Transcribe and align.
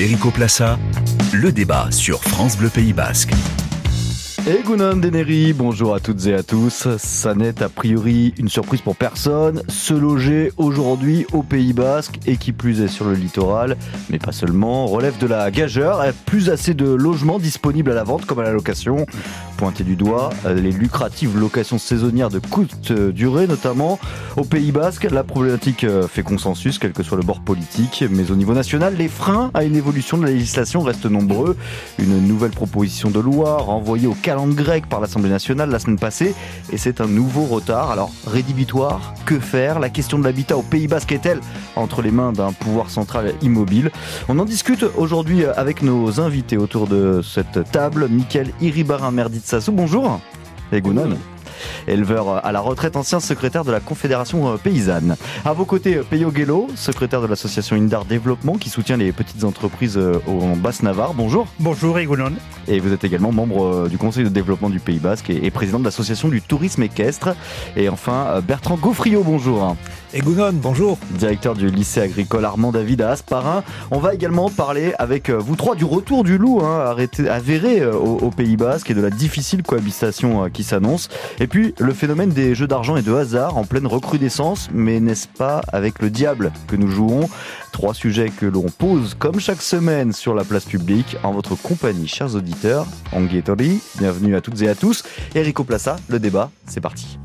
Erico 0.00 0.30
Plassa, 0.30 0.78
le 1.34 1.52
débat 1.52 1.88
sur 1.90 2.24
France 2.24 2.56
Bleu 2.56 2.70
Pays 2.70 2.94
Basque. 2.94 3.34
Et 4.48 4.62
Gounon 4.62 4.96
Deneri, 4.96 5.52
bonjour 5.52 5.94
à 5.94 6.00
toutes 6.00 6.26
et 6.26 6.32
à 6.32 6.42
tous. 6.42 6.88
Ça 6.96 7.34
n'est 7.34 7.62
a 7.62 7.68
priori 7.68 8.32
une 8.38 8.48
surprise 8.48 8.80
pour 8.80 8.96
personne. 8.96 9.62
Se 9.68 9.92
loger 9.92 10.52
aujourd'hui 10.56 11.26
au 11.34 11.42
Pays 11.42 11.74
Basque 11.74 12.18
et 12.26 12.38
qui 12.38 12.52
plus 12.52 12.80
est 12.80 12.88
sur 12.88 13.04
le 13.04 13.12
littoral, 13.12 13.76
mais 14.08 14.18
pas 14.18 14.32
seulement, 14.32 14.86
relève 14.86 15.18
de 15.18 15.26
la 15.26 15.50
gageure. 15.50 16.02
Plus 16.24 16.48
assez 16.48 16.72
de 16.72 16.88
logements 16.88 17.38
disponibles 17.38 17.90
à 17.90 17.94
la 17.94 18.02
vente 18.02 18.24
comme 18.24 18.38
à 18.38 18.44
la 18.44 18.52
location. 18.52 19.04
Pointer 19.60 19.84
du 19.84 19.94
doigt 19.94 20.30
les 20.48 20.72
lucratives 20.72 21.38
locations 21.38 21.76
saisonnières 21.76 22.30
de 22.30 22.38
courte 22.38 22.92
durée, 22.92 23.46
notamment 23.46 23.98
au 24.38 24.44
Pays 24.44 24.72
Basque. 24.72 25.06
La 25.10 25.22
problématique 25.22 25.84
fait 26.08 26.22
consensus, 26.22 26.78
quel 26.78 26.92
que 26.92 27.02
soit 27.02 27.18
le 27.18 27.22
bord 27.22 27.40
politique, 27.40 28.02
mais 28.10 28.30
au 28.30 28.36
niveau 28.36 28.54
national, 28.54 28.94
les 28.96 29.08
freins 29.08 29.50
à 29.52 29.64
une 29.64 29.76
évolution 29.76 30.16
de 30.16 30.24
la 30.24 30.30
législation 30.30 30.80
restent 30.80 31.04
nombreux. 31.04 31.58
Une 31.98 32.26
nouvelle 32.26 32.52
proposition 32.52 33.10
de 33.10 33.20
loi 33.20 33.58
renvoyée 33.58 34.06
au 34.06 34.14
calendrier 34.14 34.56
grec 34.56 34.88
par 34.88 35.00
l'Assemblée 35.00 35.28
nationale 35.28 35.68
la 35.68 35.78
semaine 35.78 35.98
passée 35.98 36.34
et 36.72 36.78
c'est 36.78 37.02
un 37.02 37.06
nouveau 37.06 37.44
retard. 37.44 37.90
Alors, 37.90 38.10
rédhibitoire, 38.26 39.12
que 39.26 39.38
faire? 39.38 39.78
La 39.78 39.90
question 39.90 40.18
de 40.18 40.24
l'habitat 40.24 40.56
au 40.56 40.62
Pays 40.62 40.88
Basque 40.88 41.12
est-elle 41.12 41.40
entre 41.76 42.00
les 42.00 42.10
mains 42.10 42.32
d'un 42.32 42.52
pouvoir 42.52 42.88
central 42.88 43.34
immobile? 43.42 43.90
On 44.30 44.38
en 44.38 44.46
discute 44.46 44.86
aujourd'hui 44.96 45.44
avec 45.44 45.82
nos 45.82 46.18
invités 46.18 46.56
autour 46.56 46.86
de 46.86 47.20
cette 47.22 47.70
table. 47.70 48.08
Michael 48.10 48.48
Iribarin 48.62 49.10
Merditsassou, 49.50 49.72
bonjour. 49.72 50.20
Et 50.70 50.80
Gounon 50.80 51.16
éleveur 51.86 52.44
à 52.44 52.52
la 52.52 52.60
retraite, 52.60 52.96
ancien 52.96 53.20
secrétaire 53.20 53.64
de 53.64 53.72
la 53.72 53.80
Confédération 53.80 54.56
paysanne. 54.56 55.16
À 55.44 55.52
vos 55.52 55.66
côtés, 55.66 56.00
Peyo 56.08 56.30
Guélo, 56.30 56.68
secrétaire 56.74 57.20
de 57.20 57.26
l'association 57.26 57.76
Indar 57.76 58.06
Développement 58.06 58.54
qui 58.54 58.70
soutient 58.70 58.96
les 58.96 59.12
petites 59.12 59.44
entreprises 59.44 60.00
en 60.26 60.56
Basse-Navarre. 60.56 61.12
Bonjour. 61.12 61.48
Bonjour 61.58 61.98
Egounon. 61.98 62.32
Et 62.66 62.80
vous 62.80 62.94
êtes 62.94 63.04
également 63.04 63.32
membre 63.32 63.88
du 63.88 63.98
Conseil 63.98 64.24
de 64.24 64.30
développement 64.30 64.70
du 64.70 64.80
Pays 64.80 65.00
Basque 65.00 65.28
et 65.28 65.50
président 65.50 65.78
de 65.78 65.84
l'association 65.84 66.28
du 66.28 66.40
tourisme 66.40 66.82
équestre. 66.82 67.34
Et 67.76 67.90
enfin, 67.90 68.40
Bertrand 68.40 68.76
Gaufriot, 68.76 69.22
bonjour. 69.22 69.76
Egounon, 70.12 70.52
bonjour. 70.54 70.98
Directeur 71.12 71.54
du 71.54 71.68
lycée 71.68 72.00
agricole 72.00 72.44
Armand 72.44 72.72
David 72.72 73.00
à 73.00 73.10
Asparin. 73.10 73.62
On 73.92 74.00
va 74.00 74.12
également 74.12 74.50
parler 74.50 74.92
avec 74.98 75.30
vous 75.30 75.54
trois 75.54 75.76
du 75.76 75.84
retour 75.84 76.24
du 76.24 76.36
loup 76.36 76.60
hein, 76.64 76.80
arrêté, 76.80 77.28
avéré 77.28 77.86
au, 77.86 78.18
au, 78.18 78.30
Pays 78.32 78.56
Basque 78.56 78.90
et 78.90 78.94
de 78.94 79.00
la 79.00 79.10
difficile 79.10 79.62
cohabitation 79.62 80.50
qui 80.50 80.64
s'annonce. 80.64 81.10
Et 81.38 81.46
puis 81.46 81.76
le 81.78 81.92
phénomène 81.92 82.30
des 82.30 82.56
jeux 82.56 82.66
d'argent 82.66 82.96
et 82.96 83.02
de 83.02 83.14
hasard 83.14 83.56
en 83.56 83.62
pleine 83.62 83.86
recrudescence, 83.86 84.68
mais 84.74 84.98
n'est-ce 84.98 85.28
pas 85.28 85.60
avec 85.72 86.02
le 86.02 86.10
diable 86.10 86.50
que 86.66 86.74
nous 86.74 86.88
jouons? 86.88 87.28
Trois 87.70 87.94
sujets 87.94 88.30
que 88.30 88.46
l'on 88.46 88.66
pose 88.66 89.14
comme 89.14 89.38
chaque 89.38 89.62
semaine 89.62 90.12
sur 90.12 90.34
la 90.34 90.42
place 90.42 90.64
publique 90.64 91.18
en 91.22 91.30
votre 91.30 91.54
compagnie, 91.54 92.08
chers 92.08 92.34
auditeurs. 92.34 92.84
Anguietori, 93.12 93.80
bienvenue 94.00 94.34
à 94.34 94.40
toutes 94.40 94.60
et 94.62 94.68
à 94.68 94.74
tous. 94.74 95.04
Erico 95.36 95.62
Plassa, 95.62 95.94
le 96.08 96.18
débat, 96.18 96.50
c'est 96.66 96.80
parti. 96.80 97.19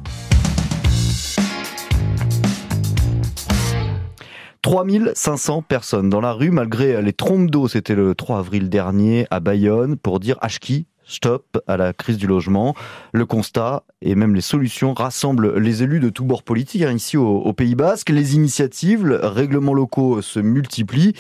3500 4.66 5.62
personnes 5.62 6.10
dans 6.10 6.22
la 6.22 6.34
rue 6.34 6.50
malgré 6.50 7.00
les 7.00 7.14
trompes 7.14 7.52
d'eau, 7.52 7.68
c'était 7.68 7.94
le 7.94 8.16
3 8.16 8.40
avril 8.40 8.68
dernier 8.68 9.28
à 9.30 9.40
Bayonne 9.40 9.96
pour 9.96 10.20
dire 10.20 10.40
Ashki, 10.42 10.88
stop 11.08 11.58
à 11.68 11.78
la 11.78 11.94
crise 11.94 12.18
du 12.18 12.28
logement. 12.28 12.76
Le 13.14 13.26
constat 13.26 13.84
et 14.02 14.16
même 14.16 14.36
les 14.36 14.42
solutions 14.42 14.94
rassemblent 14.94 15.58
les 15.58 15.84
élus 15.84 16.00
de 16.00 16.10
tous 16.10 16.26
bords 16.26 16.44
politiques 16.44 16.84
hein, 16.84 16.92
ici 16.92 17.18
au, 17.18 17.54
Pays 17.54 17.76
Basque. 17.76 18.10
Les 18.10 18.36
initiatives, 18.36 19.20
règlements 19.22 19.74
locaux 19.74 20.22
se 20.22 20.40
multiplient, 20.40 21.14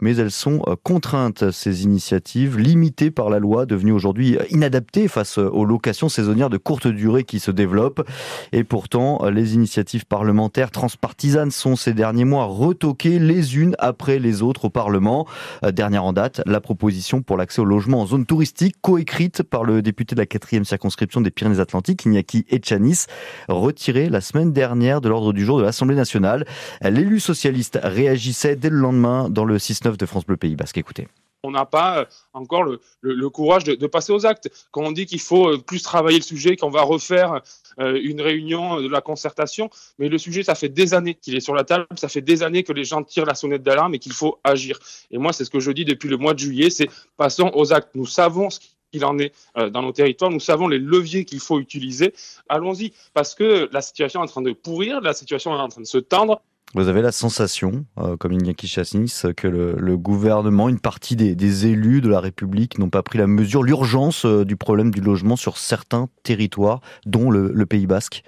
mais 0.00 0.16
elles 0.16 0.30
sont 0.30 0.62
contraintes, 0.82 1.50
ces 1.50 1.84
initiatives, 1.84 2.58
limitées 2.58 3.10
par 3.10 3.30
la 3.30 3.38
loi, 3.38 3.66
devenues 3.66 3.92
aujourd'hui 3.92 4.36
inadaptées 4.50 5.08
face 5.08 5.38
aux 5.38 5.64
locations 5.64 6.08
saisonnières 6.08 6.50
de 6.50 6.56
courte 6.56 6.88
durée 6.88 7.24
qui 7.24 7.38
se 7.38 7.50
développent. 7.50 8.06
Et 8.52 8.64
pourtant, 8.64 9.28
les 9.30 9.54
initiatives 9.54 10.06
parlementaires 10.06 10.70
transpartisanes 10.70 11.50
sont 11.50 11.76
ces 11.76 11.94
derniers 11.94 12.24
mois 12.24 12.44
retoquées 12.44 13.18
les 13.18 13.56
unes 13.56 13.76
après 13.78 14.18
les 14.18 14.42
autres 14.42 14.66
au 14.66 14.70
Parlement. 14.70 15.26
Dernière 15.62 16.04
en 16.04 16.12
date, 16.12 16.42
la 16.46 16.60
proposition 16.60 17.22
pour 17.22 17.36
l'accès 17.36 17.60
au 17.60 17.64
logement 17.64 18.00
en 18.00 18.06
zone 18.06 18.26
touristique, 18.26 18.76
coécrite 18.80 19.17
par 19.50 19.64
le 19.64 19.82
député 19.82 20.14
de 20.14 20.20
la 20.20 20.26
4e 20.26 20.64
circonscription 20.64 21.20
des 21.20 21.30
Pyrénées-Atlantiques, 21.30 22.04
Iñaki 22.04 22.44
Etchanis, 22.50 23.06
retiré 23.48 24.08
la 24.08 24.20
semaine 24.20 24.52
dernière 24.52 25.00
de 25.00 25.08
l'ordre 25.08 25.32
du 25.32 25.44
jour 25.44 25.58
de 25.58 25.64
l'Assemblée 25.64 25.96
nationale. 25.96 26.46
L'élu 26.82 27.18
socialiste 27.18 27.80
réagissait 27.82 28.54
dès 28.54 28.70
le 28.70 28.76
lendemain 28.76 29.28
dans 29.28 29.44
le 29.44 29.58
6-9 29.58 29.96
de 29.96 30.06
France 30.06 30.24
Bleu 30.24 30.36
Pays 30.36 30.54
Basque. 30.54 30.78
Écoutez 30.78 31.08
on 31.44 31.52
n'a 31.52 31.66
pas 31.66 32.08
encore 32.32 32.64
le, 32.64 33.30
courage 33.30 33.62
de, 33.64 33.86
passer 33.86 34.12
aux 34.12 34.26
actes. 34.26 34.50
Quand 34.72 34.82
on 34.82 34.90
dit 34.90 35.06
qu'il 35.06 35.20
faut 35.20 35.56
plus 35.58 35.82
travailler 35.82 36.18
le 36.18 36.24
sujet, 36.24 36.56
qu'on 36.56 36.68
va 36.68 36.82
refaire 36.82 37.42
euh, 37.78 37.98
une 38.02 38.20
réunion 38.20 38.80
de 38.80 38.88
la 38.88 39.00
concertation, 39.00 39.70
mais 39.98 40.08
le 40.08 40.18
sujet, 40.18 40.42
ça 40.42 40.56
fait 40.56 40.68
des 40.68 40.94
années 40.94 41.14
qu'il 41.14 41.36
est 41.36 41.40
sur 41.40 41.54
la 41.54 41.62
table, 41.62 41.86
ça 41.94 42.08
fait 42.08 42.22
des 42.22 42.42
années 42.42 42.64
que 42.64 42.72
les 42.72 42.84
gens 42.84 43.04
tirent 43.04 43.24
la 43.24 43.36
sonnette 43.36 43.62
d'alarme 43.62 43.94
et 43.94 44.00
qu'il 44.00 44.12
faut 44.12 44.40
agir. 44.42 44.80
Et 45.12 45.18
moi, 45.18 45.32
c'est 45.32 45.44
ce 45.44 45.50
que 45.50 45.60
je 45.60 45.70
dis 45.70 45.84
depuis 45.84 46.08
le 46.08 46.16
mois 46.16 46.34
de 46.34 46.40
juillet, 46.40 46.70
c'est 46.70 46.90
passons 47.16 47.52
aux 47.54 47.72
actes. 47.72 47.90
Nous 47.94 48.06
savons 48.06 48.50
ce 48.50 48.58
qu'il 48.92 49.04
en 49.04 49.18
est 49.18 49.32
euh, 49.56 49.70
dans 49.70 49.82
nos 49.82 49.92
territoires. 49.92 50.30
Nous 50.30 50.40
savons 50.40 50.68
les 50.68 50.78
leviers 50.78 51.24
qu'il 51.24 51.40
faut 51.40 51.60
utiliser. 51.60 52.14
Allons-y, 52.48 52.92
parce 53.14 53.34
que 53.34 53.68
la 53.72 53.82
situation 53.82 54.20
est 54.20 54.24
en 54.24 54.28
train 54.28 54.42
de 54.42 54.52
pourrir, 54.52 55.00
la 55.00 55.12
situation 55.12 55.54
est 55.54 55.60
en 55.60 55.68
train 55.68 55.82
de 55.82 55.86
se 55.86 55.98
tendre. 55.98 56.40
Vous 56.74 56.88
avez 56.88 57.00
la 57.00 57.12
sensation, 57.12 57.86
euh, 57.96 58.18
comme 58.18 58.32
Iñaki 58.32 58.68
Chassis, 58.68 59.22
que 59.34 59.48
le, 59.48 59.74
le, 59.78 59.96
gouvernement, 59.96 60.68
une 60.68 60.80
partie 60.80 61.16
des, 61.16 61.34
des 61.34 61.66
élus 61.66 62.02
de 62.02 62.10
la 62.10 62.20
République 62.20 62.78
n'ont 62.78 62.90
pas 62.90 63.02
pris 63.02 63.18
la 63.18 63.26
mesure, 63.26 63.62
l'urgence 63.62 64.26
euh, 64.26 64.44
du 64.44 64.56
problème 64.56 64.90
du 64.90 65.00
logement 65.00 65.36
sur 65.36 65.56
certains 65.56 66.10
territoires, 66.24 66.82
dont 67.06 67.30
le, 67.30 67.52
le 67.54 67.66
Pays 67.66 67.86
Basque. 67.86 68.22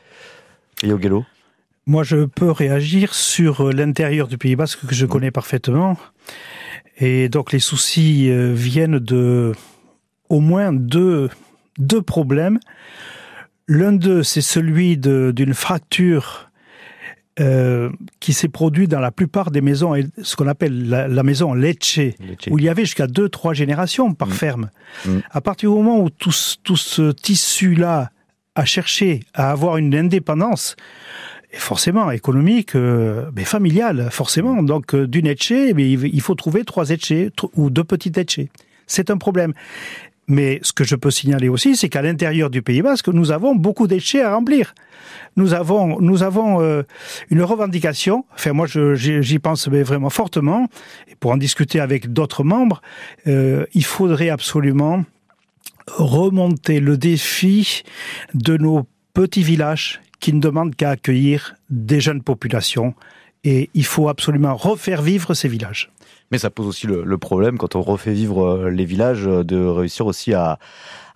Et 0.82 0.88
Moi, 1.84 2.02
je 2.02 2.24
peux 2.24 2.50
réagir 2.50 3.12
sur 3.12 3.70
l'intérieur 3.70 4.26
du 4.26 4.38
Pays 4.38 4.56
Basque 4.56 4.86
que 4.86 4.94
je 4.94 5.04
connais 5.04 5.30
parfaitement. 5.30 5.98
Et 6.96 7.28
donc, 7.28 7.52
les 7.52 7.58
soucis 7.58 8.30
viennent 8.54 8.98
de 8.98 9.52
au 10.30 10.40
moins 10.40 10.72
deux, 10.72 11.28
deux 11.78 12.00
problèmes. 12.00 12.58
L'un 13.68 13.92
d'eux, 13.92 14.22
c'est 14.22 14.40
celui 14.40 14.96
d'une 14.96 15.54
fracture 15.54 16.50
euh, 17.38 17.90
qui 18.18 18.32
s'est 18.32 18.48
produite 18.48 18.90
dans 18.90 19.00
la 19.00 19.12
plupart 19.12 19.50
des 19.50 19.60
maisons, 19.60 19.94
ce 20.22 20.36
qu'on 20.36 20.48
appelle 20.48 20.88
la, 20.88 21.08
la 21.08 21.22
maison 21.22 21.54
leche, 21.54 22.00
où 22.48 22.58
il 22.58 22.64
y 22.64 22.68
avait 22.68 22.84
jusqu'à 22.84 23.06
deux, 23.06 23.28
trois 23.28 23.54
générations 23.54 24.14
par 24.14 24.28
mmh. 24.28 24.32
ferme. 24.32 24.70
Mmh. 25.06 25.18
À 25.30 25.40
partir 25.40 25.70
du 25.70 25.76
moment 25.76 26.00
où 26.00 26.10
tout, 26.10 26.32
tout 26.64 26.76
ce 26.76 27.12
tissu-là 27.12 28.10
a 28.56 28.64
cherché 28.64 29.20
à 29.34 29.52
avoir 29.52 29.76
une 29.76 29.94
indépendance, 29.94 30.76
et 31.52 31.56
forcément 31.56 32.10
économique, 32.10 32.74
euh, 32.74 33.30
mais 33.34 33.44
familiale, 33.44 34.08
forcément. 34.10 34.62
Donc, 34.62 34.94
euh, 34.94 35.06
d'une 35.06 35.26
etchée, 35.26 35.74
mais 35.74 35.90
il 35.90 36.20
faut 36.20 36.34
trouver 36.34 36.64
trois 36.64 36.90
etchées 36.90 37.30
ou 37.54 37.70
deux 37.70 37.84
petites 37.84 38.18
etchées. 38.18 38.50
C'est 38.86 39.10
un 39.10 39.18
problème. 39.18 39.54
Mais 40.30 40.60
ce 40.62 40.72
que 40.72 40.84
je 40.84 40.94
peux 40.94 41.10
signaler 41.10 41.48
aussi, 41.48 41.74
c'est 41.74 41.88
qu'à 41.88 42.02
l'intérieur 42.02 42.50
du 42.50 42.62
Pays 42.62 42.82
Basque, 42.82 43.08
nous 43.08 43.32
avons 43.32 43.56
beaucoup 43.56 43.88
déchets 43.88 44.22
à 44.22 44.32
remplir. 44.32 44.74
Nous 45.34 45.54
avons, 45.54 46.00
nous 46.00 46.22
avons 46.22 46.62
euh, 46.62 46.84
une 47.30 47.42
revendication. 47.42 48.24
Enfin, 48.34 48.52
moi, 48.52 48.68
j'y 48.68 49.38
pense 49.40 49.68
vraiment 49.68 50.08
fortement. 50.08 50.68
Et 51.08 51.16
pour 51.16 51.32
en 51.32 51.36
discuter 51.36 51.80
avec 51.80 52.12
d'autres 52.12 52.44
membres, 52.44 52.80
euh, 53.26 53.66
il 53.74 53.84
faudrait 53.84 54.30
absolument 54.30 55.04
remonter 55.88 56.78
le 56.78 56.96
défi 56.96 57.82
de 58.32 58.56
nos 58.56 58.86
petits 59.14 59.42
villages 59.42 60.00
qui 60.20 60.32
ne 60.32 60.40
demandent 60.40 60.76
qu'à 60.76 60.90
accueillir 60.90 61.56
des 61.70 62.00
jeunes 62.00 62.22
populations. 62.22 62.94
Et 63.42 63.68
il 63.74 63.84
faut 63.84 64.08
absolument 64.08 64.54
refaire 64.54 65.02
vivre 65.02 65.34
ces 65.34 65.48
villages. 65.48 65.90
Mais 66.30 66.38
ça 66.38 66.50
pose 66.50 66.66
aussi 66.66 66.86
le, 66.86 67.18
problème, 67.18 67.58
quand 67.58 67.74
on 67.74 67.82
refait 67.82 68.12
vivre 68.12 68.68
les 68.68 68.84
villages, 68.84 69.24
de 69.24 69.66
réussir 69.66 70.06
aussi 70.06 70.32
à, 70.32 70.58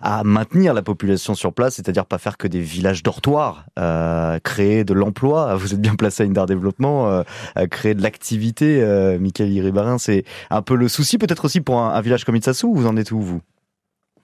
à 0.05 0.23
maintenir 0.23 0.73
la 0.73 0.83
population 0.83 1.33
sur 1.33 1.51
place, 1.51 1.75
c'est-à-dire 1.75 2.05
pas 2.05 2.17
faire 2.17 2.37
que 2.37 2.47
des 2.47 2.61
villages 2.61 3.01
dortoirs, 3.01 3.65
euh, 3.79 4.39
créer 4.39 4.83
de 4.83 4.93
l'emploi. 4.93 5.55
Vous 5.65 5.73
êtes 5.73 5.81
bien 5.81 5.95
placé 5.95 6.23
à 6.23 6.25
Indar 6.27 6.45
Développement, 6.45 7.09
euh, 7.09 7.23
créer 7.69 7.95
de 7.95 8.03
l'activité. 8.03 8.81
Euh, 8.81 9.17
Michael 9.19 9.51
Iribarin, 9.51 9.97
c'est 9.97 10.23
un 10.51 10.61
peu 10.61 10.75
le 10.75 10.87
souci, 10.87 11.17
peut-être 11.17 11.45
aussi 11.45 11.59
pour 11.59 11.79
un, 11.79 11.99
village 12.01 12.23
comme 12.23 12.35
Itsassou. 12.35 12.73
Vous 12.73 12.85
en 12.85 12.97
êtes 12.97 13.11
où, 13.11 13.19
vous? 13.19 13.41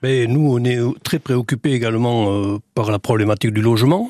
Mais 0.04 0.27
nous, 0.27 0.54
on 0.54 0.63
est 0.63 0.80
très 1.04 1.19
préoccupés 1.19 1.71
également 1.74 2.31
euh, 2.31 2.57
par 2.75 2.92
la 2.92 3.00
problématique 3.00 3.51
du 3.51 3.62
logement. 3.62 4.10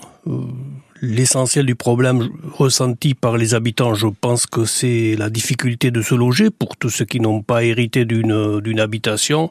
Euh, 1.04 1.08
L'essentiel 1.08 1.66
du 1.66 1.76
problème 1.76 2.30
ressenti 2.54 3.14
par 3.14 3.38
les 3.38 3.54
habitants, 3.54 3.94
je 3.94 4.08
pense 4.08 4.46
que 4.46 4.66
c'est 4.66 5.16
la 5.18 5.30
difficulté 5.30 5.92
de 5.92 6.02
se 6.02 6.16
loger 6.16 6.50
pour 6.50 6.78
tous 6.78 6.90
ceux 6.90 7.06
qui 7.06 7.20
n'ont 7.20 7.42
pas 7.42 7.64
hérité 7.64 8.06
d'une 8.06 8.80
habitation 8.80 9.50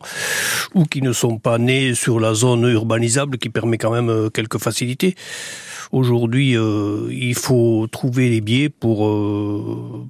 ou 0.75 0.85
qui 0.85 1.03
ne 1.03 1.13
sont 1.13 1.39
pas 1.39 1.59
nés 1.59 1.95
sur 1.95 2.21
la 2.21 2.35
zone 2.35 2.69
urbanisable 2.71 3.39
qui 3.39 3.49
permet 3.49 3.79
quand 3.79 3.93
même 3.93 4.31
quelques 4.33 4.59
facilités. 4.59 5.15
Aujourd'hui, 5.93 6.57
euh, 6.57 7.09
il 7.11 7.35
faut 7.35 7.87
trouver 7.91 8.29
les 8.29 8.41
biais 8.41 8.69
pour 8.69 9.07
euh, 9.07 10.07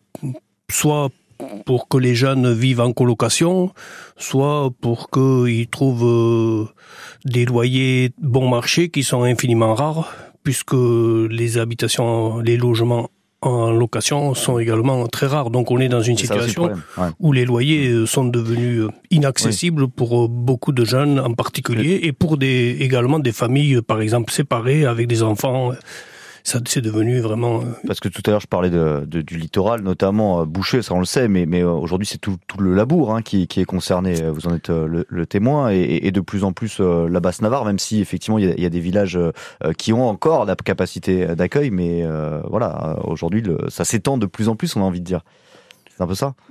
soit 0.71 1.09
pour 1.65 1.89
que 1.89 1.97
les 1.97 2.15
jeunes 2.15 2.53
vivent 2.53 2.83
en 2.83 2.93
colocation, 2.93 3.73
soit 4.19 4.71
pour 4.83 5.09
qu'ils 5.09 5.69
trouvent 5.69 6.69
des 7.25 7.47
loyers 7.47 8.13
bon 8.21 8.47
marché 8.47 8.91
qui 8.91 9.03
sont 9.03 9.23
infiniment 9.23 9.75
rares, 9.75 10.13
puisque 10.43 10.75
les 10.75 11.59
habitations, 11.59 12.39
les 12.39 12.57
logements 12.57 13.11
en 13.43 13.71
location 13.71 14.35
sont 14.35 14.59
également 14.59 15.07
très 15.07 15.27
rares. 15.27 15.51
Donc 15.51 15.71
on 15.71 15.79
est 15.79 15.89
dans 15.89 16.03
une 16.03 16.19
situation 16.19 16.73
où 17.19 17.33
les 17.33 17.45
loyers 17.45 17.89
euh, 17.89 18.07
sont 18.07 18.25
devenus 18.25 18.83
euh, 18.83 18.89
inaccessibles 19.11 19.89
pour 19.89 20.25
euh, 20.25 20.29
beaucoup 20.29 20.73
de 20.73 20.85
jeunes 20.85 21.19
en 21.19 21.33
particulier 21.33 22.01
et 22.03 22.13
pour 22.13 22.37
des, 22.37 22.77
également 22.81 23.19
des 23.19 23.33
familles, 23.33 23.81
par 23.81 24.01
exemple, 24.03 24.31
séparées 24.33 24.85
avec 24.85 25.07
des 25.07 25.23
enfants 25.23 25.73
c'est 26.67 26.81
devenu 26.81 27.21
vraiment. 27.21 27.61
Euh, 27.61 27.65
Parce 27.87 28.01
que 28.01 28.09
tout 28.09 28.23
à 28.27 28.31
l'heure 28.31 28.41
je 28.41 28.47
parlais 28.47 28.71
de, 28.71 29.05
du 29.07 29.37
littoral, 29.37 29.83
notamment 29.83 30.41
euh, 30.41 30.45
Boucher, 30.45 30.83
ça 30.83 30.95
on 30.95 30.99
le 30.99 31.05
sait, 31.05 31.29
mais, 31.29 31.47
mais 31.47 31.63
euh, 31.63 31.71
aujourd'hui 31.71 32.07
c'est 32.07 32.19
tout, 32.19 32.37
tout, 32.47 32.59
le 32.59 32.75
labour 32.75 33.15
hein, 33.15 33.23
qui, 33.23 33.47
qui, 33.47 33.61
est 33.61 33.65
concerné. 33.65 34.23
Vous 34.31 34.47
en 34.47 34.55
êtes 34.55 34.69
le, 34.71 35.27
témoin 35.27 35.71
et, 35.71 36.01
et, 36.03 36.13
de 36.13 36.21
plus 36.21 36.45
en 36.45 36.53
plus 36.53 36.81
la 36.81 37.21
basse 37.21 37.43
Navarre, 37.43 37.65
même 37.65 37.79
si 37.79 38.01
effectivement 38.01 38.39
il 38.39 38.45
y 38.47 38.49
a, 38.49 38.55
il 38.55 38.63
y 38.63 38.67
a 38.67 38.71
des 38.71 38.81
villages 38.81 39.19
qui 39.79 39.93
ont 39.93 40.09
encore 40.09 40.45
la 40.45 40.57
capacité 40.57 41.27
d'accueil, 41.35 41.71
mais 41.71 42.05
voilà, 42.49 42.99
aujourd'hui 43.05 43.45
ça 43.69 43.85
s'étend 43.85 44.19
de 44.19 44.27
plus 44.27 44.49
en 44.49 44.57
plus, 44.57 44.75
on 44.77 44.81
a 44.81 44.85
envie 44.85 45.01
de 45.01 45.05
dire. 45.07 45.23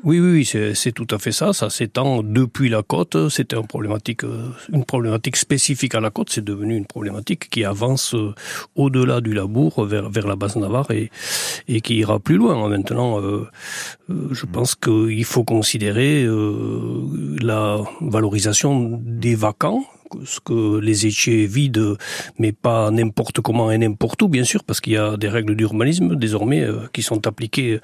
Oui, 0.03 0.19
oui, 0.19 0.45
c'est 0.45 0.91
tout 0.91 1.07
à 1.11 1.17
fait 1.17 1.31
ça. 1.31 1.53
Ça 1.53 1.69
s'étend 1.69 2.23
depuis 2.23 2.69
la 2.69 2.83
côte. 2.83 3.29
C'était 3.29 3.55
une 3.55 3.67
problématique, 3.67 4.23
euh, 4.23 4.49
une 4.71 4.85
problématique 4.85 5.37
spécifique 5.37 5.95
à 5.95 5.99
la 5.99 6.11
côte. 6.11 6.29
C'est 6.29 6.43
devenu 6.43 6.75
une 6.75 6.85
problématique 6.85 7.49
qui 7.49 7.65
avance 7.65 8.13
euh, 8.13 8.33
au-delà 8.75 9.21
du 9.21 9.33
labour 9.33 9.85
vers, 9.85 10.09
vers 10.09 10.27
la 10.27 10.35
basse 10.35 10.55
Navarre 10.55 10.91
et, 10.91 11.09
et 11.67 11.81
qui 11.81 11.95
ira 11.95 12.19
plus 12.19 12.37
loin. 12.37 12.69
Maintenant, 12.69 13.19
euh, 13.21 13.47
je 14.07 14.45
pense 14.45 14.75
qu'il 14.75 15.25
faut 15.25 15.43
considérer 15.43 16.27
la 17.41 17.77
valorisation 18.01 18.99
des 19.03 19.35
vacants 19.35 19.83
ce 20.25 20.39
que 20.39 20.79
les 20.79 21.05
étiers 21.05 21.45
vides, 21.45 21.95
mais 22.37 22.51
pas 22.51 22.91
n'importe 22.91 23.41
comment 23.41 23.71
et 23.71 23.77
n'importe 23.77 24.21
où, 24.21 24.27
bien 24.27 24.43
sûr, 24.43 24.63
parce 24.63 24.81
qu'il 24.81 24.93
y 24.93 24.97
a 24.97 25.17
des 25.17 25.29
règles 25.29 25.55
d'urbanisme 25.55 26.15
désormais 26.15 26.61
euh, 26.61 26.87
qui 26.93 27.01
sont 27.01 27.25
appliquées 27.27 27.79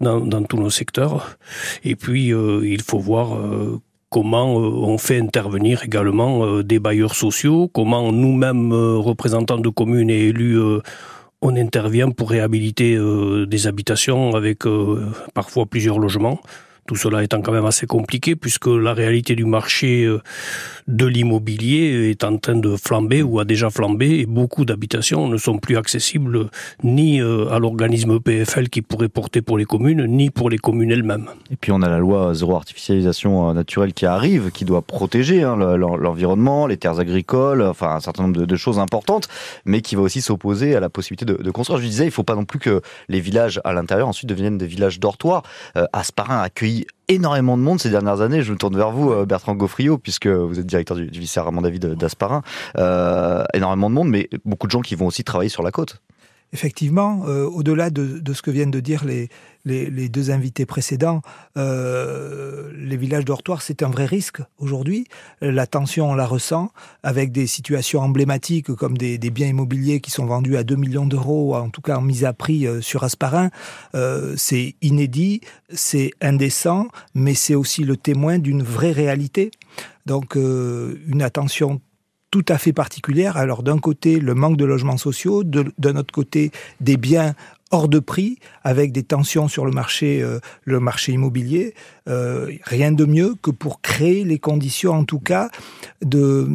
dans, 0.00 0.20
dans, 0.20 0.42
tous 0.42 0.58
nos 0.58 0.70
secteurs. 0.70 1.38
Et 1.84 1.96
puis, 1.96 2.32
euh, 2.32 2.60
il 2.64 2.82
faut 2.82 2.98
voir 2.98 3.36
euh, 3.36 3.80
comment 4.10 4.56
on 4.56 4.96
fait 4.98 5.18
intervenir 5.18 5.84
également 5.84 6.62
des 6.62 6.78
bailleurs 6.78 7.14
sociaux, 7.14 7.68
comment 7.68 8.10
nous-mêmes, 8.10 8.72
représentants 8.72 9.58
de 9.58 9.68
communes 9.68 10.08
et 10.08 10.28
élus, 10.28 10.58
on 11.42 11.54
intervient 11.56 12.10
pour 12.10 12.30
réhabiliter 12.30 12.98
des 13.46 13.66
habitations 13.66 14.34
avec 14.34 14.60
parfois 15.34 15.66
plusieurs 15.66 15.98
logements. 15.98 16.40
Tout 16.88 16.96
cela 16.96 17.22
étant 17.22 17.42
quand 17.42 17.52
même 17.52 17.66
assez 17.66 17.86
compliqué 17.86 18.34
puisque 18.34 18.66
la 18.66 18.94
réalité 18.94 19.34
du 19.34 19.44
marché 19.44 20.04
euh, 20.04 20.22
de 20.86 21.04
l'immobilier 21.04 22.08
est 22.08 22.24
en 22.24 22.38
train 22.38 22.56
de 22.56 22.76
flamber 22.76 23.22
ou 23.22 23.40
a 23.40 23.44
déjà 23.44 23.68
flambé 23.68 24.20
et 24.20 24.24
beaucoup 24.24 24.64
d'habitations 24.64 25.28
ne 25.28 25.36
sont 25.36 25.58
plus 25.58 25.76
accessibles 25.76 26.48
ni 26.82 27.20
euh, 27.20 27.50
à 27.50 27.58
l'organisme 27.58 28.20
PFL 28.20 28.70
qui 28.70 28.80
pourrait 28.80 29.10
porter 29.10 29.42
pour 29.42 29.58
les 29.58 29.66
communes 29.66 30.06
ni 30.06 30.30
pour 30.30 30.48
les 30.48 30.56
communes 30.56 30.90
elles-mêmes. 30.90 31.28
Et 31.50 31.56
puis 31.56 31.72
on 31.72 31.82
a 31.82 31.90
la 31.90 31.98
loi 31.98 32.32
zéro 32.32 32.56
artificialisation 32.56 33.50
euh, 33.50 33.52
naturelle 33.52 33.92
qui 33.92 34.06
arrive, 34.06 34.50
qui 34.50 34.64
doit 34.64 34.80
protéger 34.80 35.42
hein, 35.42 35.56
l'environnement, 35.56 36.66
les 36.66 36.78
terres 36.78 37.00
agricoles, 37.00 37.60
enfin 37.60 37.96
un 37.96 38.00
certain 38.00 38.22
nombre 38.22 38.46
de, 38.46 38.56
choses 38.56 38.78
importantes, 38.78 39.28
mais 39.66 39.82
qui 39.82 39.94
va 39.94 40.00
aussi 40.00 40.22
s'opposer 40.22 40.74
à 40.74 40.80
la 40.80 40.88
possibilité 40.88 41.26
de, 41.26 41.50
construire. 41.50 41.80
Je 41.80 41.86
disais, 41.86 42.04
il 42.04 42.08
ne 42.08 42.12
faut 42.12 42.22
pas 42.22 42.34
non 42.34 42.46
plus 42.46 42.58
que 42.58 42.80
les 43.10 43.20
villages 43.20 43.60
à 43.64 43.74
l'intérieur 43.74 44.08
ensuite 44.08 44.30
deviennent 44.30 44.56
des 44.56 44.66
villages 44.66 44.98
dortoirs. 45.00 45.42
Asparin 45.92 46.40
accueilli 46.40 46.77
énormément 47.08 47.56
de 47.56 47.62
monde 47.62 47.80
ces 47.80 47.90
dernières 47.90 48.20
années. 48.20 48.42
Je 48.42 48.52
me 48.52 48.58
tourne 48.58 48.76
vers 48.76 48.90
vous, 48.90 49.10
euh, 49.10 49.26
Bertrand 49.26 49.54
Gaufriot, 49.54 49.98
puisque 49.98 50.26
vous 50.26 50.58
êtes 50.58 50.66
directeur 50.66 50.96
du, 50.96 51.06
du 51.06 51.20
vice 51.20 51.38
David 51.62 51.94
d'Asparin. 51.94 52.42
Euh, 52.76 53.44
énormément 53.54 53.90
de 53.90 53.94
monde, 53.94 54.08
mais 54.08 54.28
beaucoup 54.44 54.66
de 54.66 54.72
gens 54.72 54.80
qui 54.80 54.94
vont 54.94 55.06
aussi 55.06 55.24
travailler 55.24 55.50
sur 55.50 55.62
la 55.62 55.70
côte. 55.70 56.00
Effectivement, 56.54 57.24
euh, 57.26 57.44
au-delà 57.44 57.90
de, 57.90 58.32
ce 58.32 58.40
que 58.40 58.50
viennent 58.50 58.70
de 58.70 58.80
dire 58.80 59.04
les, 59.04 59.28
les, 59.66 60.08
deux 60.08 60.30
invités 60.30 60.64
précédents, 60.64 61.20
euh, 61.58 62.72
les 62.74 62.96
villages 62.96 63.26
dortoirs, 63.26 63.60
c'est 63.60 63.82
un 63.82 63.90
vrai 63.90 64.06
risque 64.06 64.40
aujourd'hui. 64.58 65.06
La 65.42 65.66
tension, 65.66 66.10
on 66.10 66.14
la 66.14 66.24
ressent, 66.24 66.72
avec 67.02 67.32
des 67.32 67.46
situations 67.46 68.00
emblématiques 68.00 68.72
comme 68.72 68.96
des, 68.96 69.18
biens 69.18 69.48
immobiliers 69.48 70.00
qui 70.00 70.10
sont 70.10 70.24
vendus 70.24 70.56
à 70.56 70.64
2 70.64 70.76
millions 70.76 71.04
d'euros, 71.04 71.54
en 71.54 71.68
tout 71.68 71.82
cas 71.82 71.98
en 71.98 72.00
mise 72.00 72.24
à 72.24 72.32
prix 72.32 72.66
euh, 72.66 72.80
sur 72.80 73.04
Asparin. 73.04 73.50
c'est 74.36 74.74
inédit, 74.80 75.42
c'est 75.70 76.12
indécent, 76.22 76.88
mais 77.14 77.34
c'est 77.34 77.54
aussi 77.54 77.84
le 77.84 77.98
témoin 77.98 78.38
d'une 78.38 78.62
vraie 78.62 78.92
réalité. 78.92 79.50
Donc 80.06 80.36
une 80.36 81.20
attention 81.20 81.82
tout 82.30 82.44
à 82.48 82.58
fait 82.58 82.72
particulière. 82.72 83.36
Alors 83.36 83.62
d'un 83.62 83.78
côté, 83.78 84.20
le 84.20 84.34
manque 84.34 84.56
de 84.56 84.64
logements 84.64 84.96
sociaux, 84.96 85.44
d'un 85.44 85.96
autre 85.96 86.12
côté, 86.12 86.50
des 86.80 86.96
biens 86.96 87.34
hors 87.70 87.88
de 87.88 87.98
prix, 87.98 88.38
avec 88.64 88.92
des 88.92 89.02
tensions 89.02 89.48
sur 89.48 89.66
le 89.66 89.72
marché, 89.72 90.22
euh, 90.22 90.40
le 90.64 90.80
marché 90.80 91.12
immobilier. 91.12 91.74
Euh, 92.08 92.50
rien 92.64 92.92
de 92.92 93.04
mieux 93.04 93.34
que 93.42 93.50
pour 93.50 93.82
créer 93.82 94.24
les 94.24 94.38
conditions, 94.38 94.92
en 94.92 95.04
tout 95.04 95.20
cas, 95.20 95.50
de, 96.02 96.48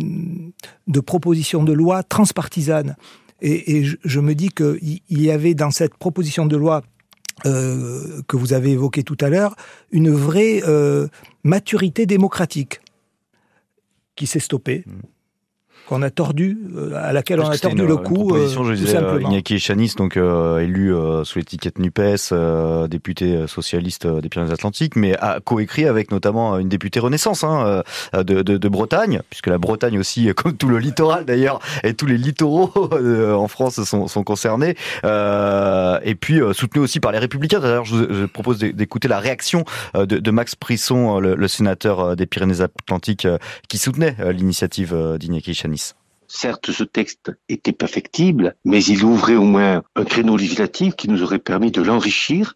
de 0.87 0.99
propositions 0.99 1.63
de 1.63 1.73
loi 1.73 2.03
transpartisanes. 2.03 2.95
Et, 3.41 3.77
et 3.77 3.83
je, 3.83 4.19
me 4.19 4.33
dis 4.33 4.49
qu'il 4.49 5.01
y 5.09 5.29
avait 5.29 5.53
dans 5.53 5.71
cette 5.71 5.95
proposition 5.95 6.45
de 6.45 6.55
loi 6.55 6.81
euh, 7.45 8.21
que 8.27 8.37
vous 8.37 8.53
avez 8.53 8.71
évoquée 8.71 9.03
tout 9.03 9.17
à 9.19 9.29
l'heure 9.29 9.55
une 9.91 10.11
vraie 10.11 10.61
maturité 11.43 12.05
démocratique 12.05 12.79
qui 14.15 14.27
s'est 14.27 14.39
stoppée. 14.39 14.83
Mmh 14.87 15.12
qu'on 15.93 16.01
a 16.01 16.09
tordu, 16.09 16.57
euh, 16.75 16.95
à 16.95 17.13
laquelle 17.13 17.39
on 17.39 17.47
a 17.47 17.57
tordu 17.57 17.85
le 17.85 17.97
cou. 17.97 18.27
Proposition, 18.27 18.63
je 18.63 18.73
disais, 18.73 18.97
euh, 18.97 19.21
Iñaki 19.21 19.59
Chanis, 19.59 19.93
donc 19.95 20.17
euh, 20.17 20.57
élu 20.57 20.91
sous 21.23 21.37
l'étiquette 21.37 21.77
Nupes, 21.77 22.01
député 22.89 23.45
socialiste 23.47 24.07
des 24.07 24.27
Pyrénées-Atlantiques, 24.27 24.95
mais 24.95 25.15
a 25.17 25.39
coécrit 25.39 25.85
avec 25.85 26.11
notamment 26.11 26.57
une 26.57 26.67
députée 26.67 26.99
Renaissance 26.99 27.43
hein, 27.43 27.83
de, 28.13 28.23
de, 28.23 28.57
de, 28.57 28.69
Bretagne, 28.69 29.21
puisque 29.29 29.47
la 29.47 29.59
Bretagne 29.59 29.99
aussi, 29.99 30.33
comme 30.35 30.57
tout 30.57 30.67
le 30.67 30.79
littoral 30.79 31.25
d'ailleurs, 31.25 31.59
et 31.83 31.93
tous 31.93 32.07
les 32.07 32.17
littoraux 32.17 32.71
en 32.93 33.47
France 33.47 33.83
sont, 33.83 34.07
sont 34.07 34.23
concernés, 34.23 34.75
et 35.03 36.15
puis 36.15 36.39
soutenu 36.53 36.81
aussi 36.81 36.99
par 36.99 37.11
les 37.11 37.19
Républicains. 37.19 37.59
D'ailleurs, 37.59 37.85
je, 37.85 38.11
je 38.11 38.25
propose 38.25 38.57
d'écouter 38.57 39.07
la 39.07 39.19
réaction 39.19 39.63
de, 39.93 40.05
de 40.05 40.31
Max 40.31 40.55
Prisson, 40.55 41.19
le, 41.19 41.35
le, 41.35 41.47
sénateur 41.47 42.15
des 42.15 42.25
Pyrénées-Atlantiques, 42.25 43.27
qui 43.69 43.77
soutenait 43.77 44.15
l'initiative 44.31 44.95
d'Iñaki 45.19 45.53
Chanis. 45.53 45.82
Certes, 46.35 46.71
ce 46.71 46.83
texte 46.83 47.31
était 47.47 47.73
perfectible, 47.73 48.55
mais 48.65 48.83
il 48.83 49.03
ouvrait 49.03 49.35
au 49.35 49.43
moins 49.43 49.83
un 49.95 50.03
créneau 50.03 50.35
législatif 50.35 50.95
qui 50.95 51.07
nous 51.07 51.21
aurait 51.21 51.37
permis 51.37 51.69
de 51.69 51.83
l'enrichir 51.83 52.55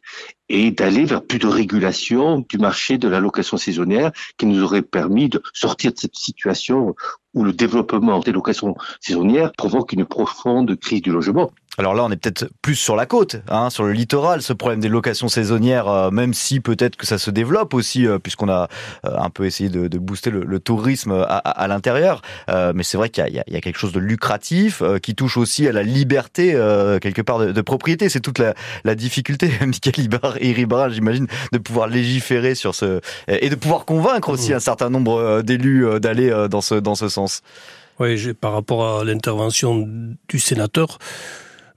et 0.49 0.71
d'aller 0.71 1.05
vers 1.05 1.21
plus 1.21 1.37
de 1.37 1.45
régulation 1.45 2.43
du 2.49 2.57
marché 2.57 2.97
de 2.97 3.07
la 3.07 3.19
location 3.19 3.55
saisonnière 3.55 4.11
qui 4.37 4.47
nous 4.47 4.63
aurait 4.63 4.81
permis 4.81 5.29
de 5.29 5.43
sortir 5.53 5.93
de 5.93 5.97
cette 5.99 6.15
situation 6.15 6.95
où 7.35 7.43
le 7.43 7.53
développement 7.53 8.19
des 8.19 8.31
locations 8.31 8.75
saisonnières 8.99 9.51
provoque 9.53 9.93
une 9.93 10.05
profonde 10.05 10.75
crise 10.75 11.03
du 11.03 11.11
logement. 11.11 11.51
Alors 11.79 11.93
là, 11.93 12.03
on 12.03 12.09
est 12.09 12.17
peut-être 12.17 12.49
plus 12.63 12.73
sur 12.73 12.95
la 12.95 13.05
côte, 13.05 13.35
hein, 13.47 13.69
sur 13.69 13.83
le 13.83 13.91
littoral, 13.91 14.41
ce 14.41 14.51
problème 14.51 14.79
des 14.79 14.89
locations 14.89 15.27
saisonnières, 15.27 15.87
euh, 15.87 16.09
même 16.09 16.33
si 16.33 16.59
peut-être 16.59 16.95
que 16.95 17.05
ça 17.05 17.19
se 17.19 17.29
développe 17.29 17.75
aussi, 17.75 18.07
euh, 18.07 18.17
puisqu'on 18.17 18.49
a 18.49 18.67
euh, 19.05 19.15
un 19.15 19.29
peu 19.29 19.45
essayé 19.45 19.69
de, 19.69 19.87
de 19.87 19.97
booster 19.99 20.31
le, 20.31 20.43
le, 20.43 20.59
tourisme 20.59 21.11
à, 21.11 21.37
à, 21.37 21.67
l'intérieur. 21.67 22.23
mais 22.47 22.81
c'est 22.81 22.97
vrai 22.97 23.09
qu'il 23.09 23.27
y, 23.27 23.53
y, 23.53 23.55
a 23.55 23.61
quelque 23.61 23.77
chose 23.77 23.91
de 23.91 23.99
lucratif 23.99 24.81
qui 25.03 25.13
touche 25.13 25.37
aussi 25.37 25.67
à 25.67 25.71
la 25.71 25.83
liberté, 25.83 26.53
quelque 27.01 27.21
part, 27.21 27.37
de, 27.39 27.51
de 27.51 27.61
propriété. 27.61 28.09
C'est 28.09 28.21
toute 28.21 28.39
la, 28.39 28.55
la 28.83 28.95
difficulté, 28.95 29.51
Michael 29.61 30.09
Ribara, 30.41 30.89
j'imagine, 30.89 31.27
de 31.51 31.57
pouvoir 31.59 31.87
légiférer 31.87 32.55
sur 32.55 32.73
ce... 32.73 33.01
et 33.27 33.49
de 33.49 33.55
pouvoir 33.55 33.85
convaincre 33.85 34.29
aussi 34.29 34.51
un 34.53 34.59
certain 34.59 34.89
nombre 34.89 35.43
d'élus 35.43 35.85
d'aller 35.99 36.47
dans 36.49 36.61
ce, 36.61 36.75
dans 36.75 36.95
ce 36.95 37.07
sens. 37.07 37.43
Oui, 37.99 38.33
par 38.33 38.53
rapport 38.53 38.99
à 38.99 39.03
l'intervention 39.03 39.87
du 40.27 40.39
sénateur, 40.39 40.97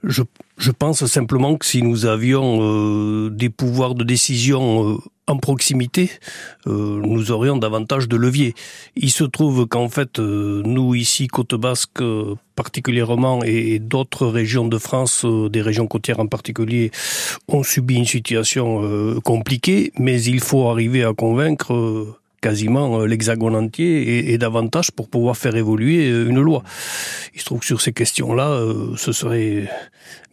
je, 0.03 0.71
pense 0.71 1.05
simplement 1.05 1.57
que 1.57 1.65
si 1.65 1.81
nous 1.83 2.05
avions 2.05 2.59
euh, 2.61 3.29
des 3.29 3.49
pouvoirs 3.49 3.95
de 3.95 4.03
décision 4.03 4.89
euh, 4.89 4.97
en 5.27 5.37
proximité, 5.37 6.09
euh, 6.67 7.01
nous 7.03 7.31
aurions 7.31 7.57
davantage 7.57 8.07
de 8.07 8.17
leviers. 8.17 8.55
Il 8.95 9.11
se 9.11 9.23
trouve 9.23 9.67
qu'en 9.67 9.89
fait, 9.89 10.19
nous 10.19 10.95
ici, 10.95 11.27
Côte 11.27 11.55
Basque 11.55 12.03
particulièrement, 12.55 13.43
et, 13.43 13.79
d'autres 13.79 14.27
régions 14.27 14.67
de 14.67 14.77
France, 14.77 15.25
des 15.25 15.61
régions 15.61 15.87
côtières 15.87 16.19
en 16.19 16.27
particulier, 16.27 16.91
ont 17.47 17.63
subi 17.63 17.95
une 17.95 18.05
situation 18.05 19.19
compliquée, 19.21 19.91
mais 19.97 20.21
il 20.21 20.41
faut 20.41 20.67
arriver 20.67 21.03
à 21.03 21.13
convaincre 21.13 22.19
quasiment 22.41 23.05
l'hexagone 23.05 23.55
entier 23.55 24.31
et, 24.31 24.37
davantage 24.37 24.91
pour 24.91 25.09
pouvoir 25.09 25.37
faire 25.37 25.55
évoluer 25.55 26.07
une 26.07 26.41
loi. 26.41 26.63
Il 27.33 27.39
se 27.39 27.45
trouve 27.45 27.59
que 27.59 27.65
sur 27.65 27.81
ces 27.81 27.93
questions-là, 27.93 28.59
ce 28.97 29.11
serait 29.11 29.69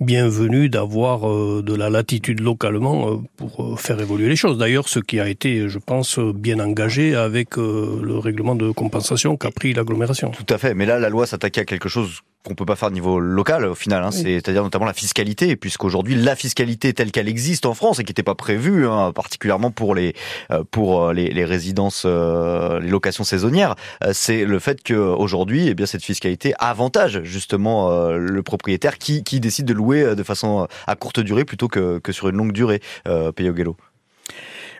bienvenu 0.00 0.68
d'avoir 0.68 1.20
de 1.62 1.74
la 1.74 1.90
latitude 1.90 2.40
localement 2.40 3.22
pour 3.36 3.78
faire 3.80 4.00
évoluer 4.00 4.28
les 4.28 4.36
choses. 4.36 4.56
D'ailleurs, 4.56 4.88
ce 4.88 4.98
qui 4.98 5.20
a 5.20 5.28
été, 5.28 5.68
je 5.68 5.78
pense, 5.78 6.18
bien 6.18 6.58
engagé 6.60 7.14
avec 7.14 7.56
le 7.56 8.18
règlement 8.18 8.54
de 8.54 8.70
compensation 8.70 9.36
qu'a 9.36 9.50
pris 9.50 9.74
l'agglomération. 9.74 10.30
Tout 10.30 10.52
à 10.52 10.58
fait, 10.58 10.74
mais 10.74 10.86
là, 10.86 10.98
la 10.98 11.10
loi 11.10 11.26
s'attaquait 11.26 11.60
à 11.60 11.64
quelque 11.64 11.88
chose 11.88 12.22
qu'on 12.45 12.54
peut 12.54 12.64
pas 12.64 12.76
faire 12.76 12.88
au 12.88 12.92
niveau 12.92 13.18
local 13.21 13.64
au 13.64 13.75
final, 13.75 14.04
hein, 14.04 14.11
c'est-à-dire 14.11 14.62
notamment 14.62 14.87
la 14.87 14.92
fiscalité, 14.92 15.57
puisqu'aujourd'hui 15.57 16.14
la 16.14 16.37
fiscalité 16.37 16.92
telle 16.95 17.11
qu'elle 17.11 17.28
existe 17.28 17.66
en 17.66 17.75
France 17.75 17.99
et 17.99 18.04
qui 18.04 18.11
n'était 18.11 18.23
pas 18.23 18.35
prévue, 18.35 18.87
hein, 18.87 19.12
particulièrement 19.12 19.71
pour 19.71 19.95
les 19.95 20.14
euh, 20.50 20.62
pour 20.71 21.02
euh, 21.02 21.12
les, 21.12 21.28
les 21.28 21.45
résidences, 21.45 22.04
euh, 22.07 22.80
les 22.80 22.90
locations 22.90 23.25
saisonnières, 23.25 23.75
c'est 24.12 24.45
le 24.45 24.59
fait 24.59 24.83
qu'aujourd'hui, 24.83 25.68
eh 25.68 25.75
bien 25.75 25.87
cette 25.87 26.04
fiscalité 26.04 26.54
avantage 26.59 27.23
justement 27.23 28.11
le 28.11 28.42
propriétaire 28.42 28.99
qui, 28.99 29.25
qui 29.25 29.40
décide 29.40 29.66
de 29.66 29.75
louer 29.75 30.14
de 30.14 30.23
façon 30.23 30.68
à 30.87 30.97
courte 30.97 31.21
durée 31.21 31.45
plutôt 31.45 31.68
que, 31.68 31.99
que 31.99 32.12
sur 32.12 32.28
une 32.28 32.37
longue 32.37 32.52
durée, 32.52 32.80
euh, 33.07 33.33
Payo 33.33 33.52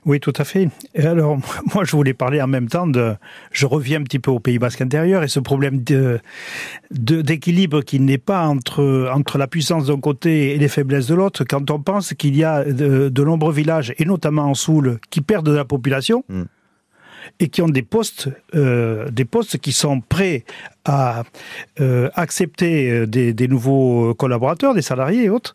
oui, 0.07 0.21
tout 0.21 0.33
à 0.37 0.45
fait. 0.45 0.69
Et 0.95 1.05
alors, 1.05 1.39
moi, 1.75 1.85
je 1.85 1.93
voulais 1.93 2.15
parler 2.15 2.41
en 2.41 2.47
même 2.47 2.69
temps 2.69 2.87
de. 2.87 3.15
Je 3.53 3.67
reviens 3.67 4.01
un 4.01 4.05
petit 4.05 4.19
peu 4.19 4.31
au 4.31 4.41
Pays 4.41 4.59
Basque 4.59 4.81
intérieur 4.81 5.23
et 5.23 5.29
ce 5.29 5.41
problème 5.41 5.83
de 5.83 6.21
d'équilibre 6.91 7.83
qui 7.83 8.01
n'est 8.01 8.19
pas 8.19 8.47
entre 8.47 9.11
entre 9.13 9.39
la 9.39 9.47
puissance 9.47 9.87
d'un 9.87 10.01
côté 10.01 10.55
et 10.55 10.59
les 10.59 10.69
faiblesses 10.69 11.07
de 11.07 11.15
l'autre. 11.15 11.45
Quand 11.45 11.71
on 11.71 11.81
pense 11.81 12.15
qu'il 12.15 12.37
y 12.37 12.45
a 12.45 12.65
de, 12.65 13.09
de, 13.09 13.25
nombreux 13.25 13.53
villages 13.53 13.93
et 13.99 14.05
notamment 14.05 14.45
en 14.45 14.55
Soule 14.55 14.99
qui 15.11 15.21
perdent 15.21 15.47
de 15.47 15.57
la 15.57 15.65
population. 15.65 16.25
Mm. 16.29 16.45
et 17.41 17.49
qui 17.49 17.63
ont 17.63 17.69
des 17.69 17.83
postes, 17.83 18.31
euh, 18.55 19.11
des 19.11 19.25
postes 19.25 19.59
qui 19.59 19.73
sont 19.73 20.01
prêts 20.01 20.45
à 20.85 21.25
euh, 21.81 22.09
accepter 22.15 22.91
euh, 22.91 23.07
des, 23.07 23.35
des, 23.35 23.49
nouveaux 23.49 24.15
collaborateurs, 24.15 24.75
des 24.75 24.83
salariés 24.83 25.25
et 25.25 25.29
autres, 25.29 25.55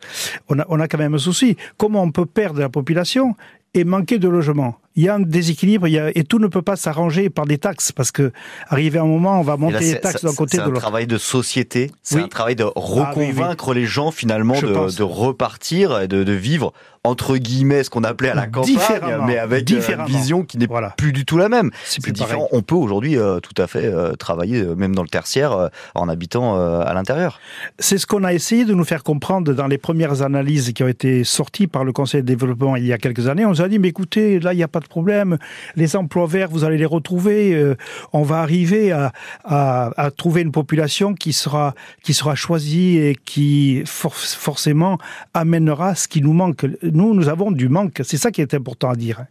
on 0.50 0.60
a, 0.60 0.66
on 0.70 0.80
a 0.80 0.88
quand 0.88 1.00
même 1.00 1.16
un 1.16 1.20
souci. 1.20 1.58
Comment 1.78 2.04
on 2.04 2.12
peut 2.12 2.28
perdre 2.28 2.60
la 2.60 2.70
population 2.70 3.36
et 3.74 3.84
manquer 3.84 4.20
de 4.20 4.28
logement. 4.28 4.76
Il 4.96 5.04
y 5.04 5.10
a 5.10 5.16
un 5.16 5.20
déséquilibre 5.20 5.88
il 5.88 5.94
y 5.94 6.00
a, 6.00 6.16
et 6.16 6.24
tout 6.24 6.38
ne 6.38 6.46
peut 6.46 6.62
pas 6.62 6.76
s'arranger 6.76 7.32
par 7.32 7.46
des 7.46 7.58
taxes 7.58 7.92
parce 7.92 8.12
que 8.12 8.32
arrivé 8.68 9.00
un 9.00 9.06
moment, 9.06 9.40
on 9.40 9.44
va 9.44 9.58
monter 9.58 9.80
les 9.80 10.00
taxes 10.00 10.24
d'un 10.24 10.36
côté 10.36 10.58
de 10.58 10.62
l'autre. 10.62 10.76
C'est 10.76 10.78
un 10.78 10.82
travail 10.82 11.08
de 11.08 11.18
société, 11.18 11.92
c'est 12.04 12.20
un 12.20 12.28
travail 12.28 12.56
de 12.56 12.64
ah 12.64 12.72
reconvaincre 12.76 13.74
les 13.74 13.86
gens 13.86 14.12
finalement 14.12 14.62
de, 14.62 14.96
de, 14.96 15.04
repartir 15.04 16.00
et 16.00 16.08
de, 16.08 16.24
de, 16.24 16.34
vivre 16.34 16.74
entre 17.04 17.36
guillemets 17.38 17.84
ce 17.84 17.90
qu'on 17.90 18.04
appelait 18.04 18.30
à 18.30 18.36
la 18.36 18.48
campagne, 18.48 19.18
mais 19.26 19.38
avec 19.38 19.70
euh, 19.72 19.82
une 19.90 20.06
vision 20.06 20.44
qui 20.44 20.58
n'est 20.58 20.68
voilà. 20.68 20.92
plus 20.92 21.12
du 21.12 21.26
tout 21.26 21.38
la 21.38 21.50
même. 21.50 21.70
C'est 21.84 22.12
différent. 22.12 22.48
On 22.52 22.62
peut 22.62 22.76
aujourd'hui 22.76 23.18
euh, 23.18 23.40
tout 23.40 23.60
à 23.62 23.68
fait 23.68 23.86
euh, 23.86 24.14
travailler 24.14 24.64
même 24.64 24.96
dans 24.96 25.04
le 25.04 25.10
tertiaire 25.10 25.70
en 25.96 26.08
habitant 26.08 26.56
à 26.56 26.94
l'intérieur. 26.94 27.40
C'est 27.80 27.98
ce 27.98 28.06
qu'on 28.06 28.24
a 28.24 28.34
essayé 28.34 28.64
de 28.64 28.74
nous 28.74 28.86
faire 28.86 29.04
comprendre 29.04 29.54
dans 29.54 29.68
les 29.68 29.78
premières 29.78 30.22
analyses 30.22 30.72
qui 30.74 30.84
ont 30.84 30.88
été 30.88 31.24
sorties 31.24 31.68
par 31.68 31.84
le 31.84 31.92
Conseil 31.92 32.22
de 32.22 32.28
développement 32.28 32.76
il 32.76 32.86
y 32.86 32.94
a 32.94 32.98
quelques 32.98 33.28
années. 33.28 33.46
On 33.46 33.54
a 33.64 33.70
dit 33.70 33.80
mais 33.80 33.90
écoutez 33.90 34.40
là 34.40 34.54
il 34.54 34.58
n'y 34.58 34.64
a 34.64 34.68
pas 34.68 34.80
de 34.80 34.88
problème. 34.88 35.38
Les 35.76 35.96
emplois 35.96 36.28
verts, 36.28 36.50
vous 36.50 36.64
allez 36.64 36.78
les 36.78 36.86
retrouver. 36.86 37.54
Euh, 37.54 37.76
on 38.12 38.24
va 38.24 38.40
arriver 38.40 38.92
à, 38.92 39.12
à, 39.44 40.12
trouver 40.12 40.42
une 40.42 40.52
population 40.52 41.14
qui 41.14 41.34
sera, 41.34 41.74
qui 42.04 42.14
sera 42.14 42.36
choisie 42.36 42.98
et 42.98 43.16
qui 43.16 43.84
for 43.86 44.16
forcément 44.16 44.98
amènera 45.34 45.96
ce 45.96 46.08
qui 46.08 46.22
nous 46.22 46.34
manque. 46.34 46.66
Nous, 46.84 47.14
nous 47.14 47.30
avons 47.30 47.52
du 47.52 47.70
manque. 47.70 48.02
C'est 48.04 48.18
ça 48.18 48.32
qui 48.32 48.42
est 48.42 48.54
important 48.54 48.90
à 48.90 48.96
dire 48.96 49.26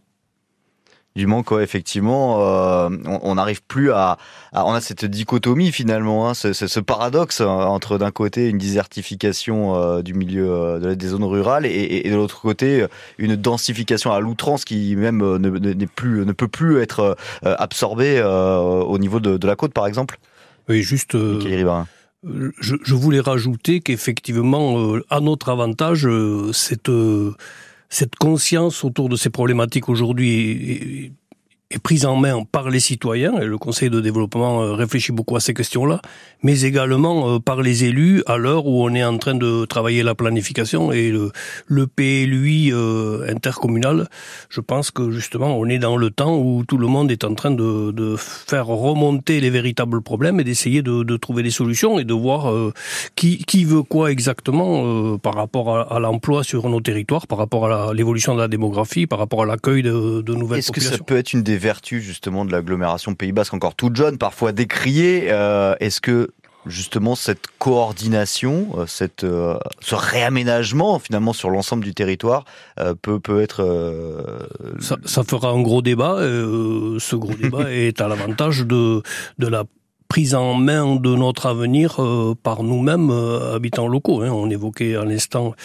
du 1.15 1.27
manque, 1.27 1.51
effectivement, 1.51 2.39
euh, 2.41 2.89
on 3.05 3.35
n'arrive 3.35 3.61
plus 3.63 3.91
à, 3.91 4.17
On 4.51 4.73
a 4.73 4.81
cette 4.81 5.05
dichotomie 5.05 5.71
finalement, 5.71 6.27
hein, 6.27 6.33
ce, 6.33 6.53
ce, 6.53 6.79
paradoxe 6.79 7.41
hein, 7.41 7.47
entre 7.47 7.99
d'un 7.99 8.09
côté 8.09 8.49
une 8.49 8.57
désertification 8.57 9.75
euh, 9.75 10.01
du 10.01 10.15
milieu 10.15 10.49
euh, 10.49 10.95
des 10.95 11.07
zones 11.07 11.23
rurales 11.23 11.67
et, 11.67 12.01
et 12.03 12.09
de 12.09 12.15
l'autre 12.15 12.41
côté 12.41 12.87
une 13.19 13.35
densification 13.35 14.11
à 14.11 14.19
l'outrance 14.19 14.65
qui 14.65 14.95
même 14.95 15.19
ne, 15.19 15.49
ne, 15.49 15.85
plus, 15.85 16.25
ne 16.25 16.31
peut 16.31 16.47
plus 16.47 16.81
être 16.81 17.15
absorbée 17.43 18.21
au 18.23 18.97
niveau 18.97 19.19
de, 19.19 19.37
de, 19.37 19.47
la 19.47 19.55
côte, 19.55 19.73
par 19.73 19.85
exemple. 19.85 20.17
Oui, 20.67 20.81
juste. 20.81 21.15
Je, 22.25 22.75
je, 22.81 22.95
voulais 22.95 23.19
rajouter 23.19 23.81
qu'effectivement, 23.81 24.95
à 25.09 25.19
notre 25.19 25.49
avantage, 25.49 26.07
cette 26.53 26.89
cette 27.93 28.15
conscience 28.15 28.83
autour 28.83 29.07
de 29.07 29.15
ces 29.15 29.29
problématiques 29.29 29.87
aujourd'hui 29.87 31.13
est 31.73 31.79
prise 31.79 32.05
en 32.05 32.15
main 32.15 32.43
par 32.51 32.69
les 32.69 32.79
citoyens, 32.79 33.39
et 33.39 33.45
le 33.45 33.57
Conseil 33.57 33.89
de 33.89 33.99
développement 33.99 34.61
euh, 34.61 34.73
réfléchit 34.73 35.11
beaucoup 35.11 35.35
à 35.35 35.39
ces 35.39 35.53
questions-là, 35.53 36.01
mais 36.43 36.61
également 36.61 37.35
euh, 37.35 37.39
par 37.39 37.61
les 37.61 37.83
élus 37.85 38.23
à 38.27 38.37
l'heure 38.37 38.65
où 38.65 38.83
on 38.83 38.93
est 38.93 39.03
en 39.03 39.17
train 39.17 39.35
de 39.35 39.65
travailler 39.65 40.03
la 40.03 40.15
planification 40.15 40.91
et 40.91 41.09
le, 41.09 41.31
le 41.67 41.87
PLUI 41.87 42.71
euh, 42.71 43.27
intercommunal. 43.29 44.07
Je 44.49 44.61
pense 44.61 44.91
que 44.91 45.11
justement 45.11 45.57
on 45.57 45.67
est 45.67 45.79
dans 45.79 45.97
le 45.97 46.09
temps 46.09 46.37
où 46.37 46.63
tout 46.65 46.77
le 46.77 46.87
monde 46.87 47.11
est 47.11 47.23
en 47.23 47.33
train 47.33 47.51
de, 47.51 47.91
de 47.91 48.15
faire 48.17 48.67
remonter 48.67 49.39
les 49.39 49.49
véritables 49.49 50.01
problèmes 50.01 50.39
et 50.39 50.43
d'essayer 50.43 50.81
de, 50.81 51.03
de, 51.03 51.17
trouver 51.17 51.43
des 51.43 51.51
solutions 51.51 51.99
et 51.99 52.03
de 52.03 52.13
voir 52.13 52.53
qui, 53.15 53.37
qui 53.45 53.63
veut 53.65 53.83
quoi 53.83 54.11
exactement 54.11 55.17
par 55.17 55.35
rapport 55.35 55.77
à, 55.77 55.95
à 55.95 55.99
l'emploi 55.99 56.43
sur 56.43 56.67
nos 56.69 56.81
territoires, 56.81 57.27
par 57.27 57.37
rapport 57.37 57.71
à 57.71 57.93
l'évolution 57.93 58.35
de 58.35 58.39
la 58.39 58.47
démographie, 58.47 59.07
par 59.07 59.19
rapport 59.19 59.43
à 59.43 59.45
l'accueil 59.45 59.83
de, 59.83 60.21
de 60.21 60.35
nouvelles 60.35 60.59
Est-ce 60.59 60.71
que 60.71 60.81
ça 60.81 60.97
peut 60.97 61.17
être 61.17 61.33
une 61.33 61.43
des 61.43 61.57
vertus 61.63 62.03
justement 62.03 62.45
de 62.45 62.51
l'agglomération 62.51 63.15
Pays 63.15 63.31
Basque 63.31 63.53
encore 63.53 63.75
toute 63.75 63.95
jeune, 63.95 64.17
parfois 64.17 64.51
décriée. 64.51 65.27
Euh, 65.29 65.75
est-ce 65.79 66.01
que 66.01 66.29
justement 66.65 67.15
cette 67.15 67.47
coordination, 67.57 68.67
euh, 68.75 68.85
cette, 68.85 69.23
euh, 69.23 69.57
ce 69.79 69.95
réaménagement 69.95 70.99
finalement 70.99 71.33
sur 71.33 71.49
l'ensemble 71.49 71.83
du 71.83 71.93
territoire 71.93 72.45
peut, 73.01 73.19
peut 73.19 73.41
être... 73.41 73.63
Ça, 74.79 74.97
ça, 75.05 75.23
fera 75.23 75.49
un 75.49 75.61
gros 75.61 75.81
débat. 75.81 76.17
ce 76.19 77.15
gros 77.15 77.33
débat 77.33 77.71
est 77.71 78.01
à 78.01 78.07
l'avantage 78.07 78.65
de, 78.65 79.01
de 79.39 79.47
la 79.47 79.63
prise 80.13 80.35
en 80.35 80.53
main 80.53 80.95
de 80.97 81.15
notre 81.15 81.47
avenir 81.47 81.99
euh, 81.99 82.35
par 82.43 82.61
nous-mêmes, 82.61 83.09
euh, 83.09 83.55
habitants 83.55 83.87
locaux. 83.87 84.21
Hein. 84.21 84.29
On 84.31 84.47
évoquait 84.47 84.95
à 84.95 85.05
l'instant 85.05 85.55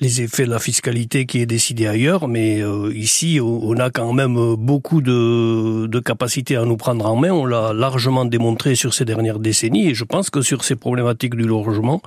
les 0.00 0.20
effets 0.20 0.46
de 0.46 0.50
la 0.50 0.58
fiscalité 0.58 1.26
qui 1.26 1.40
est 1.40 1.46
décidée 1.46 1.86
ailleurs, 1.86 2.26
mais 2.26 2.60
euh, 2.60 2.92
ici, 2.92 3.38
on 3.40 3.76
a 3.78 3.90
quand 3.90 4.12
même 4.12 4.56
beaucoup 4.56 5.00
de, 5.00 5.86
de 5.86 6.00
capacités 6.00 6.56
à 6.56 6.64
nous 6.64 6.76
prendre 6.76 7.06
en 7.06 7.14
main. 7.14 7.30
On 7.30 7.46
l'a 7.46 7.72
largement 7.72 8.24
démontré 8.24 8.74
sur 8.74 8.92
ces 8.92 9.04
dernières 9.04 9.38
décennies, 9.38 9.90
et 9.90 9.94
je 9.94 10.02
pense 10.02 10.28
que 10.28 10.42
sur 10.42 10.64
ces 10.64 10.74
problématiques 10.74 11.36
du 11.36 11.44
logement, 11.44 12.02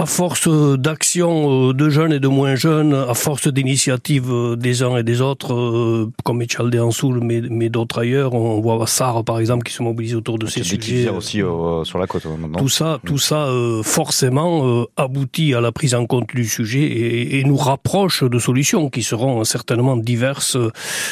à 0.00 0.06
force 0.06 0.48
d'action 0.48 1.74
de 1.74 1.90
jeunes 1.90 2.14
et 2.14 2.20
de 2.20 2.28
moins 2.28 2.54
jeunes, 2.54 2.94
à 2.94 3.12
force 3.12 3.48
d'initiatives 3.48 4.32
des 4.56 4.82
uns 4.82 4.96
et 4.96 5.02
des 5.02 5.20
autres, 5.20 5.52
euh, 5.52 6.10
comme 6.24 6.40
Echalde 6.40 6.74
en 6.76 6.90
Soul, 6.90 7.20
mais, 7.22 7.42
mais 7.42 7.68
d'autres 7.68 8.00
ailleurs, 8.00 8.32
on 8.32 8.62
voit 8.62 8.86
Sarre 8.86 9.24
par 9.24 9.38
exemple 9.40 9.64
qui 9.64 9.74
se 9.74 9.82
mobilise 9.82 10.14
autour 10.16 10.38
de 10.38 10.46
ces 10.46 10.62
sujets. 10.62 11.10
aussi 11.10 11.42
euh, 11.42 11.84
sur 11.84 11.98
la 11.98 12.06
côte 12.06 12.24
maintenant. 12.24 12.58
Tout 12.58 12.70
ça, 12.70 12.98
tout 13.04 13.18
ça 13.18 13.48
euh, 13.48 13.82
forcément 13.82 14.86
aboutit 14.96 15.52
à 15.52 15.60
la 15.60 15.70
prise 15.70 15.94
en 15.94 16.06
compte 16.06 16.34
du 16.34 16.46
sujet 16.46 16.80
et, 16.80 17.38
et, 17.38 17.44
nous 17.44 17.58
rapproche 17.58 18.24
de 18.24 18.38
solutions 18.38 18.88
qui 18.88 19.02
seront 19.02 19.44
certainement 19.44 19.98
diverses 19.98 20.56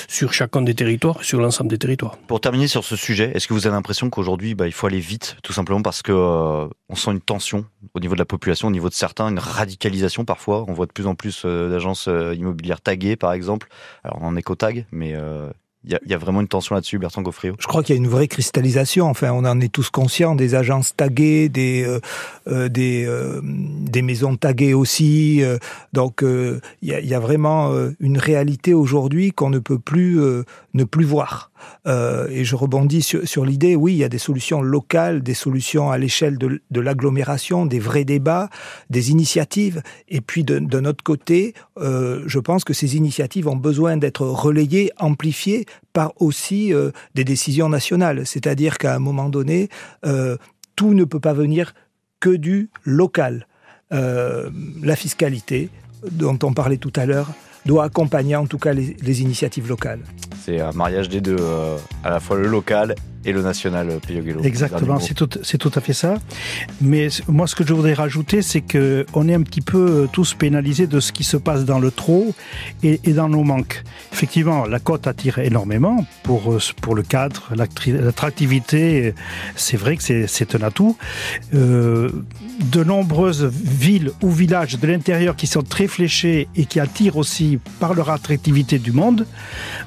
sur 0.09 0.33
chacun 0.33 0.63
des 0.63 0.75
territoires, 0.75 1.23
sur 1.23 1.41
l'ensemble 1.41 1.69
des 1.69 1.79
territoires. 1.79 2.17
Pour 2.27 2.41
terminer 2.41 2.69
sur 2.69 2.85
ce 2.85 2.97
sujet, 2.97 3.33
est-ce 3.35 3.49
que 3.49 3.53
vous 3.53 3.67
avez 3.67 3.77
l'impression 3.77 4.09
qu'aujourd'hui, 4.09 4.55
bah, 4.55 4.67
il 4.67 4.73
faut 4.73 4.87
aller 4.87 4.99
vite, 4.99 5.37
tout 5.43 5.53
simplement 5.53 5.83
parce 5.83 6.01
que 6.01 6.13
on 6.13 6.95
sent 6.95 7.11
une 7.11 7.21
tension 7.21 7.67
au 7.95 8.01
niveau 8.01 8.15
de 8.15 8.19
la 8.19 8.25
population, 8.25 8.69
au 8.69 8.71
niveau 8.79 8.89
de 8.89 8.95
certains, 8.95 9.29
une 9.29 9.39
radicalisation 9.39 10.25
parfois. 10.25 10.65
On 10.69 10.73
voit 10.73 10.87
de 10.87 10.93
plus 10.93 11.07
en 11.07 11.15
plus 11.15 11.43
euh, 11.45 11.71
d'agences 11.71 12.09
euh, 12.09 12.35
immobilières 12.35 12.81
taguées, 12.81 13.17
par 13.17 13.33
exemple. 13.33 13.69
Alors, 14.05 14.19
on 14.23 14.29
en 14.29 14.37
éco-tag, 14.37 14.87
mais 14.93 15.15
euh, 15.15 15.49
il 15.85 15.99
y, 16.07 16.15
a, 16.15 16.19
vraiment 16.19 16.41
une 16.41 16.49
tension 16.49 16.75
là-dessus, 16.75 16.99
Bertrand 16.99 17.23
Gaufrio 17.23 17.55
Je 17.59 17.67
crois 17.67 17.83
qu'il 17.83 17.95
y 17.95 17.99
a 17.99 18.03
une 18.03 18.09
vraie 18.09 18.29
cristallisation. 18.29 19.07
Enfin, 19.07 19.31
on 19.33 19.45
en 19.45 19.61
est 19.61 19.73
tous 19.73 19.91
conscients 19.91 20.35
des 20.35 20.55
agences 20.55 20.95
taguées, 20.95 21.49
des 21.49 21.87
des, 22.47 24.03
maisons 24.03 24.37
taguées 24.37 24.75
aussi. 24.75 25.43
Donc, 25.93 26.23
il 26.23 26.61
y, 26.83 27.15
a, 27.15 27.21
vraiment 27.21 27.73
une 28.01 28.19
réalité 28.19 28.75
aujourd'hui 28.75 29.31
qu'on 29.33 29.51
ne 29.51 29.61
peut 29.61 29.79
plus 29.79 30.21
ne 30.79 30.85
plus 30.85 31.05
voir. 31.05 31.51
et 31.87 32.45
je 32.45 32.55
rebondis 32.55 33.03
sur, 33.03 33.45
l'idée. 33.45 33.75
Oui, 33.77 33.95
il 33.95 33.99
y 33.99 34.05
a 34.05 34.09
des 34.09 34.19
solutions 34.19 34.63
locales, 34.63 35.23
des 35.23 35.35
solutions 35.35 35.91
à 35.91 35.99
l'échelle 35.99 36.39
de, 36.39 36.81
l'agglomération, 36.81 37.67
des 37.67 37.79
vrais 37.79 38.05
débats, 38.05 38.49
des 38.91 39.11
initiatives. 39.11 39.83
Et 40.09 40.21
puis, 40.21 40.45
de, 40.45 40.59
de 40.59 40.81
notre 40.81 41.03
côté, 41.03 41.55
je 41.79 42.39
pense 42.39 42.65
que 42.65 42.73
ces 42.73 42.97
initiatives 42.97 43.49
ont 43.49 43.57
besoin 43.57 43.97
d'être 43.97 44.27
relayées, 44.27 44.93
amplifiées 44.99 45.67
par 45.93 46.13
aussi 46.21 46.73
euh, 46.73 46.91
des 47.15 47.25
décisions 47.25 47.69
nationales. 47.69 48.27
C'est-à-dire 48.27 48.79
qu'à 48.79 48.95
un 48.95 48.99
moment 48.99 49.29
donné, 49.29 49.69
euh, 50.07 50.37
tout 50.77 50.95
ne 50.95 51.05
peut 51.05 51.21
pas 51.21 51.33
venir 51.33 51.75
que 52.21 52.31
du 52.31 52.71
local. 52.85 53.47
Euh, 53.93 54.51
la 54.83 54.97
fiscalité, 54.97 55.71
dont 56.11 56.39
on 56.43 56.53
parlait 56.53 56.77
tout 56.77 56.93
à 56.97 57.07
l'heure, 57.07 57.33
doit 57.69 57.85
accompagner 57.85 58.35
en 58.35 58.47
tout 58.47 58.59
cas 58.59 58.73
les, 58.73 59.23
initiatives 59.23 59.69
locales. 59.69 60.01
C'est 60.43 60.61
un 60.61 60.73
mariage 60.73 61.09
des 61.09 61.21
deux 61.21 61.37
à 62.03 62.11
la 62.11 62.19
fois 62.19 62.39
le 62.39 62.49
local 62.49 62.95
et 63.25 63.33
le 63.33 63.43
national 63.43 63.91
euh, 63.91 63.99
Peyo 63.99 64.43
Exactement, 64.43 64.99
c'est 65.01 65.15
tout, 65.15 65.29
c'est 65.43 65.59
tout 65.59 65.73
à 65.75 65.81
fait 65.81 65.93
ça. 65.93 66.17
Mais 66.81 67.09
moi, 67.29 67.47
ce 67.47 67.55
que 67.55 67.67
je 67.67 67.73
voudrais 67.73 67.95
rajouter, 67.95 68.43
c'est 68.43 68.61
que 68.61 69.07
on 69.15 69.29
est 69.29 69.35
un 69.35 69.43
petit 69.43 69.61
peu 69.61 69.79
euh, 69.79 70.07
tous 70.11 70.35
pénalisés 70.35 70.87
de 70.87 71.01
ce 71.01 71.13
qui 71.13 71.25
se 71.25 71.37
passe 71.37 71.65
dans 71.65 71.79
le 71.79 71.91
trop 71.91 72.35
et, 72.83 73.01
et 73.05 73.13
dans 73.13 73.29
nos 73.29 73.45
manques. 73.45 73.83
Effectivement, 74.13 74.67
la 74.67 74.79
côte 74.79 75.07
attire 75.07 75.39
énormément 75.39 76.07
pour, 76.23 76.53
euh, 76.53 76.59
pour 76.81 76.95
le 76.95 77.03
cadre, 77.03 77.51
l'attractivité. 77.55 79.15
C'est 79.57 79.77
vrai 79.77 79.97
que 79.97 80.03
c'est, 80.03 80.27
c'est 80.27 80.55
un 80.55 80.63
atout. 80.63 80.97
Euh, 81.55 82.11
de 82.73 82.83
nombreuses 82.83 83.45
villes 83.45 84.11
ou 84.23 84.31
villages 84.31 84.79
de 84.79 84.87
l'intérieur 84.87 85.37
qui 85.37 85.47
sont 85.47 85.63
très 85.63 85.87
fléchés 85.87 86.49
et 86.57 86.67
qui 86.67 86.81
attirent 86.81 87.17
aussi 87.17 87.59
par 87.79 87.95
leur 87.95 88.11
attractivité 88.11 88.79
du 88.79 88.93
monde. 88.93 89.27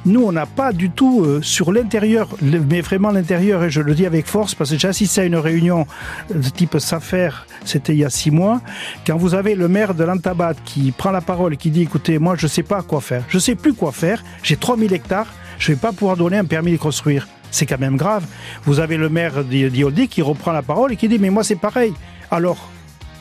Nous, 0.06 0.22
on 0.22 0.32
n'a 0.32 0.46
pas 0.46 0.72
du 0.72 0.90
tout 0.90 1.24
euh, 1.24 1.42
sur 1.42 1.72
l'intérieur, 1.72 2.30
mais 2.42 2.82
vraiment 2.82 3.12
l'intérieur, 3.12 3.21
et 3.30 3.70
je 3.70 3.82
le 3.82 3.94
dis 3.94 4.06
avec 4.06 4.26
force 4.26 4.56
parce 4.56 4.72
que 4.72 4.78
j'ai 4.78 4.88
assisté 4.88 5.22
à 5.22 5.24
une 5.26 5.36
réunion 5.36 5.86
de 6.34 6.50
type 6.50 6.78
SAFER, 6.80 7.30
c'était 7.66 7.94
il 7.94 8.00
y 8.00 8.06
a 8.06 8.10
six 8.10 8.32
mois, 8.32 8.62
quand 9.06 9.18
vous 9.18 9.36
avez 9.36 9.56
le 9.56 9.68
maire 9.68 9.94
de 9.94 10.04
l'Antabat 10.04 10.54
qui 10.66 10.92
prend 10.92 11.12
la 11.12 11.22
parole 11.22 11.54
et 11.54 11.58
qui 11.58 11.70
dit, 11.70 11.84
écoutez, 11.84 12.20
moi, 12.20 12.36
je 12.36 12.46
ne 12.46 12.50
sais 12.50 12.64
pas 12.64 12.82
quoi 12.82 13.02
faire, 13.02 13.24
je 13.30 13.38
ne 13.38 13.42
sais 13.42 13.56
plus 13.56 13.74
quoi 13.74 13.92
faire, 13.92 14.24
j'ai 14.44 14.58
3000 14.58 14.94
hectares, 14.94 15.28
je 15.60 15.72
ne 15.72 15.76
vais 15.76 15.82
pas 15.82 15.92
pouvoir 15.92 16.18
donner 16.18 16.38
un 16.38 16.46
permis 16.46 16.72
de 16.72 16.78
construire. 16.78 17.28
C'est 17.52 17.66
quand 17.66 17.80
même 17.80 17.98
grave. 17.98 18.26
Vous 18.64 18.80
avez 18.80 18.96
le 18.96 19.10
maire 19.10 19.44
d'Ioldi 19.44 20.08
qui 20.08 20.22
reprend 20.22 20.54
la 20.54 20.62
parole 20.62 20.94
et 20.94 20.96
qui 20.96 21.10
dit, 21.10 21.20
mais 21.20 21.30
moi, 21.30 21.44
c'est 21.44 21.58
pareil. 21.58 21.94
Alors, 22.32 22.70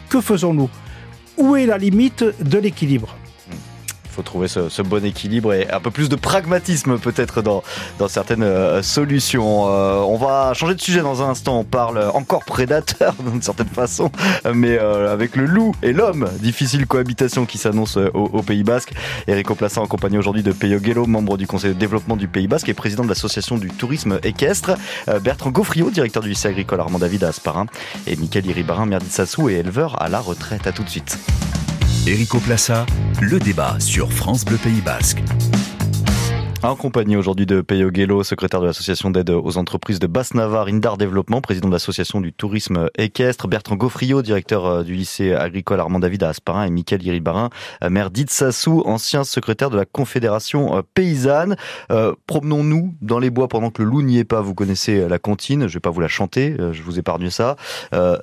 que 0.09 0.21
faisons-nous? 0.21 0.71
Où 1.37 1.57
est 1.57 1.67
la 1.67 1.79
limite 1.79 2.25
de 2.41 2.59
l'équilibre? 2.59 3.17
il 3.25 3.30
trouver 4.23 4.49
ce, 4.49 4.83
bon 4.83 5.05
équilibre 5.05 5.53
et 5.53 5.71
un 5.71 5.81
peu 5.81 5.91
plus 5.91 6.09
de 6.09 6.17
pragmatisme 6.17 6.99
peut-être 6.99 7.43
dans, 7.43 7.63
certaines 8.09 8.43
euh, 8.43 8.83
solutions. 8.83 9.67
Euh, 9.69 10.01
on 10.01 10.17
va 10.17 10.55
changer 10.55 10.75
de 10.75 10.81
sujet 10.81 11.01
dans 11.01 11.23
un 11.23 11.31
instant. 11.31 11.59
On 11.59 11.65
parle 11.65 12.11
encore 12.15 12.45
prédateur 12.45 13.15
d'une 13.25 13.43
certaine 13.43 13.69
façon, 13.69 14.11
mais 14.55 14.79
euh, 14.79 15.13
avec 15.13 15.37
le 15.37 15.45
loup 15.45 15.75
et 15.83 15.93
l'homme. 15.93 16.29
Difficile 16.41 16.87
cohabitation 16.87 17.47
qui 17.47 17.59
s'annonce 17.59 17.99
au, 18.15 18.43
Pays 18.43 18.65
Basque. 18.65 18.93
Eric 19.29 19.51
Oplassa 19.51 19.81
en 19.81 19.87
compagnie 19.87 20.19
aujourd'hui 20.19 20.43
de 20.43 20.53
Peyo 20.53 20.79
Gelo, 20.83 21.07
membre 21.07 21.37
du 21.37 21.47
conseil 21.47 21.75
de 21.75 21.79
développement 21.79 22.17
du 22.17 22.27
Pays 22.27 22.49
Basque 22.49 22.69
et 22.69 22.75
président 22.75 23.05
de 23.05 23.09
l'association 23.09 23.59
du 23.59 23.69
tourisme 23.69 24.19
équestre. 24.23 24.73
Bertrand 25.23 25.51
Gaufriot, 25.51 25.91
directeur 25.91 26.23
du 26.23 26.31
lycée 26.31 26.49
agricole 26.49 26.81
Armand 26.81 26.99
David 26.99 27.25
à 27.25 27.29
Asparin. 27.29 27.67
Et 28.07 28.17
Mickaël 28.17 28.47
Iribarin, 28.47 28.87
maire 28.87 29.01
et 29.49 29.53
éleveur 29.53 30.01
à 30.01 30.09
la 30.09 30.21
retraite. 30.21 30.67
À 30.67 30.73
tout 30.73 30.83
de 30.83 30.91
suite. 30.91 31.19
Erico 32.07 32.39
Plassa, 32.39 32.87
le 33.21 33.39
débat 33.39 33.79
sur 33.79 34.11
France 34.11 34.45
Bleu 34.45 34.57
Pays 34.57 34.81
Basque. 34.81 35.23
En 36.63 36.77
compagnie 36.77 37.17
aujourd'hui 37.17 37.47
de 37.47 37.63
Peyo 37.63 37.91
Gelo, 37.91 38.23
secrétaire 38.23 38.61
de 38.61 38.67
l'association 38.67 39.11
d'aide 39.11 39.31
aux 39.31 39.57
entreprises 39.57 39.99
de 39.99 40.07
Basse-Navarre, 40.07 40.67
Indar 40.69 40.99
Développement, 40.99 41.41
président 41.41 41.69
de 41.69 41.73
l'association 41.73 42.21
du 42.21 42.35
tourisme 42.35 42.91
équestre, 42.99 43.49
Bertrand 43.49 43.77
Gaufriot, 43.77 44.21
directeur 44.21 44.67
euh, 44.67 44.83
du 44.83 44.93
lycée 44.93 45.33
agricole 45.33 45.81
Armand 45.81 46.01
David 46.01 46.23
à 46.23 46.29
Asparin 46.29 46.67
et 46.67 46.71
Mickaël 46.71 47.03
Iribarin, 47.03 47.49
euh, 47.83 47.89
maire 47.89 48.11
d'Itsassou, 48.11 48.83
ancien 48.85 49.25
secrétaire 49.25 49.71
de 49.71 49.79
la 49.79 49.87
Confédération 49.87 50.77
euh, 50.77 50.83
paysanne. 50.95 51.57
Promenons-nous 52.27 52.95
dans 53.01 53.19
les 53.19 53.31
bois 53.31 53.49
pendant 53.49 53.71
que 53.71 53.83
le 53.83 53.89
loup 53.89 54.03
n'y 54.03 54.19
est 54.19 54.25
pas. 54.25 54.43
Vous 54.43 54.55
connaissez 54.55 55.09
la 55.09 55.19
comptine, 55.19 55.67
je 55.67 55.75
vais 55.75 55.81
pas 55.81 55.91
vous 55.91 56.01
la 56.01 56.09
chanter, 56.09 56.57
je 56.73 56.83
vous 56.83 56.99
épargne 56.99 57.31
ça. 57.31 57.57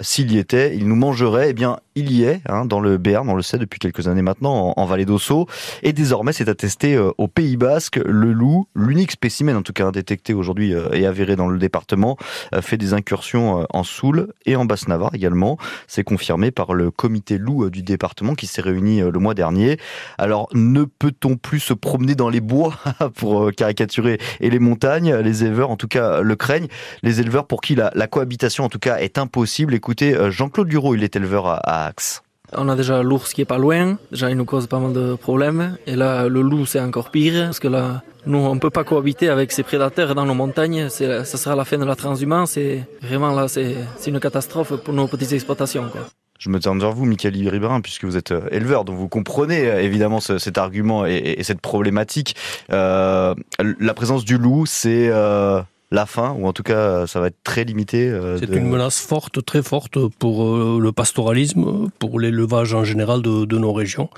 S'il 0.02 0.32
y 0.32 0.38
était, 0.38 0.76
il 0.76 0.88
nous 0.88 0.96
mangerait. 0.96 1.50
Eh 1.50 1.54
bien, 1.54 1.80
il 1.98 2.12
y 2.12 2.24
est, 2.24 2.42
hein, 2.48 2.66
dans 2.66 2.80
le 2.80 2.98
Béarn, 2.98 3.28
on 3.28 3.34
le 3.34 3.42
sait 3.42 3.58
depuis 3.58 3.80
quelques 3.80 4.08
années 4.08 4.22
maintenant, 4.22 4.74
en, 4.78 4.82
en 4.82 4.86
vallée 4.86 5.06
d'Ossau. 5.06 5.48
Et 5.82 5.94
désormais, 5.94 6.32
c'est 6.32 6.48
attesté 6.48 6.94
euh, 6.94 7.12
au 7.18 7.28
Pays 7.28 7.58
Basque. 7.58 8.00
Le 8.06 8.32
loup, 8.34 8.68
l'unique 8.76 9.12
spécimen 9.12 9.56
en 9.56 9.64
tout 9.64 9.74
cas 9.74 9.90
détecté 9.92 10.36
aujourd'hui 10.36 10.76
euh, 10.76 10.90
et 10.94 11.08
avéré 11.08 11.36
dans 11.36 11.48
le 11.48 11.58
département, 11.58 12.16
euh, 12.54 12.62
fait 12.62 12.78
des 12.78 12.94
incursions 12.94 13.66
en 13.72 13.84
Soule 13.84 14.28
et 14.46 14.56
en 14.56 14.66
Basse-Navarre 14.66 15.16
également. 15.16 15.58
C'est 15.88 16.04
confirmé 16.04 16.52
par 16.52 16.76
le 16.76 16.92
comité 16.92 17.40
loup 17.40 17.70
du 17.72 17.82
département 17.82 18.36
qui 18.36 18.46
s'est 18.46 18.62
réuni 18.62 19.00
le 19.00 19.20
mois 19.20 19.34
dernier. 19.34 19.80
Alors, 20.20 20.50
ne 20.54 20.84
peut-on 20.84 21.36
plus 21.36 21.60
se 21.60 21.74
promener 21.74 22.14
dans 22.14 22.30
les 22.30 22.42
bois 22.42 22.76
pour 23.16 23.52
caricaturer 23.54 24.20
et 24.40 24.52
les 24.52 24.60
montagnes? 24.60 25.16
Les 25.16 25.44
éleveurs, 25.44 25.72
en 25.72 25.78
tout 25.78 25.88
cas, 25.88 26.22
le 26.22 26.36
craignent. 26.36 26.68
Les 27.02 27.22
éleveurs 27.22 27.48
pour 27.48 27.62
qui 27.62 27.76
la, 27.76 27.92
cohabitation, 28.08 28.66
en 28.66 28.70
tout 28.70 28.80
cas, 28.80 28.98
est 28.98 29.18
impossible. 29.18 29.74
Écoutez, 29.74 30.16
Jean-Claude 30.30 30.68
Duro, 30.68 30.94
il 30.94 31.04
est 31.04 31.16
éleveur 31.16 31.48
à 31.48 31.87
Axe. 31.88 32.22
On 32.54 32.70
a 32.70 32.76
déjà 32.76 33.04
l'ours 33.04 33.34
qui 33.34 33.42
est 33.42 33.46
pas 33.46 33.58
loin, 33.58 33.98
déjà 34.10 34.30
il 34.30 34.38
nous 34.38 34.46
cause 34.46 34.68
pas 34.68 34.80
mal 34.80 34.94
de 34.94 35.16
problèmes. 35.16 35.78
Et 35.86 35.98
là, 35.98 36.30
le 36.30 36.42
loup, 36.42 36.66
c'est 36.66 36.80
encore 36.80 37.12
pire, 37.12 37.46
parce 37.46 37.60
que 37.60 37.68
là, 37.68 38.04
nous, 38.26 38.38
on 38.38 38.58
peut 38.58 38.70
pas 38.70 38.86
cohabiter 38.86 39.28
avec 39.28 39.52
ces 39.52 39.64
prédateurs 39.64 40.16
dans 40.16 40.26
nos 40.26 40.34
montagnes. 40.34 40.88
Ça 40.90 41.26
sera 41.26 41.56
la 41.56 41.66
fin 41.66 41.78
de 41.78 41.84
la 41.84 41.96
transhumance. 41.96 42.56
Et 42.56 42.84
vraiment, 43.02 43.34
là, 43.34 43.50
c'est, 43.50 43.76
c'est 43.98 44.12
une 44.12 44.20
catastrophe 44.22 44.76
pour 44.78 44.94
nos 44.94 45.08
petites 45.08 45.34
exploitations. 45.34 45.90
Quoi. 45.92 46.02
Je 46.40 46.50
me 46.50 46.60
tourne 46.60 46.80
vers 46.80 46.94
vous, 46.94 47.06
Michael 47.06 47.50
Ribérin, 47.50 47.82
puisque 47.82 48.06
vous 48.06 48.16
êtes 48.16 48.34
éleveur, 48.52 48.86
donc 48.86 48.96
vous 48.98 49.10
comprenez 49.10 49.64
évidemment 49.84 50.20
ce, 50.20 50.38
cet 50.38 50.58
argument 50.58 51.06
et, 51.06 51.36
et, 51.38 51.44
cette 51.44 51.62
problématique. 51.62 52.36
Euh, 52.72 53.34
la 53.80 53.94
présence 53.94 54.24
du 54.24 54.38
loup, 54.38 54.66
c'est 54.66 55.10
euh, 55.10 55.62
la 55.90 56.06
fin, 56.06 56.34
ou 56.34 56.46
en 56.48 56.54
tout 56.54 56.64
cas, 56.64 57.08
ça 57.08 57.22
va 57.22 57.28
être 57.28 57.42
très 57.44 57.64
limité. 57.64 58.10
Euh, 58.10 58.38
C'est 58.38 58.50
de... 58.50 58.58
une 58.58 58.68
menace 58.68 59.00
forte, 59.00 59.44
très 59.46 59.64
forte 59.64 59.98
pour 60.20 60.44
euh, 60.44 60.80
le 60.82 60.92
pastoralisme, 60.92 61.90
pour 61.98 62.20
l'élevage 62.20 62.74
en 62.74 62.84
général 62.84 63.22
de, 63.22 63.46
de 63.46 63.58
nos 63.58 63.72
régions. 63.72 64.10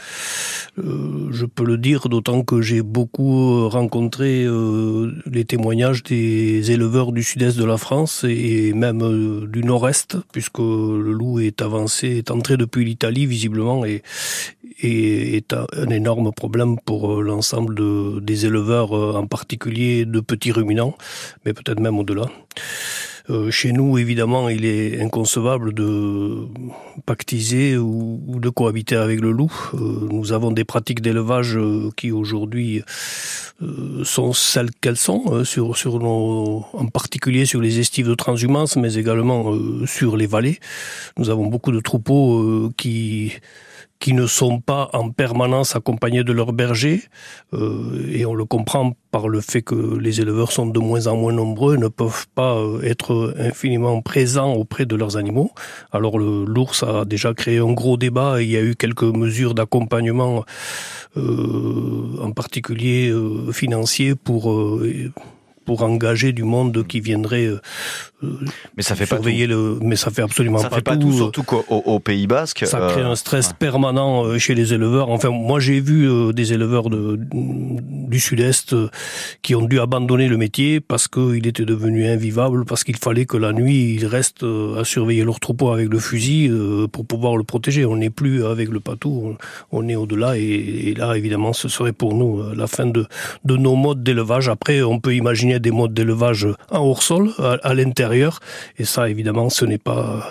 Euh, 0.79 1.27
je 1.31 1.45
peux 1.45 1.63
le 1.63 1.77
dire, 1.77 2.09
d'autant 2.09 2.43
que 2.43 2.61
j'ai 2.61 2.81
beaucoup 2.81 3.69
rencontré 3.69 4.45
euh, 4.45 5.11
les 5.31 5.45
témoignages 5.45 6.01
des 6.03 6.71
éleveurs 6.71 7.11
du 7.11 7.21
sud-est 7.21 7.57
de 7.57 7.65
la 7.65 7.77
France 7.77 8.25
et 8.27 8.73
même 8.73 9.03
euh, 9.03 9.45
du 9.45 9.63
nord-est, 9.63 10.17
puisque 10.31 10.59
le 10.59 11.11
loup 11.11 11.39
est 11.39 11.61
avancé, 11.61 12.17
est 12.17 12.31
entré 12.31 12.57
depuis 12.57 12.83
l'Italie 12.83 13.27
visiblement 13.27 13.85
et, 13.85 14.01
et 14.81 15.37
est 15.37 15.53
un 15.53 15.89
énorme 15.89 16.31
problème 16.31 16.77
pour 16.79 17.21
l'ensemble 17.21 17.75
de, 17.75 18.19
des 18.19 18.45
éleveurs, 18.45 18.91
en 18.91 19.27
particulier 19.27 20.05
de 20.05 20.19
petits 20.19 20.51
ruminants, 20.51 20.95
mais 21.45 21.53
peut-être 21.53 21.79
même 21.79 21.97
au-delà. 21.99 22.25
Euh, 23.29 23.51
chez 23.51 23.71
nous, 23.71 23.99
évidemment, 23.99 24.49
il 24.49 24.65
est 24.65 24.99
inconcevable 25.01 25.73
de 25.73 26.47
pactiser 27.05 27.77
ou, 27.77 28.39
de 28.39 28.49
cohabiter 28.49 28.95
avec 28.95 29.21
le 29.21 29.31
loup. 29.31 29.51
Euh, 29.75 30.07
nous 30.11 30.33
avons 30.33 30.51
des 30.51 30.63
pratiques 30.63 31.01
d'élevage 31.01 31.55
euh, 31.55 31.91
qui 31.95 32.11
aujourd'hui 32.11 32.79
euh, 32.79 32.83
sont 34.03 34.33
celles 34.33 34.71
qu'elles 34.71 34.97
sont, 34.97 35.23
euh, 35.31 35.43
sur, 35.43 35.75
en 36.03 36.85
particulier 36.87 37.45
sur 37.45 37.61
les 37.61 37.79
estives 37.79 38.07
de 38.07 38.15
transhumance, 38.15 38.75
mais 38.75 38.95
également 38.95 39.53
euh, 39.53 39.85
sur 39.85 40.17
les 40.17 40.27
vallées. 40.27 40.59
Nous 41.17 41.29
avons 41.29 41.47
beaucoup 41.47 41.71
de 41.71 41.79
troupeaux 41.79 42.71
qui 42.77 43.33
qui 43.99 44.13
ne 44.13 44.27
sont 44.27 44.61
pas 44.61 44.89
en 44.93 45.11
permanence 45.11 45.75
accompagnés 45.75 46.23
de 46.23 46.31
leurs 46.31 46.53
bergers, 46.53 47.03
euh, 47.53 48.09
et 48.09 48.25
on 48.25 48.33
le 48.33 48.45
comprend 48.45 48.93
par 49.11 49.27
le 49.27 49.41
fait 49.41 49.61
que 49.61 49.97
les 49.97 50.21
éleveurs 50.21 50.51
sont 50.53 50.67
de 50.67 50.79
moins 50.79 51.07
en 51.07 51.17
moins 51.17 51.33
nombreux, 51.33 51.75
ne 51.75 51.89
peuvent 51.89 52.27
pas 52.33 52.55
euh, 52.55 52.81
être 52.81 53.35
infiniment 53.37 54.01
présents 54.01 54.53
auprès 54.53 54.85
de 54.85 54.95
leurs 54.95 55.17
animaux. 55.17 55.51
Alors 55.91 56.17
l'ours 56.17 56.83
a 56.83 57.03
déjà 57.03 57.33
créé 57.33 57.57
un 57.57 57.73
gros 57.73 57.97
débat, 57.97 58.41
il 58.41 58.49
y 58.49 58.57
a 58.57 58.61
eu 58.61 58.75
quelques 58.75 59.03
mesures 59.03 59.53
d'accompagnement, 59.53 60.45
euh, 61.17 62.21
en 62.21 62.31
particulier 62.31 63.09
euh, 63.09 63.48
financiers, 63.51 64.15
pour 64.15 64.51
euh, 64.51 65.11
pour 65.65 65.83
engager 65.83 66.31
du 66.31 66.43
monde 66.43 66.87
qui 66.87 66.99
viendrait 66.99 67.45
euh, 67.45 67.61
mais 68.75 68.83
ça 68.83 68.95
fait 68.95 69.05
surveiller 69.05 69.47
pas 69.47 69.53
le 69.53 69.79
mais 69.81 69.95
ça 69.95 70.11
fait 70.11 70.21
absolument 70.21 70.57
ça 70.57 70.69
pas, 70.69 70.77
fait 70.77 70.81
pas 70.81 70.97
tout, 70.97 71.09
tout 71.09 71.13
surtout 71.13 71.43
qu'au 71.43 71.63
au 71.69 71.99
Pays 71.99 72.27
Basque 72.27 72.65
ça 72.65 72.87
crée 72.89 73.01
un 73.01 73.15
stress 73.15 73.49
euh, 73.49 73.53
permanent 73.57 74.25
euh, 74.25 74.37
chez 74.37 74.55
les 74.55 74.73
éleveurs. 74.73 75.09
Enfin 75.09 75.29
moi 75.29 75.59
j'ai 75.61 75.79
vu 75.79 76.09
euh, 76.09 76.33
des 76.33 76.51
éleveurs 76.51 76.89
de, 76.89 77.17
du 77.31 78.19
sud-est 78.19 78.73
euh, 78.73 78.89
qui 79.41 79.55
ont 79.55 79.61
dû 79.61 79.79
abandonner 79.79 80.27
le 80.27 80.35
métier 80.35 80.81
parce 80.81 81.07
qu'il 81.07 81.47
était 81.47 81.63
devenu 81.63 82.07
invivable 82.07 82.65
parce 82.65 82.83
qu'il 82.83 82.97
fallait 82.97 83.25
que 83.25 83.37
la 83.37 83.53
nuit 83.53 83.95
ils 83.95 84.05
restent 84.05 84.43
euh, 84.43 84.81
à 84.81 84.83
surveiller 84.83 85.23
leur 85.23 85.39
troupeau 85.39 85.71
avec 85.71 85.89
le 85.89 85.99
fusil 85.99 86.49
euh, 86.49 86.87
pour 86.87 87.05
pouvoir 87.05 87.37
le 87.37 87.43
protéger. 87.43 87.85
On 87.85 87.95
n'est 87.95 88.09
plus 88.09 88.45
avec 88.45 88.69
le 88.69 88.81
patou 88.81 89.35
on, 89.71 89.87
est 89.87 89.95
au-delà 89.95 90.37
et, 90.37 90.41
et 90.41 90.93
là 90.93 91.15
évidemment 91.15 91.53
ce 91.53 91.69
serait 91.69 91.93
pour 91.93 92.15
nous 92.15 92.41
euh, 92.41 92.53
la 92.53 92.67
fin 92.67 92.85
de, 92.85 93.05
de 93.45 93.55
nos 93.55 93.75
modes 93.75 94.03
d'élevage. 94.03 94.49
Après 94.49 94.81
on 94.81 94.99
peut 94.99 95.15
imaginer 95.15 95.59
des 95.59 95.71
modes 95.71 95.93
d'élevage 95.93 96.47
en 96.69 96.79
hors-sol, 96.79 97.31
à, 97.39 97.57
à 97.63 97.73
l'intérieur. 97.73 98.08
Et 98.77 98.85
ça, 98.85 99.09
évidemment, 99.09 99.49
ce 99.49 99.65
n'est 99.65 99.77
pas. 99.77 100.29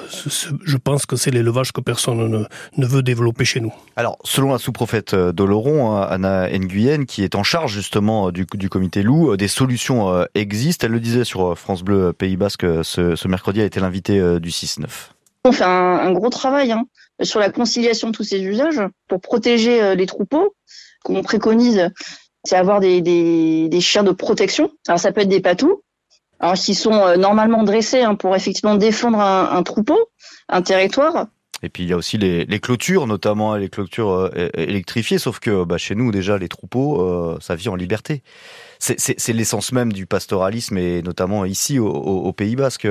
Je 0.64 0.76
pense 0.76 1.06
que 1.06 1.16
c'est 1.16 1.30
l'élevage 1.30 1.72
que 1.72 1.80
personne 1.80 2.28
ne, 2.28 2.44
ne, 2.76 2.86
veut 2.86 3.02
développer 3.02 3.44
chez 3.44 3.60
nous. 3.60 3.72
Alors, 3.96 4.18
selon 4.24 4.52
la 4.52 4.58
sous-prophète 4.58 5.14
d'Oloron, 5.14 5.96
Anna 5.96 6.48
Nguyen, 6.50 7.04
qui 7.04 7.22
est 7.24 7.34
en 7.34 7.42
charge 7.42 7.72
justement 7.72 8.30
du, 8.30 8.46
du 8.54 8.68
comité 8.68 9.02
loup, 9.02 9.36
des 9.36 9.48
solutions 9.48 10.12
euh, 10.12 10.24
existent. 10.34 10.86
Elle 10.86 10.92
le 10.92 11.00
disait 11.00 11.24
sur 11.24 11.58
France 11.58 11.82
Bleu 11.82 12.12
Pays 12.12 12.36
Basque 12.36 12.66
ce, 12.82 13.16
ce 13.16 13.28
mercredi, 13.28 13.60
elle 13.60 13.66
était 13.66 13.80
l'invité 13.80 14.18
euh, 14.18 14.38
du 14.38 14.50
6-9. 14.50 14.86
On 15.44 15.52
fait 15.52 15.64
un, 15.64 15.68
un 15.68 16.12
gros 16.12 16.30
travail 16.30 16.72
hein, 16.72 16.84
sur 17.22 17.40
la 17.40 17.50
conciliation 17.50 18.10
de 18.10 18.16
tous 18.16 18.24
ces 18.24 18.40
usages 18.42 18.82
pour 19.08 19.20
protéger 19.20 19.82
euh, 19.82 19.94
les 19.94 20.06
troupeaux 20.06 20.54
qu'on 21.04 21.22
préconise 21.22 21.90
c'est 22.44 22.56
avoir 22.56 22.80
des, 22.80 23.00
des, 23.00 23.68
des, 23.68 23.80
chiens 23.80 24.04
de 24.04 24.12
protection. 24.12 24.70
Alors 24.86 24.98
ça 24.98 25.12
peut 25.12 25.20
être 25.20 25.28
des 25.28 25.40
patous, 25.40 25.82
alors 26.40 26.54
qui 26.54 26.74
sont 26.74 27.16
normalement 27.16 27.62
dressés 27.64 28.02
hein, 28.02 28.14
pour 28.14 28.34
effectivement 28.36 28.76
défendre 28.76 29.20
un, 29.20 29.50
un, 29.52 29.62
troupeau, 29.62 29.98
un 30.48 30.62
territoire. 30.62 31.26
Et 31.62 31.68
puis 31.68 31.82
il 31.82 31.88
y 31.88 31.92
a 31.92 31.96
aussi 31.96 32.18
les, 32.18 32.44
les 32.44 32.60
clôtures, 32.60 33.06
notamment 33.06 33.56
les 33.56 33.68
clôtures 33.68 34.30
électrifiées, 34.54 35.18
sauf 35.18 35.40
que 35.40 35.64
bah, 35.64 35.76
chez 35.76 35.96
nous 35.96 36.12
déjà 36.12 36.38
les 36.38 36.48
troupeaux, 36.48 37.36
ça 37.40 37.56
vit 37.56 37.68
en 37.68 37.74
liberté. 37.74 38.22
C'est 38.78 39.32
l'essence 39.32 39.72
même 39.72 39.92
du 39.92 40.06
pastoralisme 40.06 40.78
et 40.78 41.02
notamment 41.02 41.44
ici 41.44 41.80
au, 41.80 41.88
au 41.88 42.32
Pays 42.32 42.54
Basque. 42.54 42.86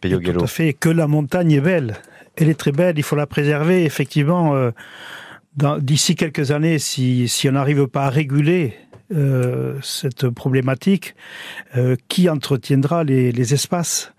Tout 0.00 0.44
à 0.44 0.46
fait, 0.46 0.72
que 0.72 0.88
la 0.88 1.06
montagne 1.06 1.52
est 1.52 1.60
belle. 1.60 1.96
Elle 2.36 2.48
est 2.48 2.58
très 2.58 2.72
belle, 2.72 2.98
il 2.98 3.02
faut 3.02 3.16
la 3.16 3.26
préserver. 3.26 3.84
Effectivement, 3.84 4.54
euh, 4.54 4.70
d'ici 5.78 6.14
quelques 6.16 6.50
années, 6.50 6.78
si, 6.78 7.28
si 7.28 7.48
on 7.48 7.52
n'arrive 7.52 7.86
pas 7.86 8.04
à 8.04 8.10
réguler 8.10 8.74
euh, 9.14 9.78
cette 9.82 10.28
problématique, 10.28 11.14
euh, 11.76 11.96
qui 12.08 12.28
entretiendra 12.28 13.04
les, 13.04 13.32
les 13.32 13.54
espaces? 13.54 14.12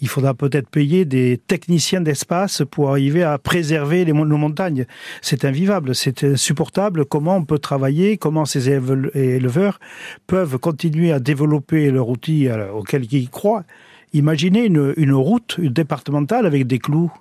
Il 0.00 0.08
faudra 0.08 0.34
peut-être 0.34 0.68
payer 0.68 1.04
des 1.04 1.38
techniciens 1.38 2.02
d'espace 2.02 2.62
pour 2.70 2.90
arriver 2.90 3.22
à 3.22 3.38
préserver 3.38 4.04
les, 4.04 4.12
nos 4.12 4.36
montagnes. 4.36 4.84
C'est 5.22 5.44
invivable, 5.44 5.94
c'est 5.94 6.24
insupportable. 6.24 7.06
Comment 7.06 7.36
on 7.36 7.44
peut 7.44 7.58
travailler? 7.58 8.18
Comment 8.18 8.44
ces 8.44 8.68
éleveurs 8.68 9.80
peuvent 10.26 10.58
continuer 10.58 11.12
à 11.12 11.20
développer 11.20 11.90
leur 11.90 12.08
outil 12.08 12.48
auquel 12.74 13.12
ils 13.12 13.30
croient? 13.30 13.64
Imaginez 14.12 14.64
une, 14.66 14.94
une 14.96 15.14
route 15.14 15.60
départementale 15.60 16.46
avec 16.46 16.66
des 16.66 16.78
clous. 16.78 17.12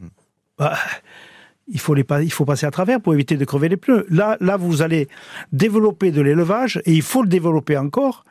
Hmm. 0.00 0.08
Bah, 0.58 0.76
il 1.68 1.80
faut, 1.80 1.94
les, 1.94 2.04
il 2.22 2.32
faut 2.32 2.44
passer 2.44 2.66
à 2.66 2.70
travers 2.70 3.00
pour 3.00 3.14
éviter 3.14 3.36
de 3.36 3.44
crever 3.44 3.68
les 3.68 3.76
pneus. 3.76 4.06
Là, 4.08 4.36
là 4.40 4.56
vous 4.56 4.82
allez 4.82 5.08
développer 5.52 6.10
de 6.10 6.20
l'élevage 6.20 6.80
et 6.84 6.92
il 6.92 7.02
faut 7.02 7.22
le 7.22 7.28
développer 7.28 7.76
encore 7.76 8.24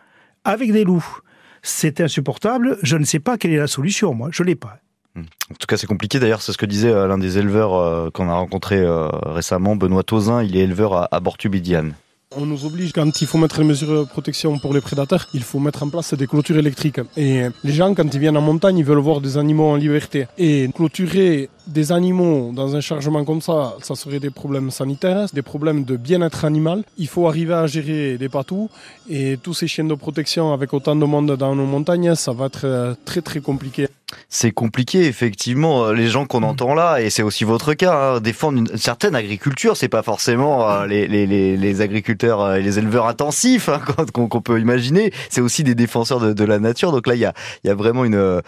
avec 0.43 0.71
des 0.71 0.83
loups. 0.83 1.19
C'est 1.61 2.01
insupportable. 2.01 2.77
Je 2.81 2.97
ne 2.97 3.03
sais 3.03 3.19
pas 3.19 3.37
quelle 3.37 3.51
est 3.51 3.57
la 3.57 3.67
solution, 3.67 4.13
moi. 4.13 4.29
Je 4.31 4.43
ne 4.43 4.47
l'ai 4.47 4.55
pas. 4.55 4.79
Hmm. 5.15 5.23
En 5.51 5.55
tout 5.55 5.67
cas, 5.67 5.77
c'est 5.77 5.87
compliqué. 5.87 6.19
D'ailleurs, 6.19 6.41
c'est 6.41 6.51
ce 6.51 6.57
que 6.57 6.65
disait 6.65 6.91
euh, 6.91 7.07
l'un 7.07 7.17
des 7.17 7.37
éleveurs 7.37 7.73
euh, 7.75 8.09
qu'on 8.11 8.29
a 8.29 8.33
rencontré 8.33 8.77
euh, 8.77 9.07
récemment, 9.25 9.75
Benoît 9.75 10.03
Tauzin. 10.03 10.43
Il 10.43 10.55
est 10.55 10.61
éleveur 10.61 11.13
à, 11.13 11.19
Bortubidiane. 11.19 11.93
On 12.39 12.45
nous 12.45 12.65
oblige, 12.65 12.93
quand 12.93 13.19
il 13.19 13.25
faut 13.25 13.39
mettre 13.39 13.59
les 13.59 13.65
mesures 13.65 14.01
de 14.01 14.03
protection 14.03 14.59
pour 14.59 14.71
les 14.71 14.79
prédateurs, 14.79 15.27
il 15.33 15.41
faut 15.41 15.57
mettre 15.57 15.81
en 15.81 15.89
place 15.89 16.13
des 16.13 16.27
clôtures 16.27 16.59
électriques. 16.59 16.99
Et 17.17 17.47
les 17.63 17.73
gens, 17.73 17.95
quand 17.95 18.13
ils 18.13 18.19
viennent 18.19 18.37
en 18.37 18.41
montagne, 18.41 18.77
ils 18.77 18.85
veulent 18.85 18.99
voir 18.99 19.21
des 19.21 19.39
animaux 19.39 19.65
en 19.65 19.75
liberté. 19.75 20.27
Et 20.37 20.69
clôturer 20.71 21.49
des 21.65 21.91
animaux 21.91 22.51
dans 22.53 22.75
un 22.75 22.79
chargement 22.79 23.25
comme 23.25 23.41
ça, 23.41 23.75
ça 23.81 23.95
serait 23.95 24.19
des 24.19 24.29
problèmes 24.29 24.69
sanitaires, 24.69 25.25
des 25.33 25.41
problèmes 25.41 25.83
de 25.83 25.97
bien-être 25.97 26.45
animal. 26.45 26.83
Il 26.99 27.07
faut 27.07 27.27
arriver 27.27 27.55
à 27.55 27.65
gérer 27.65 28.19
des 28.19 28.29
patous 28.29 28.69
et 29.09 29.39
tous 29.41 29.55
ces 29.55 29.67
chiens 29.67 29.85
de 29.85 29.95
protection 29.95 30.53
avec 30.53 30.73
autant 30.73 30.95
de 30.95 31.05
monde 31.05 31.35
dans 31.37 31.55
nos 31.55 31.65
montagnes, 31.65 32.13
ça 32.13 32.33
va 32.33 32.45
être 32.45 32.65
euh, 32.65 32.93
très 33.03 33.21
très 33.21 33.39
compliqué. 33.39 33.87
C'est 34.29 34.51
compliqué, 34.51 35.05
effectivement. 35.05 35.85
Euh, 35.85 35.93
les 35.93 36.07
gens 36.07 36.25
qu'on 36.25 36.39
mm. 36.39 36.45
entend 36.45 36.73
là, 36.73 37.01
et 37.01 37.09
c'est 37.09 37.23
aussi 37.23 37.43
votre 37.43 37.73
cas, 37.73 38.15
hein, 38.15 38.19
défendre 38.21 38.59
une 38.59 38.77
certaine 38.77 39.15
agriculture, 39.15 39.75
c'est 39.75 39.89
pas 39.89 40.01
forcément 40.01 40.69
euh, 40.69 40.87
les, 40.87 41.07
les, 41.07 41.25
les, 41.57 41.81
agriculteurs 41.81 42.55
et 42.55 42.61
les 42.61 42.79
éleveurs 42.79 43.07
intensifs 43.07 43.67
hein, 43.67 43.81
qu'on 44.13 44.41
peut 44.41 44.59
imaginer. 44.59 45.11
C'est 45.29 45.41
aussi 45.41 45.63
des 45.63 45.75
défenseurs 45.75 46.21
de, 46.21 46.31
de, 46.31 46.43
la 46.45 46.59
nature. 46.59 46.93
Donc 46.93 47.05
là, 47.05 47.15
il 47.15 47.19
y 47.19 47.25
a, 47.25 47.33
y 47.65 47.69
a 47.69 47.75
vraiment 47.75 48.05
une, 48.05 48.41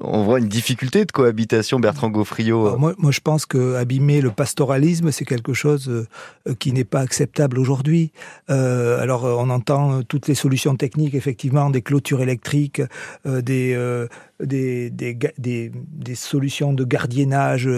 on 0.00 0.22
voit 0.22 0.38
une 0.38 0.48
difficulté 0.48 1.04
de 1.04 1.10
cohabitation. 1.10 1.80
Bertrand 1.80 2.10
Gaufrio. 2.10 2.76
moi, 2.78 2.94
moi, 2.96 3.10
je 3.10 3.20
pense 3.20 3.46
que 3.46 3.74
abîmer 3.74 4.20
le 4.20 4.30
pastoralisme, 4.30 5.10
c'est 5.10 5.24
quelque 5.24 5.52
chose 5.52 6.06
qui 6.58 6.72
n'est 6.72 6.84
pas 6.84 7.00
acceptable 7.00 7.58
aujourd'hui. 7.58 8.12
Euh, 8.50 9.00
alors, 9.00 9.24
on 9.24 9.50
entend 9.50 10.02
toutes 10.02 10.28
les 10.28 10.34
solutions 10.34 10.76
techniques, 10.76 11.14
effectivement, 11.14 11.70
des 11.70 11.82
clôtures 11.82 12.22
électriques, 12.22 12.82
des 13.24 13.76
des, 14.42 14.90
des, 14.90 15.14
des, 15.38 16.14
solutions 16.14 16.72
de 16.72 16.84
gardiennage, 16.84 17.68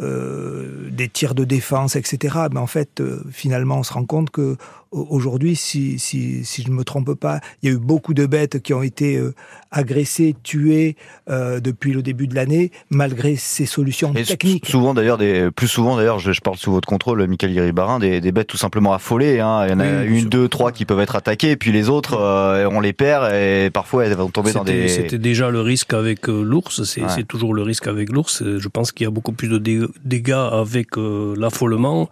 euh, 0.00 0.90
des 0.90 1.08
tirs 1.08 1.34
de 1.34 1.44
défense, 1.44 1.96
etc. 1.96 2.36
Mais 2.52 2.60
en 2.60 2.66
fait, 2.66 3.00
euh, 3.00 3.22
finalement, 3.30 3.78
on 3.78 3.82
se 3.82 3.92
rend 3.92 4.04
compte 4.04 4.30
que 4.30 4.56
aujourd'hui, 4.92 5.56
si, 5.56 5.98
si, 5.98 6.44
si 6.44 6.62
je 6.62 6.70
ne 6.70 6.74
me 6.74 6.84
trompe 6.84 7.14
pas, 7.14 7.40
il 7.62 7.68
y 7.68 7.72
a 7.72 7.74
eu 7.74 7.78
beaucoup 7.78 8.14
de 8.14 8.26
bêtes 8.26 8.60
qui 8.60 8.74
ont 8.74 8.82
été 8.82 9.16
euh, 9.16 9.34
agressées, 9.70 10.36
tuées 10.42 10.96
euh, 11.30 11.60
depuis 11.60 11.92
le 11.92 12.02
début 12.02 12.26
de 12.26 12.34
l'année, 12.34 12.70
malgré 12.90 13.36
ces 13.36 13.66
solutions 13.66 14.12
techniques. 14.12 14.66
Souvent 14.66 14.94
d'ailleurs, 14.94 15.18
des, 15.18 15.50
plus 15.50 15.68
souvent 15.68 15.96
d'ailleurs, 15.96 16.18
je, 16.18 16.32
je, 16.32 16.40
parle 16.40 16.56
sous 16.56 16.72
votre 16.72 16.88
contrôle, 16.88 17.26
Michael 17.26 17.54
Guéribarin, 17.54 17.98
des, 17.98 18.20
des 18.20 18.32
bêtes 18.32 18.48
tout 18.48 18.56
simplement 18.56 18.92
affolées. 18.92 19.40
Hein. 19.40 19.66
Il 19.66 19.70
y 19.70 19.74
en 19.74 19.80
a 19.80 20.04
une, 20.04 20.28
deux, 20.28 20.48
trois 20.48 20.72
qui 20.72 20.84
peuvent 20.84 21.00
être 21.00 21.16
attaquées, 21.16 21.52
et 21.52 21.56
puis 21.56 21.72
les 21.72 21.88
autres, 21.88 22.18
euh, 22.18 22.68
on 22.70 22.80
les 22.80 22.92
perd 22.92 23.32
et 23.34 23.70
parfois 23.70 24.04
elles 24.04 24.14
vont 24.14 24.28
tomber 24.28 24.52
dans 24.52 24.64
des. 24.64 24.88
C'était 24.88 25.18
déjà 25.18 25.50
le 25.50 25.60
risque 25.60 25.94
avec 25.94 26.26
l'ours, 26.26 26.84
c'est 26.84 27.26
toujours 27.26 27.54
le 27.54 27.62
risque 27.62 27.86
avec 27.86 28.10
l'ours. 28.10 28.42
Je 28.44 28.68
pense 28.68 28.92
qu'il 28.92 29.04
y 29.04 29.08
a 29.08 29.10
beaucoup 29.10 29.32
plus 29.32 29.48
de 29.48 29.90
dégâts 30.04 30.32
avec 30.32 30.96
l'affolement 30.96 32.08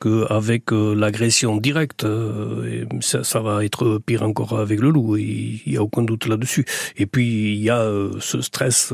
qu'avec 0.00 0.72
euh, 0.72 0.94
l'agression 0.94 1.56
directe. 1.56 2.04
Euh, 2.04 2.84
ça, 3.00 3.24
ça, 3.24 3.40
va 3.40 3.64
être 3.64 3.98
pire 4.04 4.22
encore 4.22 4.58
avec 4.58 4.80
le 4.80 4.90
loup, 4.90 5.16
il 5.16 5.60
n'y 5.66 5.76
a 5.76 5.82
aucun 5.82 6.02
doute 6.02 6.26
là-dessus. 6.26 6.64
Et 6.96 7.06
puis 7.06 7.54
il 7.54 7.62
y 7.62 7.70
a 7.70 7.78
euh, 7.78 8.12
ce 8.20 8.40
stress, 8.40 8.92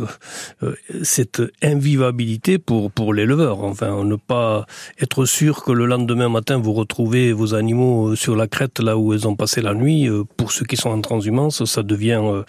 cette 1.02 1.42
invivabilité 1.62 2.58
pour, 2.58 2.90
pour 2.90 3.14
l'éleveur. 3.14 3.64
Enfin, 3.64 4.04
ne 4.04 4.16
pas 4.16 4.66
être 5.00 5.24
sûr 5.24 5.64
que 5.64 5.72
le 5.72 5.86
lendemain 5.86 6.28
matin 6.28 6.58
vous 6.58 6.72
retrouvez 6.72 7.32
vos 7.32 7.54
animaux 7.54 8.14
sur 8.16 8.36
la 8.36 8.46
crête 8.46 8.78
là 8.80 8.96
où 8.96 9.12
ils 9.14 9.26
ont 9.26 9.36
passé 9.36 9.60
la 9.60 9.74
nuit. 9.74 10.08
Pour 10.36 10.52
ceux 10.52 10.64
qui 10.64 10.76
sont 10.76 10.90
en 10.90 11.00
transhumance, 11.00 11.64
ça 11.64 11.82
devient 11.82 12.42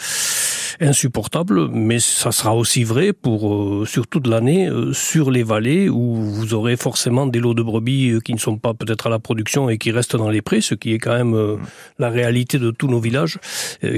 insupportable, 0.80 1.70
mais 1.70 2.00
ça 2.00 2.32
sera 2.32 2.56
aussi 2.56 2.84
vrai 2.84 3.14
pour 3.14 3.54
euh, 3.54 3.86
sur 3.86 4.08
toute 4.08 4.28
l'année 4.28 4.68
euh, 4.68 4.94
sur 4.94 5.32
les 5.32 5.44
vallées 5.44 5.90
où 5.90 6.16
vous 6.16 6.54
aurez 6.54 6.78
forcément 6.78 7.28
des 7.28 7.40
lots 7.40 7.54
de 7.54 7.62
brebis 7.62 8.12
euh, 8.12 8.20
qui 8.20 8.34
ne 8.34 8.40
sont 8.40 8.58
pas 8.58 8.74
peut-être 8.74 9.08
à 9.08 9.10
la 9.10 9.20
production 9.20 9.70
et 9.70 9.78
qui 9.78 9.92
restent 9.92 10.16
dans 10.16 10.30
les 10.30 10.42
prés, 10.42 10.62
ce 10.62 10.76
qui 10.76 10.94
est 10.94 11.00
quand 11.00 11.16
même 11.16 11.36
euh, 11.36 11.58
la 12.00 12.10
réalité 12.10 12.60
de 12.60 12.72
tous 12.72 12.88
nos 12.88 13.00
villages, 13.00 13.40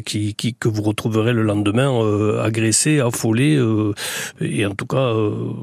qui, 0.06 0.36
qui, 0.36 0.54
que 0.54 0.68
vous 0.68 0.82
retrouverez 0.82 1.34
le 1.34 1.44
lendemain 1.44 1.92
agressés, 2.42 3.00
affolés, 3.00 3.60
et 4.42 4.66
en 4.66 4.74
tout 4.74 4.86
cas 4.86 5.14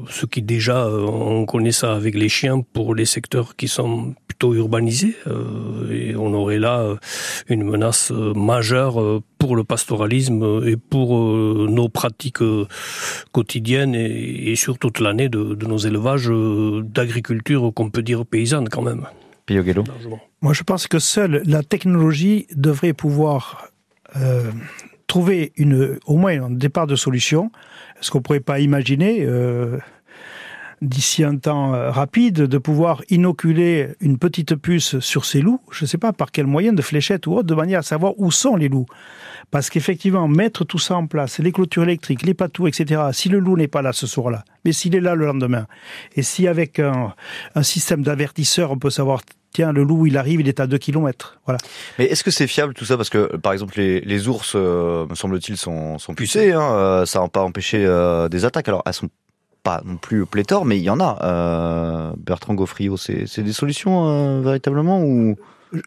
ceux 0.09 0.27
qui 0.27 0.41
déjà 0.41 0.87
on 0.87 1.45
connaît 1.45 1.71
ça 1.71 1.93
avec 1.93 2.15
les 2.15 2.29
chiens 2.29 2.61
pour 2.61 2.95
les 2.95 3.05
secteurs 3.05 3.55
qui 3.55 3.67
sont 3.67 4.15
plutôt 4.27 4.53
urbanisés, 4.53 5.15
et 5.91 6.15
on 6.15 6.33
aurait 6.33 6.59
là 6.59 6.95
une 7.47 7.63
menace 7.63 8.11
majeure 8.11 9.21
pour 9.43 9.57
le 9.57 9.65
pastoralisme 9.65 10.61
et 10.65 10.77
pour 10.77 11.17
euh, 11.17 11.67
nos 11.69 11.89
pratiques 11.89 12.41
euh, 12.41 12.65
quotidiennes 13.33 13.93
et, 13.93 14.51
et 14.51 14.55
sur 14.55 14.79
toute 14.79 15.01
l'année 15.01 15.27
de, 15.27 15.53
de, 15.53 15.65
nos 15.65 15.79
élevages 15.79 16.31
euh, 16.31 16.81
d'agriculture 16.81 17.73
qu'on 17.75 17.89
peut 17.89 18.03
dire 18.03 18.25
paysanne 18.25 18.69
quand 18.69 18.81
même. 18.81 19.05
Moi 20.41 20.53
je 20.53 20.63
pense 20.63 20.87
que 20.87 20.97
seule 20.97 21.43
la 21.45 21.61
technologie 21.61 22.47
devrait 22.55 22.93
pouvoir 22.93 23.67
euh, 24.15 24.49
trouver 25.07 25.51
une, 25.57 25.99
au 26.05 26.15
moins 26.15 26.41
un 26.43 26.49
départ 26.49 26.87
de 26.87 26.95
solution. 26.95 27.51
Est-ce 27.99 28.11
qu'on 28.11 28.21
pourrait 28.21 28.39
pas 28.39 28.61
imaginer 28.61 29.25
euh, 29.25 29.77
d'ici 30.83 31.23
un 31.23 31.37
temps 31.37 31.73
euh, 31.73 31.89
rapide, 31.89 32.35
de 32.35 32.57
pouvoir 32.57 33.01
inoculer 33.09 33.89
une 34.01 34.17
petite 34.17 34.55
puce 34.55 34.99
sur 34.99 35.25
ces 35.25 35.41
loups, 35.41 35.61
je 35.71 35.85
ne 35.85 35.87
sais 35.87 35.97
pas 35.97 36.13
par 36.13 36.31
quel 36.31 36.45
moyen 36.45 36.73
de 36.73 36.81
fléchette 36.81 37.25
ou 37.27 37.33
autre, 37.33 37.47
de 37.47 37.55
manière 37.55 37.79
à 37.79 37.83
savoir 37.83 38.13
où 38.17 38.31
sont 38.31 38.55
les 38.55 38.69
loups. 38.69 38.85
Parce 39.51 39.69
qu'effectivement, 39.69 40.27
mettre 40.27 40.65
tout 40.65 40.79
ça 40.79 40.95
en 40.95 41.07
place, 41.07 41.39
les 41.39 41.51
clôtures 41.51 41.83
électriques, 41.83 42.23
les 42.23 42.33
patous, 42.33 42.67
etc., 42.67 43.01
si 43.13 43.29
le 43.29 43.39
loup 43.39 43.55
n'est 43.55 43.67
pas 43.67 43.81
là 43.81 43.93
ce 43.93 44.07
soir-là, 44.07 44.43
mais 44.65 44.71
s'il 44.71 44.95
est 44.95 45.01
là 45.01 45.15
le 45.15 45.25
lendemain, 45.25 45.67
et 46.15 46.23
si 46.23 46.47
avec 46.47 46.79
un, 46.79 47.13
système 47.61 48.03
d'avertisseur, 48.03 48.71
on 48.71 48.77
peut 48.77 48.89
savoir 48.89 49.21
tiens, 49.53 49.71
le 49.71 49.83
loup, 49.83 50.07
il 50.07 50.17
arrive, 50.17 50.41
il 50.41 50.47
est 50.47 50.59
à 50.59 50.65
2 50.65 50.77
km. 50.79 51.39
Voilà. 51.45 51.59
Mais 51.99 52.05
est-ce 52.05 52.23
que 52.23 52.31
c'est 52.31 52.47
fiable 52.47 52.73
tout 52.73 52.85
ça? 52.85 52.97
Parce 52.97 53.11
que, 53.11 53.35
par 53.37 53.53
exemple, 53.53 53.79
les, 53.79 54.27
ours, 54.27 54.53
euh, 54.55 55.05
me 55.07 55.13
semble-t-il, 55.13 55.57
sont, 55.57 55.99
sont 55.99 56.15
pucés. 56.15 56.53
Hein, 56.53 56.71
euh, 56.71 57.05
ça 57.05 57.21
n'a 57.21 57.27
pas 57.27 57.43
empêché 57.43 57.77
des 58.31 58.45
attaques. 58.45 58.67
Alors, 58.67 58.81
elles 58.87 58.93
sont 58.93 59.09
pas 59.63 59.81
non 59.85 59.97
plus 59.97 60.25
pléthore, 60.25 60.65
mais 60.65 60.77
il 60.77 60.83
y 60.83 60.89
en 60.89 60.99
a. 60.99 61.19
Euh, 61.23 62.13
Bertrand 62.17 62.53
Gaufrio, 62.53 62.97
c'est 62.97 63.39
des 63.39 63.53
solutions 63.53 64.07
euh, 64.07 64.41
véritablement 64.41 65.03
ou? 65.03 65.35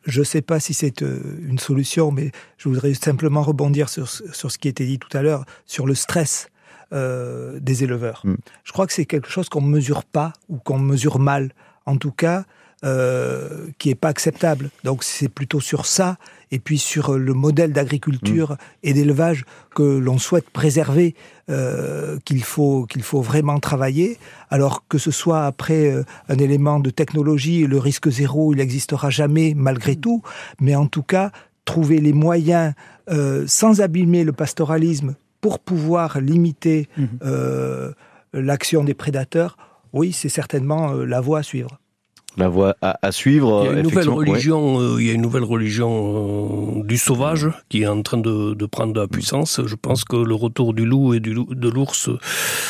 Je 0.05 0.21
ne 0.21 0.25
sais 0.25 0.43
pas 0.43 0.59
si 0.59 0.75
c'est 0.75 1.03
euh, 1.03 1.21
une 1.47 1.59
solution, 1.59 2.11
mais 2.11 2.33
je 2.59 2.69
voudrais 2.69 2.93
simplement 2.95 3.43
rebondir 3.43 3.89
sur, 3.89 4.09
sur 4.09 4.51
ce 4.51 4.59
qui 4.59 4.67
était 4.67 4.85
dit 4.85 4.99
tout 4.99 5.17
à 5.17 5.23
l'heure, 5.23 5.45
sur 5.65 5.87
le 5.87 5.95
stress 5.95 6.51
euh, 6.93 7.59
des 7.61 7.85
éleveurs. 7.85 8.23
Mm. 8.25 8.35
Je 8.65 8.73
crois 8.73 8.87
que 8.87 8.93
c'est 8.93 9.07
quelque 9.07 9.29
chose 9.29 9.49
qu'on 9.49 9.61
ne 9.61 9.69
mesure 9.69 10.05
pas 10.05 10.33
ou 10.49 10.57
qu'on 10.57 10.79
mesure 10.79 11.19
mal. 11.19 11.53
En 11.85 11.97
tout 11.97 12.11
cas, 12.11 12.45
euh, 12.85 13.69
qui 13.79 13.91
est 13.91 13.95
pas 13.95 14.09
acceptable. 14.09 14.71
Donc 14.85 15.03
c'est 15.03 15.29
plutôt 15.29 15.61
sur 15.61 15.87
ça 15.87 16.19
et 16.51 16.59
puis 16.59 16.79
sur 16.79 17.19
le 17.19 17.35
modèle 17.35 17.73
d'agriculture 17.73 18.53
mmh. 18.53 18.57
et 18.85 18.93
d'élevage 18.93 19.45
que 19.75 19.83
l'on 19.83 20.19
souhaite 20.19 20.49
préserver 20.51 21.15
euh, 21.49 22.19
qu'il 22.25 22.45
faut 22.45 22.87
qu'il 22.87 23.03
faut 23.03 23.23
vraiment 23.23 23.59
travailler. 23.61 24.19
Alors 24.51 24.85
que 24.89 24.99
ce 24.99 25.11
soit 25.11 25.47
après 25.47 25.91
euh, 25.91 26.05
un 26.29 26.37
élément 26.37 26.79
de 26.81 26.91
technologie, 26.91 27.67
le 27.67 27.79
risque 27.79 28.11
zéro, 28.11 28.53
il 28.53 28.59
n'existera 28.59 29.11
jamais 29.11 29.55
malgré 29.57 29.93
mmh. 29.93 30.01
tout. 30.01 30.23
Mais 30.61 30.75
en 30.75 30.87
tout 30.87 31.03
cas, 31.03 31.33
trouver 31.65 31.99
les 32.01 32.13
moyens 32.15 32.73
euh, 33.11 33.45
sans 33.47 33.83
abîmer 33.83 34.25
le 34.25 34.33
pastoralisme 34.33 35.17
pour 35.43 35.59
pouvoir 35.59 36.21
limiter 36.21 36.89
Mhm. 36.97 37.09
euh, 37.23 37.93
l'action 38.33 38.83
des 38.85 38.95
prédateurs, 38.95 39.57
oui, 39.93 40.13
c'est 40.13 40.29
certainement 40.29 40.93
euh, 40.93 41.05
la 41.05 41.21
voie 41.21 41.41
à 41.41 41.43
suivre. 41.43 41.79
La 42.39 42.49
voie 42.49 42.77
à, 42.83 42.99
à 43.01 43.13
suivre. 43.13 43.63
Il 43.65 43.73
y 43.73 43.77
a 43.77 43.79
une 43.79 43.83
nouvelle 43.85 44.09
ouais. 44.11 44.15
religion, 44.31 44.81
euh, 44.81 44.97
il 45.01 45.07
y 45.07 45.11
a 45.11 45.15
une 45.15 45.23
nouvelle 45.23 45.45
religion 45.45 46.77
euh, 46.79 46.83
du 46.83 46.99
sauvage 46.99 47.49
qui 47.69 47.83
est 47.83 47.87
en 47.87 48.03
train 48.03 48.19
de, 48.19 48.53
de 48.55 48.67
prendre 48.67 48.93
de 48.93 49.01
la 49.01 49.07
puissance. 49.09 49.61
Je 49.65 49.75
pense 49.75 50.05
que 50.05 50.17
le 50.17 50.35
retour 50.35 50.75
du 50.75 50.85
loup 50.85 51.15
et 51.15 51.21
du 51.21 51.33
loup- 51.35 51.55
de 51.55 51.69
l'ours 51.69 52.11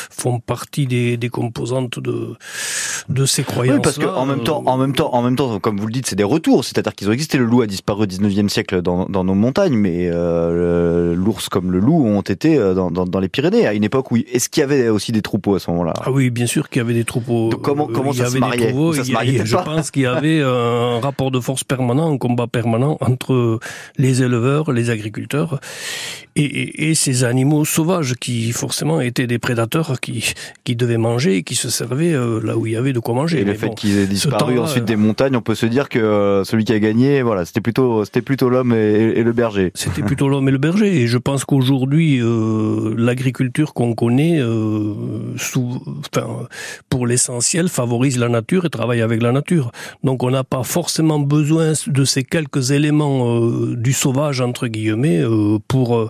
font 0.09 0.39
partie 0.39 0.87
des, 0.87 1.17
des 1.17 1.29
composantes 1.29 1.99
de, 1.99 2.29
de 3.09 3.25
ces 3.25 3.43
croyances. 3.43 3.75
Oui, 3.77 3.81
parce 3.83 3.97
que 3.97 4.05
en 4.05 4.25
même 4.25 4.43
temps, 4.43 4.63
en 4.65 4.77
même 4.77 4.93
temps, 4.93 5.13
en 5.13 5.21
même 5.21 5.35
temps, 5.35 5.59
comme 5.59 5.77
vous 5.79 5.87
le 5.87 5.93
dites, 5.93 6.07
c'est 6.07 6.15
des 6.15 6.23
retours. 6.23 6.63
C'est-à-dire 6.63 6.93
qu'ils 6.95 7.09
ont 7.09 7.13
existé. 7.13 7.37
Le 7.37 7.45
loup 7.45 7.61
a 7.61 7.67
disparu 7.67 8.03
au 8.03 8.07
19e 8.07 8.49
siècle 8.49 8.81
dans, 8.81 9.05
dans 9.05 9.23
nos 9.23 9.33
montagnes, 9.35 9.75
mais 9.75 10.09
euh, 10.11 11.13
l'ours 11.15 11.49
comme 11.49 11.71
le 11.71 11.79
loup 11.79 12.05
ont 12.05 12.21
été 12.21 12.57
dans, 12.57 12.89
dans, 12.91 13.05
dans 13.05 13.19
les 13.19 13.29
Pyrénées 13.29 13.67
à 13.67 13.73
une 13.73 13.83
époque 13.83 14.11
où 14.11 14.17
est-ce 14.17 14.49
qu'il 14.49 14.61
y 14.61 14.63
avait 14.63 14.89
aussi 14.89 15.11
des 15.11 15.21
troupeaux 15.21 15.55
à 15.55 15.59
ce 15.59 15.69
moment-là? 15.71 15.93
Ah 16.01 16.11
oui, 16.11 16.29
bien 16.29 16.45
sûr 16.45 16.69
qu'il 16.69 16.81
y 16.81 16.85
avait 16.85 16.93
des 16.93 17.03
troupeaux. 17.05 17.49
Donc 17.49 17.61
comment- 17.61 17.87
comment 17.87 18.11
il 18.11 18.15
y 18.15 18.19
ça 18.19 18.27
se 18.27 18.33
des 18.33 18.39
mariait? 18.39 18.67
troupeaux, 18.69 18.93
Ça 18.93 19.03
se 19.03 19.09
il 19.09 19.11
y 19.11 19.15
a- 19.15 19.17
mariait 19.19 19.31
il 19.31 19.35
y 19.35 19.39
a- 19.39 19.43
peut-être 19.43 19.56
Je 19.59 19.63
pense 19.65 19.91
qu'il 19.91 20.03
y 20.03 20.05
avait 20.05 20.41
un 20.41 20.99
rapport 20.99 21.31
de 21.31 21.39
force 21.39 21.63
permanent, 21.63 22.11
un 22.13 22.17
combat 22.17 22.47
permanent 22.47 22.97
entre 23.01 23.59
les 23.97 24.21
éleveurs, 24.23 24.71
les 24.71 24.89
agriculteurs 24.89 25.59
et, 26.35 26.43
et- 26.43 26.89
et 26.89 26.95
ces 26.95 27.23
animaux 27.23 27.65
sauvages 27.65 28.13
qui 28.19 28.51
forcément 28.51 29.01
étaient 29.01 29.27
des 29.27 29.39
prédateurs 29.39 29.99
qui, 29.99 30.33
qui 30.63 30.75
devaient 30.75 30.97
manger 30.97 31.37
et 31.37 31.43
qui 31.43 31.55
se 31.55 31.69
servaient 31.69 32.13
euh, 32.13 32.39
là 32.43 32.57
où 32.57 32.65
il 32.67 32.73
y 32.73 32.75
avait 32.75 32.93
de 32.93 32.99
quoi 32.99 33.15
manger. 33.15 33.41
Et 33.41 33.43
le 33.43 33.53
fait 33.53 33.67
bon, 33.67 33.73
qu'ils 33.75 33.97
aient 33.97 34.07
disparu 34.07 34.59
ensuite 34.59 34.83
euh, 34.83 34.85
des 34.85 34.95
montagnes, 34.95 35.35
on 35.35 35.41
peut 35.41 35.55
se 35.55 35.65
dire 35.65 35.89
que 35.89 35.99
euh, 35.99 36.43
celui 36.43 36.63
qui 36.65 36.73
a 36.73 36.79
gagné, 36.79 37.21
voilà, 37.21 37.45
c'était 37.45 37.61
plutôt, 37.61 38.05
c'était 38.05 38.21
plutôt 38.21 38.49
l'homme 38.49 38.73
et, 38.73 39.13
et 39.19 39.23
le 39.23 39.31
berger. 39.33 39.71
C'était 39.73 40.03
plutôt 40.03 40.29
l'homme 40.29 40.47
et 40.47 40.51
le 40.51 40.57
berger. 40.57 41.01
Et 41.01 41.07
je 41.07 41.17
pense 41.17 41.43
qu'aujourd'hui, 41.45 42.19
euh, 42.21 42.93
l'agriculture 42.97 43.73
qu'on 43.73 43.93
connaît, 43.95 44.39
euh, 44.39 44.93
sous, 45.37 45.81
enfin, 46.13 46.27
pour 46.89 47.07
l'essentiel, 47.07 47.67
favorise 47.69 48.17
la 48.19 48.29
nature 48.29 48.65
et 48.65 48.69
travaille 48.69 49.01
avec 49.01 49.21
la 49.21 49.31
nature. 49.31 49.46
Donc 50.03 50.23
on 50.23 50.31
n'a 50.31 50.43
pas 50.43 50.63
forcément 50.63 51.19
besoin 51.19 51.73
de 51.87 52.05
ces 52.05 52.23
quelques 52.23 52.71
éléments 52.71 53.37
euh, 53.39 53.75
du 53.75 53.93
sauvage, 53.93 54.41
entre 54.41 54.67
guillemets, 54.67 55.21
euh, 55.21 55.57
pour, 55.67 55.97
euh, 55.97 56.09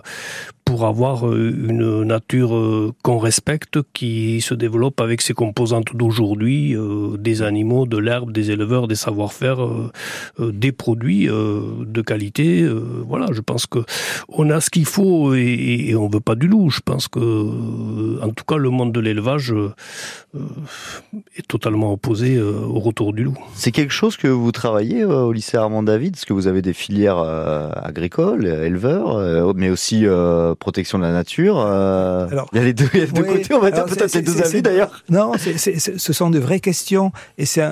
pour 0.68 0.84
avoir 0.84 1.26
euh, 1.26 1.50
une 1.66 2.02
nature 2.02 2.54
euh, 2.54 2.92
qu'on 3.02 3.16
respecte, 3.16 3.78
qui 3.94 4.42
se 4.42 4.52
développe 4.52 5.00
avec 5.00 5.22
ses 5.22 5.32
composantes 5.32 5.96
d'aujourd'hui, 5.96 6.76
euh, 6.76 7.16
des 7.16 7.40
animaux, 7.40 7.86
de 7.86 7.96
l'herbe, 7.96 8.32
des 8.32 8.50
éleveurs, 8.50 8.86
des 8.86 8.94
savoir-faire, 8.94 9.66
des 10.38 10.72
produits 10.72 11.26
de 11.26 12.02
qualité. 12.02 12.68
voilà, 13.06 13.26
je 13.32 13.40
pense 13.40 13.66
que 13.66 13.78
on 14.28 14.50
a 14.50 14.60
ce 14.60 14.68
qu'il 14.68 14.84
faut 14.84 15.34
et, 15.34 15.86
et 15.88 15.96
on 15.96 16.08
veut 16.08 16.20
pas 16.20 16.34
du 16.34 16.48
loup. 16.48 16.68
Je 16.70 16.80
pense 16.80 17.08
que, 17.08 18.22
en 18.22 18.30
tout 18.30 18.44
cas, 18.44 18.56
le 18.56 18.70
monde 18.70 18.92
de 18.92 19.00
l'élevage 19.00 19.54
est 21.36 21.46
totalement 21.48 21.92
opposé 21.92 22.40
au 22.40 22.78
retour 22.80 23.12
du 23.12 23.24
loup. 23.24 23.38
C'est 23.54 23.72
quelque 23.72 23.92
chose 23.92 24.16
que 24.16 24.28
vous 24.28 24.52
travaillez 24.52 25.04
au 25.04 25.32
lycée 25.32 25.56
Armand 25.56 25.82
David, 25.82 26.12
parce 26.12 26.24
que 26.24 26.34
vous 26.34 26.46
avez 26.46 26.62
des 26.62 26.74
filières 26.74 27.18
agricoles, 27.18 28.46
éleveurs, 28.46 29.54
mais 29.54 29.70
aussi 29.70 30.04
protection 30.58 30.98
de 30.98 31.04
la 31.04 31.12
nature. 31.12 31.58
euh, 31.58 32.28
Alors, 32.30 32.48
il 32.52 32.58
y 32.58 32.60
a 32.60 32.64
les 32.64 32.72
deux, 32.72 32.88
il 32.92 33.00
y 33.00 33.02
a 33.02 33.06
les 33.06 33.12
deux 33.12 33.22
oui, 33.22 33.28
côtés, 33.28 33.54
on 33.54 33.60
va 33.60 33.70
dire 33.70 33.84
peut-être 33.86 34.14
les 34.14 34.22
deux 34.22 34.42
avis 34.42 34.62
d'ailleurs. 34.62 35.04
Non, 35.10 35.32
ce 35.36 36.12
sont 36.12 36.30
de 36.30 36.38
vraies 36.38 36.60
questions 36.60 37.12
et 37.38 37.46
c'est 37.46 37.62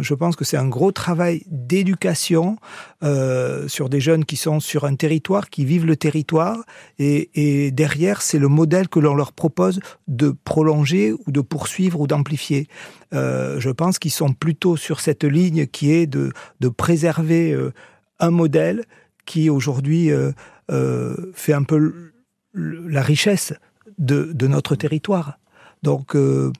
je 0.00 0.14
pense 0.14 0.36
que 0.36 0.44
c'est 0.44 0.56
un 0.56 0.68
gros 0.68 0.92
travail 0.92 1.42
d'éducation 1.46 2.56
euh, 3.02 3.68
sur 3.68 3.88
des 3.88 4.00
jeunes 4.00 4.24
qui 4.24 4.36
sont 4.36 4.60
sur 4.60 4.84
un 4.84 4.94
territoire, 4.94 5.50
qui 5.50 5.64
vivent 5.64 5.86
le 5.86 5.96
territoire 5.96 6.58
et, 6.98 7.30
et 7.34 7.70
derrière 7.70 8.22
c'est 8.22 8.38
le 8.38 8.48
modèle 8.48 8.88
que 8.88 8.98
l'on 8.98 9.14
leur 9.14 9.32
propose 9.32 9.80
de 10.08 10.34
prolonger 10.44 11.12
ou 11.12 11.32
de 11.32 11.40
poursuivre 11.40 12.00
ou 12.00 12.06
d'amplifier. 12.06 12.68
Euh, 13.12 13.58
je 13.58 13.70
pense 13.70 13.98
qu'ils 13.98 14.12
sont 14.12 14.32
plutôt 14.32 14.76
sur 14.76 15.00
cette 15.00 15.24
ligne 15.24 15.66
qui 15.66 15.92
est 15.92 16.06
de, 16.06 16.32
de 16.60 16.68
préserver 16.68 17.52
euh, 17.52 17.72
un 18.20 18.30
modèle 18.30 18.84
qui 19.26 19.50
aujourd'hui 19.50 20.10
euh, 20.10 20.32
euh, 20.70 21.14
fait 21.34 21.52
un 21.52 21.62
peu 21.62 22.09
la 22.54 23.02
richesse 23.02 23.52
de, 23.98 24.30
de 24.32 24.46
notre 24.46 24.74
territoire. 24.76 25.38
Donc 25.82 26.14
euh, 26.14 26.52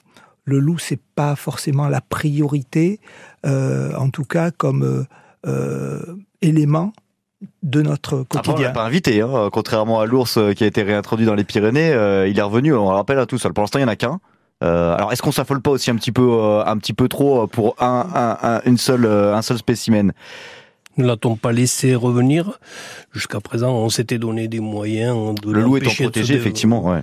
le 0.44 0.58
loup, 0.58 0.78
c'est 0.78 1.00
pas 1.14 1.36
forcément 1.36 1.88
la 1.88 2.00
priorité, 2.00 3.00
euh, 3.46 3.94
en 3.96 4.10
tout 4.10 4.24
cas 4.24 4.50
comme 4.50 5.06
euh, 5.46 6.00
élément 6.42 6.92
de 7.62 7.80
notre 7.82 8.20
Après, 8.20 8.38
on 8.38 8.42
l'a 8.42 8.42
quotidien. 8.52 8.70
pas 8.72 8.84
invité, 8.84 9.20
hein, 9.22 9.48
contrairement 9.52 10.00
à 10.00 10.06
l'ours 10.06 10.38
qui 10.56 10.64
a 10.64 10.66
été 10.66 10.82
réintroduit 10.82 11.24
dans 11.26 11.34
les 11.34 11.44
Pyrénées, 11.44 11.90
il 12.28 12.38
est 12.38 12.42
revenu, 12.42 12.74
on 12.74 12.90
le 12.90 12.96
rappelle 12.96 13.18
à 13.18 13.26
tout 13.26 13.38
seul. 13.38 13.52
Pour 13.54 13.62
l'instant, 13.62 13.78
il 13.78 13.82
y 13.82 13.84
en 13.84 13.88
a 13.88 13.96
qu'un. 13.96 14.20
Euh, 14.62 14.94
alors, 14.94 15.10
est-ce 15.10 15.22
qu'on 15.22 15.32
s'affole 15.32 15.62
pas 15.62 15.70
aussi 15.70 15.90
un 15.90 15.96
petit 15.96 16.12
peu, 16.12 16.20
euh, 16.30 16.62
un 16.66 16.76
petit 16.76 16.92
peu 16.92 17.08
trop 17.08 17.46
pour 17.46 17.76
un, 17.80 18.06
un, 18.14 18.36
un- 18.56 18.60
une 18.66 18.76
seule, 18.76 19.06
euh, 19.06 19.34
un 19.34 19.40
seul 19.40 19.56
spécimen? 19.56 20.12
Ne 21.00 21.06
l'a-t-on 21.06 21.36
pas 21.36 21.52
laissé 21.52 21.94
revenir? 21.94 22.60
Jusqu'à 23.12 23.40
présent, 23.40 23.72
on 23.72 23.88
s'était 23.88 24.18
donné 24.18 24.48
des 24.48 24.60
moyens 24.60 25.34
de 25.40 25.50
Le 25.50 25.62
loup 25.62 25.78
étant 25.78 25.94
protégé, 25.94 26.34
effectivement, 26.34 26.84
ouais. 26.90 27.00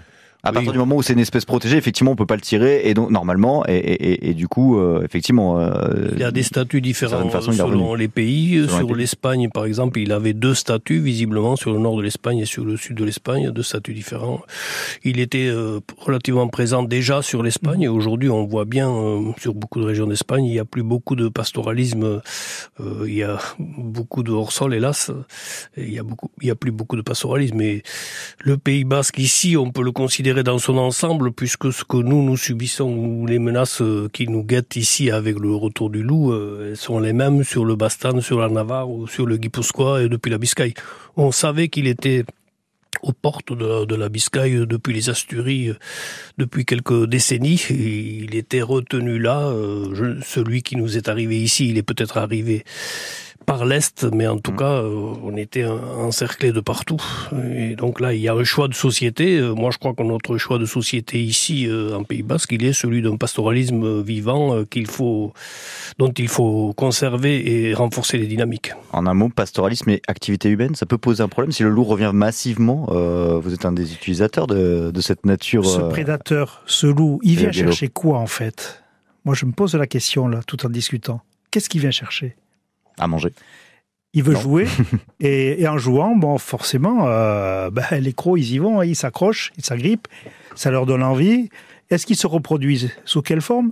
À 0.47 0.51
Oui. 0.51 0.55
partir 0.55 0.71
du 0.71 0.79
moment 0.79 0.95
où 0.95 1.01
c'est 1.01 1.13
une 1.13 1.19
espèce 1.19 1.43
protégée, 1.45 1.75
effectivement, 1.77 2.11
on 2.11 2.15
peut 2.15 2.25
pas 2.25 2.35
le 2.35 2.41
tirer, 2.41 2.81
et 2.87 2.93
donc 2.93 3.09
normalement, 3.11 3.65
et, 3.67 3.75
et, 3.75 4.11
et- 4.13 4.29
et 4.29 4.33
du 4.33 4.47
coup, 4.47 4.79
euh, 4.79 5.03
effectivement, 5.03 5.59
euh, 5.59 6.09
Il 6.13 6.19
y 6.19 6.23
a 6.23 6.31
des 6.31 6.43
statuts 6.43 6.79
différents 6.81 7.27
façon, 7.29 7.51
selon 7.51 7.95
les 7.95 8.07
pays. 8.07 8.63
Selon 8.67 8.77
sur 8.87 8.95
l'Espagne, 8.95 9.49
par 9.53 9.65
exemple, 9.65 9.99
il 9.99 10.11
avait 10.13 10.33
deux 10.33 10.53
statuts, 10.53 10.99
visiblement, 10.99 11.55
sur 11.57 11.73
le 11.73 11.79
nord 11.79 11.97
de 11.97 12.01
l'Espagne 12.01 12.39
et 12.39 12.45
sur 12.45 12.63
le 12.63 12.77
sud 12.77 12.95
de 12.97 13.03
l'Espagne, 13.03 13.51
deux 13.51 13.63
statuts 13.63 13.93
différents. 13.93 14.41
Il 15.03 15.19
était 15.19 15.47
euh, 15.47 15.79
relativement 15.97 16.47
présent 16.47 16.81
déjà 16.83 17.21
sur 17.21 17.43
l'Espagne, 17.43 17.81
et 17.81 17.87
aujourd'hui, 17.89 18.29
on 18.29 18.45
voit 18.45 18.65
bien, 18.65 18.89
euh, 18.89 19.31
sur 19.41 19.53
beaucoup 19.53 19.81
de 19.81 19.85
régions 19.85 20.07
d'Espagne, 20.07 20.45
il 20.45 20.51
n'y 20.53 20.59
a 20.59 20.65
plus 20.65 20.83
beaucoup 20.83 21.15
de 21.17 21.27
pastoralisme, 21.27 22.21
euh, 22.79 23.05
il 23.05 23.13
y 23.15 23.23
a 23.23 23.37
beaucoup 23.59 24.23
de 24.23 24.31
hors-sol, 24.31 24.73
hélas, 24.73 25.11
et 25.75 25.83
il 25.83 25.93
y 25.93 25.99
a 25.99 26.03
beaucoup, 26.03 26.29
il 26.41 26.47
y 26.47 26.51
a 26.51 26.55
plus 26.55 26.71
beaucoup 26.71 26.95
de 26.95 27.01
pastoralisme. 27.01 27.57
Mais 27.57 27.83
le 28.39 28.57
Pays 28.57 28.83
Basque, 28.85 29.17
ici, 29.19 29.57
on 29.57 29.71
peut 29.71 29.83
le 29.83 29.91
considérer 29.91 30.36
dans 30.43 30.59
son 30.59 30.77
ensemble, 30.77 31.31
puisque 31.31 31.71
ce 31.71 31.83
que 31.83 31.97
nous, 31.97 32.23
nous 32.23 32.37
subissons, 32.37 32.89
ou 32.89 33.25
les 33.25 33.39
menaces 33.39 33.81
euh, 33.81 34.09
qui 34.11 34.27
nous 34.27 34.43
guettent 34.43 34.75
ici 34.75 35.11
avec 35.11 35.39
le 35.39 35.53
retour 35.53 35.89
du 35.89 36.03
loup, 36.03 36.31
euh, 36.31 36.75
sont 36.75 36.99
les 36.99 37.13
mêmes 37.13 37.43
sur 37.43 37.65
le 37.65 37.75
Bastan, 37.75 38.21
sur 38.21 38.39
la 38.39 38.49
Navarre 38.49 38.89
ou 38.89 39.07
sur 39.07 39.25
le 39.25 39.37
Guipuscoa 39.37 40.03
et 40.03 40.09
depuis 40.09 40.29
la 40.29 40.37
Biscaye. 40.37 40.73
On 41.15 41.31
savait 41.31 41.67
qu'il 41.67 41.87
était 41.87 42.25
aux 43.03 43.13
portes 43.13 43.53
de 43.53 43.95
la, 43.95 44.09
Biscaye 44.09 44.65
depuis 44.65 44.93
les 44.93 45.09
Asturies, 45.09 45.69
euh, 45.69 45.75
depuis 46.37 46.65
quelques 46.65 47.05
décennies. 47.05 47.63
Il 47.69 48.35
était 48.35 48.61
retenu 48.61 49.19
là. 49.19 49.51
celui 50.25 50.63
qui 50.63 50.75
nous 50.75 50.97
est 50.97 51.07
arrivé 51.07 51.41
ici, 51.41 51.69
il 51.69 51.77
est 51.77 51.83
peut-être 51.83 52.17
arrivé 52.17 52.63
par 53.47 53.65
l'Est, 53.65 54.05
mais 54.13 54.27
en 54.27 54.37
tout 54.39 54.51
cas, 54.51 54.73
euh, 54.83 55.13
on 55.23 55.37
était 55.37 55.63
en- 55.65 55.79
encerclés 56.07 56.51
de 56.51 56.59
partout. 56.59 57.01
Et 57.55 57.77
donc 57.77 58.01
là, 58.01 58.13
il 58.13 58.19
y 58.19 58.27
a 58.27 58.33
un 58.33 58.43
choix 58.43 58.67
de 58.67 58.73
société. 58.73 59.39
Euh, 59.39 59.55
Moi, 59.55 59.71
je 59.71 59.77
crois 59.77 59.93
que 59.93 60.03
notre 60.03 60.37
choix 60.37 60.59
de 60.59 60.65
société 60.65 61.23
ici, 61.23 61.65
euh, 61.65 61.95
en 61.95 62.03
Pays 62.03 62.23
Basque, 62.23 62.51
il 62.51 62.65
est 62.65 62.73
celui 62.73 63.01
d'un 63.01 63.15
pastoralisme 63.15 64.01
vivant 64.01 64.53
euh, 64.53 64.65
qu'il 64.65 64.85
faut, 64.85 65.31
dont 65.97 66.11
il 66.11 66.27
faut 66.27 66.73
conserver 66.75 67.35
et 67.69 67.73
renforcer 67.73 68.17
les 68.17 68.27
dynamiques. 68.27 68.73
en 68.91 69.07
un 69.07 69.13
mot, 69.13 69.29
pastoralisme 69.29 69.89
et 69.91 70.01
activité 70.09 70.49
humaine, 70.49 70.75
ça 70.75 70.85
peut 70.85 70.97
poser 70.97 71.23
un 71.23 71.29
problème 71.29 71.53
si 71.53 71.63
le 71.63 71.69
loup 71.69 71.85
revient 71.85 72.11
massivement. 72.13 72.87
euh, 72.91 73.39
vous 73.41 73.53
êtes 73.53 73.65
un 73.65 73.71
des 73.71 73.93
utilisateurs 73.93 74.47
de, 74.47 74.91
de 74.93 75.01
cette 75.01 75.25
nature. 75.25 75.65
Ce 75.65 75.79
euh, 75.79 75.87
prédateur, 75.89 76.63
ce 76.65 76.85
loup, 76.87 77.21
il 77.23 77.37
vient 77.37 77.53
chercher 77.53 77.87
quoi 77.87 78.19
en 78.19 78.27
fait? 78.27 78.83
Moi, 79.23 79.35
je 79.35 79.45
me 79.45 79.53
pose 79.53 79.73
la 79.75 79.87
question 79.87 80.27
là, 80.27 80.41
tout 80.45 80.65
en 80.65 80.69
discutant. 80.69 81.21
Qu'est-ce 81.49 81.69
qu'il 81.69 81.79
vient 81.79 81.91
chercher? 81.91 82.35
À 82.97 83.07
manger. 83.07 83.33
Il 84.13 84.23
veut 84.23 84.33
Non. 84.33 84.39
jouer 84.39 84.67
et, 85.19 85.61
et 85.61 85.67
en 85.67 85.77
jouant, 85.77 86.15
bon, 86.15 86.37
forcément, 86.37 87.07
euh, 87.07 87.69
ben, 87.69 87.85
les 87.99 88.13
crocs, 88.13 88.39
ils 88.39 88.53
y 88.53 88.57
vont, 88.57 88.79
hein, 88.79 88.85
ils 88.85 88.95
s'accrochent, 88.95 89.51
ils 89.57 89.65
s'agrippent, 89.65 90.07
ça 90.55 90.71
leur 90.71 90.85
donne 90.85 91.03
envie. 91.03 91.49
Est-ce 91.89 92.05
qu'ils 92.05 92.15
se 92.17 92.27
reproduisent? 92.27 92.91
Sous 93.05 93.21
quelle 93.21 93.41
forme? 93.41 93.71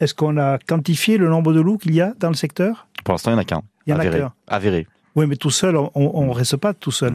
Est-ce 0.00 0.14
qu'on 0.14 0.36
a 0.36 0.58
quantifié 0.58 1.16
le 1.18 1.28
nombre 1.28 1.52
de 1.52 1.60
loups 1.60 1.78
qu'il 1.78 1.94
y 1.94 2.00
a 2.00 2.14
dans 2.18 2.28
le 2.28 2.34
secteur? 2.34 2.88
Pour 3.04 3.14
l'instant, 3.14 3.30
il 3.30 3.34
n'y 3.34 3.38
en 3.38 3.42
a 3.42 3.44
qu'un. 3.44 3.62
Il 3.86 3.90
y 3.90 3.94
en 3.94 3.98
a 3.98 4.06
qu'un. 4.06 4.32
Avéré. 4.48 4.86
Oui, 5.14 5.26
mais 5.26 5.36
tout 5.36 5.50
seul, 5.50 5.76
on 5.76 6.26
ne 6.26 6.32
reste 6.32 6.56
pas 6.56 6.72
tout 6.74 6.90
seul. 6.90 7.14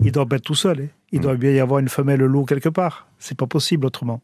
Il 0.00 0.10
doit 0.10 0.26
pas 0.26 0.36
être 0.36 0.42
tout 0.44 0.54
seul. 0.54 0.80
hein. 0.80 0.86
Il 1.12 1.20
doit 1.20 1.36
bien 1.36 1.50
y 1.52 1.60
avoir 1.60 1.78
une 1.78 1.88
femelle 1.88 2.20
loup 2.20 2.44
quelque 2.44 2.68
part. 2.68 3.06
C'est 3.20 3.36
pas 3.36 3.46
possible 3.46 3.86
autrement. 3.86 4.20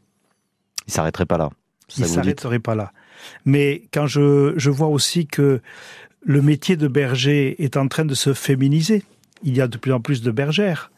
Il 0.89 0.93
s'arrêterait 0.93 1.27
pas 1.27 1.39
là. 1.39 1.51
Il 1.97 2.03
Ça 2.03 2.09
dit. 2.09 2.15
s'arrêterait 2.15 2.59
pas 2.59 2.75
là. 2.75 2.93
Mais 3.45 3.83
quand 3.93 4.07
je, 4.07 4.55
je 4.57 4.71
vois 4.71 4.89
aussi 4.89 5.27
que 5.27 5.61
le 6.25 6.43
métier 6.43 6.77
de 6.77 6.89
berger 6.89 7.63
est 7.63 7.77
en 7.77 7.89
train 7.89 8.05
de 8.05 8.15
se 8.15 8.35
féminiser, 8.35 9.03
il 9.43 9.57
y 9.57 9.61
a 9.61 9.69
de 9.69 9.79
plus 9.79 9.93
en 9.93 10.01
plus 10.01 10.23
de 10.23 10.31
bergères. 10.31 10.91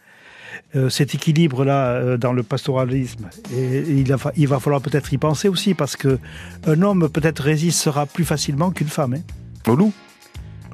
Euh, 0.76 0.90
cet 0.90 1.14
équilibre-là 1.14 1.86
euh, 1.94 2.16
dans 2.18 2.32
le 2.34 2.42
pastoralisme, 2.42 3.28
et, 3.54 3.78
et 3.78 3.90
il, 3.92 4.14
va, 4.14 4.32
il 4.36 4.48
va 4.48 4.58
falloir 4.60 4.82
peut-être 4.82 5.12
y 5.12 5.18
penser 5.18 5.48
aussi, 5.48 5.72
parce 5.74 5.96
que 5.96 6.18
un 6.66 6.82
homme 6.82 7.08
peut-être 7.08 7.42
résistera 7.42 8.04
plus 8.06 8.24
facilement 8.24 8.70
qu'une 8.70 8.88
femme. 8.88 9.14
hein. 9.14 9.70
Au 9.70 9.74
loup? 9.76 9.92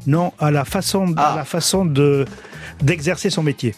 Non, 0.06 0.32
à 0.38 0.50
la 0.50 0.64
façon, 0.64 1.12
à 1.16 1.32
Ah. 1.32 1.36
la 1.36 1.44
façon 1.44 1.84
de 1.84 2.24
d'exercer 2.82 3.30
son 3.30 3.42
métier, 3.42 3.74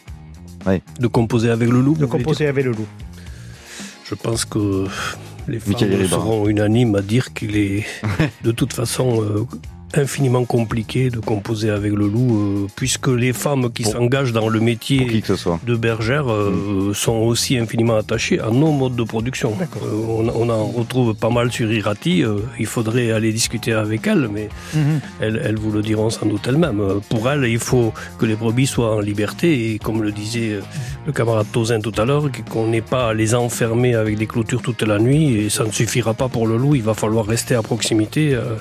De 0.98 1.06
composer 1.06 1.50
avec 1.50 1.68
le 1.68 1.80
loup 1.80 1.96
de 1.96 2.06
composer 2.06 2.46
avec 2.46 2.64
le 2.64 2.72
loup. 2.72 2.86
Je 4.04 4.14
pense 4.14 4.44
que 4.44 4.86
les 5.48 5.60
femmes 5.60 6.06
seront 6.06 6.48
unanimes 6.48 6.94
à 6.94 7.02
dire 7.02 7.32
qu'il 7.32 7.56
est 7.56 7.84
de 8.44 8.52
toute 8.52 8.72
façon 8.72 9.22
euh, 9.22 9.46
infiniment 9.94 10.44
compliqué 10.44 11.10
de 11.10 11.18
composer 11.20 11.70
avec 11.70 11.92
le 11.92 12.06
loup, 12.08 12.36
euh, 12.36 12.66
puisque 12.76 13.08
les 13.08 13.32
femmes 13.32 13.70
qui 13.72 13.84
s'engagent 13.84 14.32
dans 14.32 14.48
le 14.48 14.60
métier 14.60 15.20
que 15.20 15.26
ce 15.26 15.36
soit. 15.36 15.58
de 15.66 15.76
bergère 15.76 16.30
euh, 16.30 16.92
sont 16.94 17.16
aussi 17.16 17.56
infiniment 17.58 17.96
attachées 17.96 18.40
à 18.40 18.50
nos 18.50 18.72
modes 18.72 18.96
de 18.96 19.02
production. 19.04 19.52
Euh, 19.60 19.86
on, 20.08 20.28
on 20.28 20.48
en 20.48 20.64
retrouve 20.66 21.14
pas 21.14 21.30
mal 21.30 21.50
sur 21.52 21.70
Irati. 21.72 22.22
euh, 22.22 22.38
il 22.58 22.66
faudrait 22.66 23.10
aller 23.12 23.32
discuter 23.32 23.72
avec 23.72 24.06
elles, 24.06 24.28
mais 24.32 24.48
elles, 25.20 25.40
elles 25.44 25.56
vous 25.58 25.70
le 25.72 25.82
diront 25.82 26.10
sans 26.10 26.26
doute 26.26 26.46
elles-mêmes. 26.46 26.82
Pour 27.08 27.30
elles, 27.30 27.44
il 27.44 27.58
faut 27.58 27.92
que 28.18 28.26
les 28.26 28.36
brebis 28.36 28.66
soient 28.66 28.94
en 28.96 29.00
liberté 29.00 29.72
et 29.74 29.78
comme 29.78 30.02
le 30.02 30.12
disait 30.12 30.58
le 31.06 31.12
camarade 31.12 31.46
Tozin 31.52 31.80
tout 31.80 31.92
à 31.98 32.04
l'heure, 32.04 32.24
qu'on 32.50 32.66
n'ait 32.68 32.80
pas 32.80 33.08
à 33.08 33.14
les 33.14 33.34
enfermer 33.34 33.94
avec 33.94 34.16
des 34.18 34.26
clôtures 34.26 34.62
toute 34.62 34.82
la 34.82 34.98
nuit 34.98 35.34
et 35.36 35.50
ça 35.50 35.64
ne 35.64 35.72
suffira 35.72 36.14
pas 36.14 36.28
pour 36.28 36.46
le 36.46 36.56
loup. 36.56 36.74
Il 36.74 36.82
va 36.82 36.94
falloir 36.94 37.26
rester 37.26 37.54
à 37.54 37.62
proximité 37.62 38.34
euh, 38.34 38.54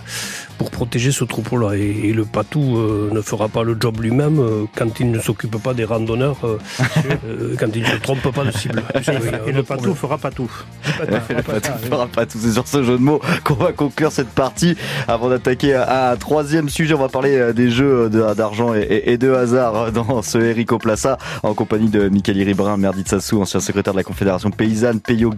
pour 0.59 0.69
protéger 0.69 1.11
ce 1.11 1.23
troupeau-là. 1.23 1.75
Et, 1.75 2.09
et 2.09 2.13
le 2.13 2.25
patou 2.25 2.77
euh, 2.77 3.09
ne 3.11 3.21
fera 3.21 3.47
pas 3.47 3.63
le 3.63 3.77
job 3.79 3.99
lui-même 4.01 4.39
euh, 4.39 4.65
quand 4.75 4.99
il 4.99 5.09
ne 5.09 5.19
s'occupe 5.19 5.57
pas 5.57 5.73
des 5.73 5.85
randonneurs, 5.85 6.37
euh, 6.43 7.55
quand 7.59 7.75
il 7.75 7.81
ne 7.81 7.87
se 7.87 7.95
trompe 7.95 8.29
pas 8.31 8.43
de 8.43 8.51
cible. 8.51 8.83
Et 9.47 9.51
le 9.53 9.63
patou 9.63 9.95
fera 9.95 10.17
pas 10.17 10.31
tout. 10.31 10.51
Le 10.99 11.41
patou 11.41 11.71
fera 11.89 12.07
pas 12.07 12.25
tout. 12.25 12.37
C'est 12.39 12.51
sur 12.51 12.67
ce 12.67 12.83
jeu 12.83 12.97
de 12.97 13.01
mots 13.01 13.21
qu'on 13.45 13.53
va 13.55 13.71
conclure 13.71 14.11
cette 14.11 14.29
partie. 14.29 14.75
Avant 15.07 15.29
d'attaquer 15.29 15.73
à 15.73 16.11
un 16.11 16.17
troisième 16.17 16.67
sujet, 16.69 16.93
on 16.93 16.99
va 16.99 17.07
parler 17.07 17.53
des 17.53 17.71
jeux 17.71 18.09
d'argent 18.09 18.73
et, 18.73 19.17
de 19.17 19.31
hasard 19.31 19.91
dans 19.93 20.21
ce 20.21 20.37
Erico 20.37 20.77
Plaza 20.77 21.17
en 21.43 21.53
compagnie 21.53 21.89
de 21.89 22.09
Michael 22.09 22.37
Iribrin, 22.37 22.75
maire 22.77 22.93
d'Itsassou, 22.93 23.41
ancien 23.41 23.61
secrétaire 23.61 23.93
de 23.93 23.97
la 23.97 24.03
Confédération 24.03 24.51
paysanne, 24.51 24.99
Peyo 24.99 25.33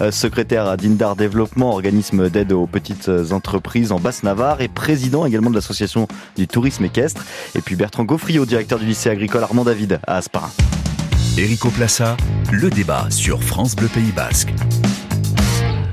euh, 0.00 0.10
secrétaire 0.10 0.66
à 0.66 0.76
Dindar 0.76 1.16
Développement, 1.16 1.70
organisme 1.70 2.28
d'aide 2.28 2.52
aux 2.52 2.66
petites 2.66 3.10
entreprises 3.32 3.92
en 3.92 3.98
Basse-Navarre 3.98 4.49
et 4.58 4.68
président 4.68 5.26
également 5.26 5.50
de 5.50 5.54
l'association 5.54 6.08
du 6.36 6.48
tourisme 6.48 6.84
équestre. 6.84 7.24
Et 7.54 7.60
puis 7.60 7.76
Bertrand 7.76 8.04
Gaufriot, 8.04 8.46
directeur 8.46 8.78
du 8.78 8.86
lycée 8.86 9.10
agricole 9.10 9.42
Armand 9.42 9.64
David 9.64 10.00
à 10.06 10.16
Asparin. 10.16 10.50
Erico 11.38 11.68
Plaça, 11.68 12.16
le 12.50 12.70
débat 12.70 13.06
sur 13.10 13.42
France 13.44 13.76
Bleu 13.76 13.88
Pays 13.88 14.12
Basque. 14.12 14.52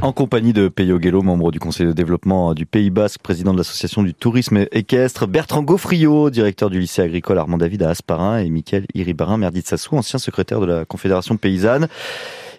En 0.02 0.12
compagnie 0.12 0.54
de 0.54 0.67
Peyo 0.67 1.00
Guello, 1.00 1.24
membre 1.24 1.52
du 1.52 1.60
conseil 1.60 1.88
de 1.88 1.91
développement 1.91 2.54
du 2.54 2.67
Pays 2.67 2.91
Basque, 2.91 3.20
président 3.20 3.52
de 3.52 3.58
l'association 3.58 4.04
du 4.04 4.13
tourisme 4.13 4.65
équestre, 4.72 5.26
Bertrand 5.26 5.63
Gaufriot, 5.63 6.30
directeur 6.30 6.70
du 6.70 6.80
lycée 6.80 7.02
agricole 7.02 7.39
Armand 7.39 7.58
David 7.58 7.82
à 7.82 7.89
Asparin, 7.89 8.38
et 8.38 8.50
Mickaël 8.50 8.86
Iribarin, 8.93 9.38
maire 9.38 9.52
d'Itsassou, 9.52 9.96
ancien 9.96 10.20
secrétaire 10.20 10.60
de 10.60 10.67
la 10.67 10.86
Confédération 10.86 11.36
paysanne. 11.38 11.88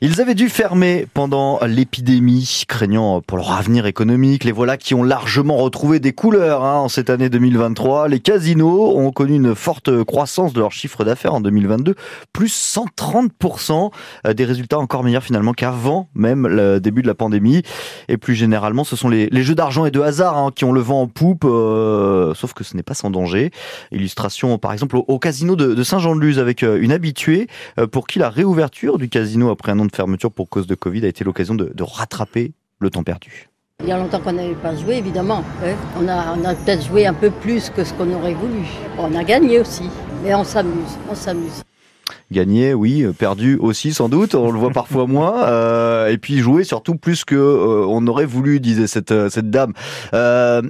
Ils 0.01 0.21
avaient 0.21 0.37
dû 0.37 0.49
fermer 0.49 1.07
pendant 1.13 1.59
l'épidémie, 1.67 2.65
craignant 2.69 3.21
pour 3.21 3.37
leur 3.37 3.51
avenir 3.51 3.87
économique. 3.87 4.45
Les 4.45 4.53
voilà 4.53 4.77
qui 4.77 4.95
ont 4.95 5.03
largement 5.03 5.57
retrouvé 5.57 5.99
des 5.99 6.13
couleurs 6.13 6.65
hein, 6.65 6.77
en 6.77 6.89
cette 6.89 7.11
année 7.11 7.29
2023. 7.29 8.07
Les 8.07 8.21
casinos 8.21 8.97
ont 8.97 9.11
connu 9.11 9.35
une 9.35 9.57
forte 9.57 10.05
croissance 10.05 10.53
de 10.53 10.61
leur 10.61 10.71
chiffre 10.71 11.03
d'affaires 11.03 11.35
en 11.35 11.41
2022, 11.41 11.97
plus 12.33 12.77
130%, 12.77 13.91
euh, 14.27 14.35
des 14.35 14.45
résultats 14.45 14.79
encore 14.79 15.03
meilleurs 15.03 15.25
finalement 15.25 15.53
qu'avant 15.53 16.09
même 16.15 16.47
le 16.47 16.79
début 16.79 17.03
de 17.03 17.09
la 17.09 17.15
pandémie. 17.17 17.63
Et 18.09 18.19
plus 18.19 18.37
généralement, 18.37 18.85
ce 18.85 18.95
sont 18.95 19.09
les, 19.09 19.29
jeux 19.43 19.57
d'argent 19.57 19.85
et 19.85 19.91
de 19.91 20.01
hasard 20.01 20.37
hein, 20.39 20.53
qui 20.55 20.65
ont 20.65 20.73
le 20.73 20.81
vent 20.81 21.03
en 21.03 21.07
poupe, 21.09 21.45
euh, 21.45 22.35
sauf 22.35 22.53
que 22.53 22.63
ce 22.63 22.77
n'est 22.77 22.85
pas 22.85 22.95
sans 22.95 23.11
danger. 23.11 23.51
Illustration 23.91 24.59
par 24.59 24.73
exemple 24.73 24.97
au, 24.97 25.05
au 25.09 25.19
casino 25.19 25.57
de, 25.57 25.75
de 25.75 25.83
Saint-Jean-de-Luz 25.83 26.39
avec 26.39 26.63
euh, 26.63 26.79
une 26.81 26.93
habituée 26.93 27.49
euh, 27.81 27.89
pour 27.89 28.07
qui 28.07 28.21
la 28.21 28.31
réouverture 28.31 28.99
du 28.99 29.09
casino 29.09 29.51
après 29.51 29.73
un 29.73 29.79
an 29.81 29.88
de 29.89 29.97
fermeture 29.97 30.31
pour 30.31 30.49
cause 30.49 30.67
de 30.67 30.75
Covid 30.75 31.05
a 31.05 31.09
été 31.09 31.25
l'occasion 31.25 31.55
de, 31.55 31.73
de 31.75 31.83
rattraper 31.83 32.53
le 32.79 32.91
temps 32.91 33.03
perdu. 33.03 33.49
Il 33.83 33.89
y 33.89 33.93
a 33.93 33.99
longtemps 33.99 34.21
qu'on 34.21 34.33
n'avait 34.33 34.55
pas 34.55 34.75
joué, 34.75 34.97
évidemment. 34.97 35.45
hein. 35.65 35.75
On 36.01 36.09
a, 36.09 36.35
on 36.37 36.45
a 36.45 36.55
peut-être 36.55 36.85
joué 36.85 37.07
un 37.07 37.15
peu 37.15 37.31
plus 37.31 37.71
que 37.71 37.85
ce 37.85 37.93
qu'on 37.95 38.13
aurait 38.13 38.35
voulu. 38.35 38.65
On 38.99 39.15
a 39.15 39.23
gagné 39.23 39.61
aussi, 39.61 39.85
mais 40.25 40.35
on 40.35 40.43
s'amuse, 40.45 40.99
on 41.09 41.15
s'amuse. 41.15 41.63
Gagné, 42.33 42.75
oui, 42.75 43.07
perdu 43.19 43.57
aussi 43.57 43.93
sans 43.95 44.09
doute, 44.09 44.35
on 44.35 44.51
le 44.51 44.59
voit 44.59 44.71
parfois 44.71 45.07
moins, 45.17 45.45
euh, 45.45 46.09
et 46.09 46.19
puis 46.19 46.39
jouer 46.39 46.65
surtout 46.65 46.97
plus 46.97 47.25
que 47.25 47.37
euh, 47.37 47.87
on 47.89 48.07
aurait 48.07 48.27
voulu, 48.27 48.61
disait 48.61 48.87
cette, 48.87 49.13
euh, 49.13 49.31
cette 49.31 49.51
dame. 49.51 49.73
Euh, 50.13 50.63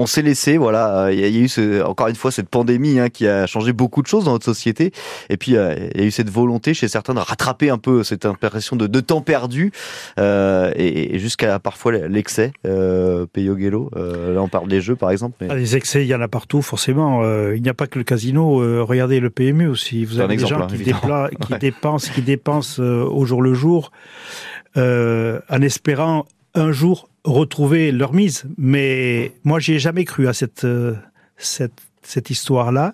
on 0.00 0.06
s'est 0.06 0.22
laissé, 0.22 0.56
voilà, 0.56 1.04
euh, 1.04 1.12
il 1.12 1.20
y, 1.20 1.24
a- 1.24 1.28
eu 1.28 1.48
ce- 1.48 1.82
encore 1.82 2.08
une 2.08 2.14
fois 2.16 2.30
cette 2.30 2.48
pandémie 2.48 2.98
hein, 2.98 3.08
qui 3.08 3.26
a 3.28 3.46
changé 3.46 3.72
beaucoup 3.72 4.02
de 4.02 4.06
choses 4.06 4.24
dans 4.24 4.32
notre 4.32 4.44
société, 4.44 4.92
et 5.28 5.36
puis 5.36 5.56
euh, 5.56 5.74
il 5.94 6.00
y 6.00 6.04
a 6.04 6.06
eu 6.06 6.10
cette 6.10 6.30
volonté 6.30 6.74
chez 6.74 6.88
certains 6.88 7.14
de 7.14 7.20
rattraper 7.20 7.70
un 7.70 7.78
peu 7.78 8.02
cette 8.02 8.24
impression 8.26 8.76
de, 8.76 8.86
de 8.86 9.00
temps 9.00 9.20
perdu, 9.20 9.72
euh, 10.18 10.72
et, 10.76 11.14
et 11.14 11.18
jusqu'à 11.18 11.58
parfois 11.58 11.92
l'excès, 11.92 12.52
euh, 12.66 13.26
Peyo 13.32 13.56
euh, 13.96 14.34
là 14.34 14.42
on 14.42 14.48
parle 14.48 14.68
des 14.68 14.80
jeux 14.80 14.96
par 14.96 15.10
exemple, 15.10 15.36
mais 15.40 15.48
Ah, 15.50 15.54
les 15.54 15.76
excès, 15.76 16.02
il 16.04 16.08
y 16.08 16.14
en 16.14 16.20
a 16.20 16.28
partout, 16.28 16.62
forcément. 16.62 17.22
Il 17.54 17.60
n'y 17.62 17.68
a 17.68 17.74
pas 17.74 17.86
que 17.86 17.98
le 17.98 18.04
casino. 18.04 18.54
regardez 18.86 19.20
le 19.20 19.28
PMU 19.30 19.66
aussi. 19.68 20.04
Vous 20.04 20.18
avez 20.20 20.28
des 20.36 20.42
exemple, 20.42 20.54
gens 20.54 20.64
hein, 20.64 21.28
qui, 21.30 21.46
qui 21.46 21.58
dépensent, 21.60 22.10
qui 22.14 22.22
dépensent 22.22 22.80
au 22.82 23.24
jour 23.26 23.42
le 23.42 23.54
jour, 23.54 23.90
en 24.76 25.62
espérant 25.62 26.24
un 26.54 26.72
jour 26.72 27.08
retrouver 27.24 27.92
leur 27.92 28.12
mise. 28.12 28.44
Mais 28.56 29.32
moi, 29.44 29.58
j'y 29.60 29.74
ai 29.74 29.78
jamais 29.78 30.04
cru 30.04 30.28
à 30.28 30.32
cette 30.32 30.64
euh, 30.64 30.94
cette, 31.36 31.80
cette 32.02 32.30
histoire-là. 32.30 32.92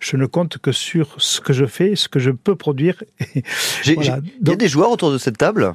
Je 0.00 0.16
ne 0.16 0.26
compte 0.26 0.58
que 0.58 0.72
sur 0.72 1.14
ce 1.18 1.40
que 1.40 1.52
je 1.52 1.64
fais, 1.64 1.96
ce 1.96 2.08
que 2.08 2.18
je 2.18 2.30
peux 2.30 2.56
produire. 2.56 3.02
Voilà. 3.84 4.20
il 4.40 4.48
y 4.48 4.52
a 4.52 4.56
des 4.56 4.68
joueurs 4.68 4.90
autour 4.90 5.12
de 5.12 5.18
cette 5.18 5.38
table? 5.38 5.74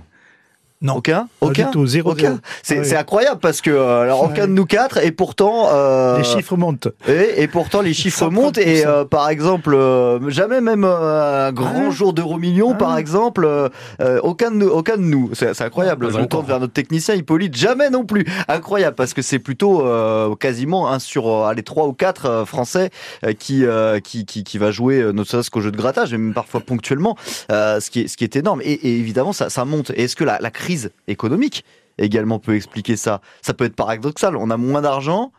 Non. 0.83 0.97
Aucun 0.97 1.27
Aucun 1.41 1.71
tout, 1.71 1.85
zéro, 1.87 2.11
Aucun 2.11 2.21
zéro. 2.21 2.37
C'est 2.61 2.83
c'est 2.83 2.97
incroyable 2.97 3.39
parce 3.39 3.61
que 3.61 3.69
euh, 3.71 4.01
alors 4.01 4.23
aucun 4.23 4.47
de 4.47 4.51
nous 4.53 4.65
quatre 4.65 4.97
et 4.97 5.11
pourtant 5.11 5.69
euh, 5.71 6.17
Les 6.17 6.23
chiffres 6.25 6.57
montent. 6.57 6.89
et, 7.07 7.41
et 7.41 7.47
pourtant 7.47 7.81
les 7.81 7.93
chiffres 7.93 8.27
130%. 8.27 8.31
montent 8.31 8.57
et 8.57 8.85
euh, 8.85 9.05
par 9.05 9.29
exemple 9.29 9.73
euh, 9.73 10.29
jamais 10.29 10.59
même 10.61 10.83
euh, 10.83 11.47
un 11.47 11.51
grand 11.53 11.87
Ah. 11.87 11.89
jour 11.89 12.13
d'euro 12.13 12.37
million 12.37 12.71
Ah. 12.73 12.77
par 12.77 12.97
exemple 12.97 13.45
euh, 13.45 14.19
aucun 14.23 14.51
de 14.51 14.57
nous 14.57 14.67
aucun 14.67 14.97
de 14.97 15.03
nous 15.03 15.29
c'est 15.33 15.59
incroyable 15.61 16.07
Pas 16.07 16.11
je 16.11 16.17
me 16.17 16.23
encore. 16.23 16.39
tourne 16.41 16.47
vers 16.47 16.59
notre 16.59 16.73
technicien 16.73 17.15
Hippolyte 17.15 17.55
jamais 17.55 17.89
non 17.89 18.03
plus 18.03 18.25
incroyable 18.49 18.95
parce 18.95 19.13
que 19.13 19.21
c'est 19.21 19.39
plutôt 19.39 19.85
euh, 19.87 20.35
quasiment 20.35 20.89
un 20.91 20.99
sur 20.99 21.45
allez 21.45 21.63
trois 21.63 21.87
ou 21.87 21.93
quatre 21.93 22.25
euh, 22.25 22.45
français 22.45 22.89
euh, 23.25 23.31
qui, 23.33 23.65
euh, 23.65 23.99
qui 24.01 24.25
qui 24.25 24.43
qui 24.43 24.57
va 24.57 24.71
jouer 24.71 25.01
ne 25.13 25.23
serait-ce 25.23 25.49
qu'au 25.49 25.61
jeu 25.61 25.71
de 25.71 25.77
grattage 25.77 26.11
mais 26.11 26.17
même 26.17 26.33
parfois 26.33 26.59
ponctuellement 26.59 27.15
euh, 27.51 27.79
ce 27.79 27.89
qui 27.89 28.01
est 28.01 28.07
ce 28.09 28.17
qui 28.17 28.25
est 28.25 28.35
énorme 28.35 28.59
et, 28.63 28.73
et 28.73 28.97
évidemment 28.97 29.31
ça 29.31 29.49
ça 29.49 29.63
monte 29.63 29.91
est-ce 29.91 30.17
que 30.17 30.25
la, 30.25 30.39
la 30.41 30.51
crise 30.51 30.72
économique 31.07 31.65
également 31.97 32.39
peut 32.39 32.55
expliquer 32.55 32.95
ça 32.95 33.21
ça 33.41 33.53
peut 33.53 33.65
être 33.65 33.75
paradoxal 33.75 34.35
on 34.35 34.49
a 34.49 34.57
moins 34.57 34.81
d'argent 34.81 35.31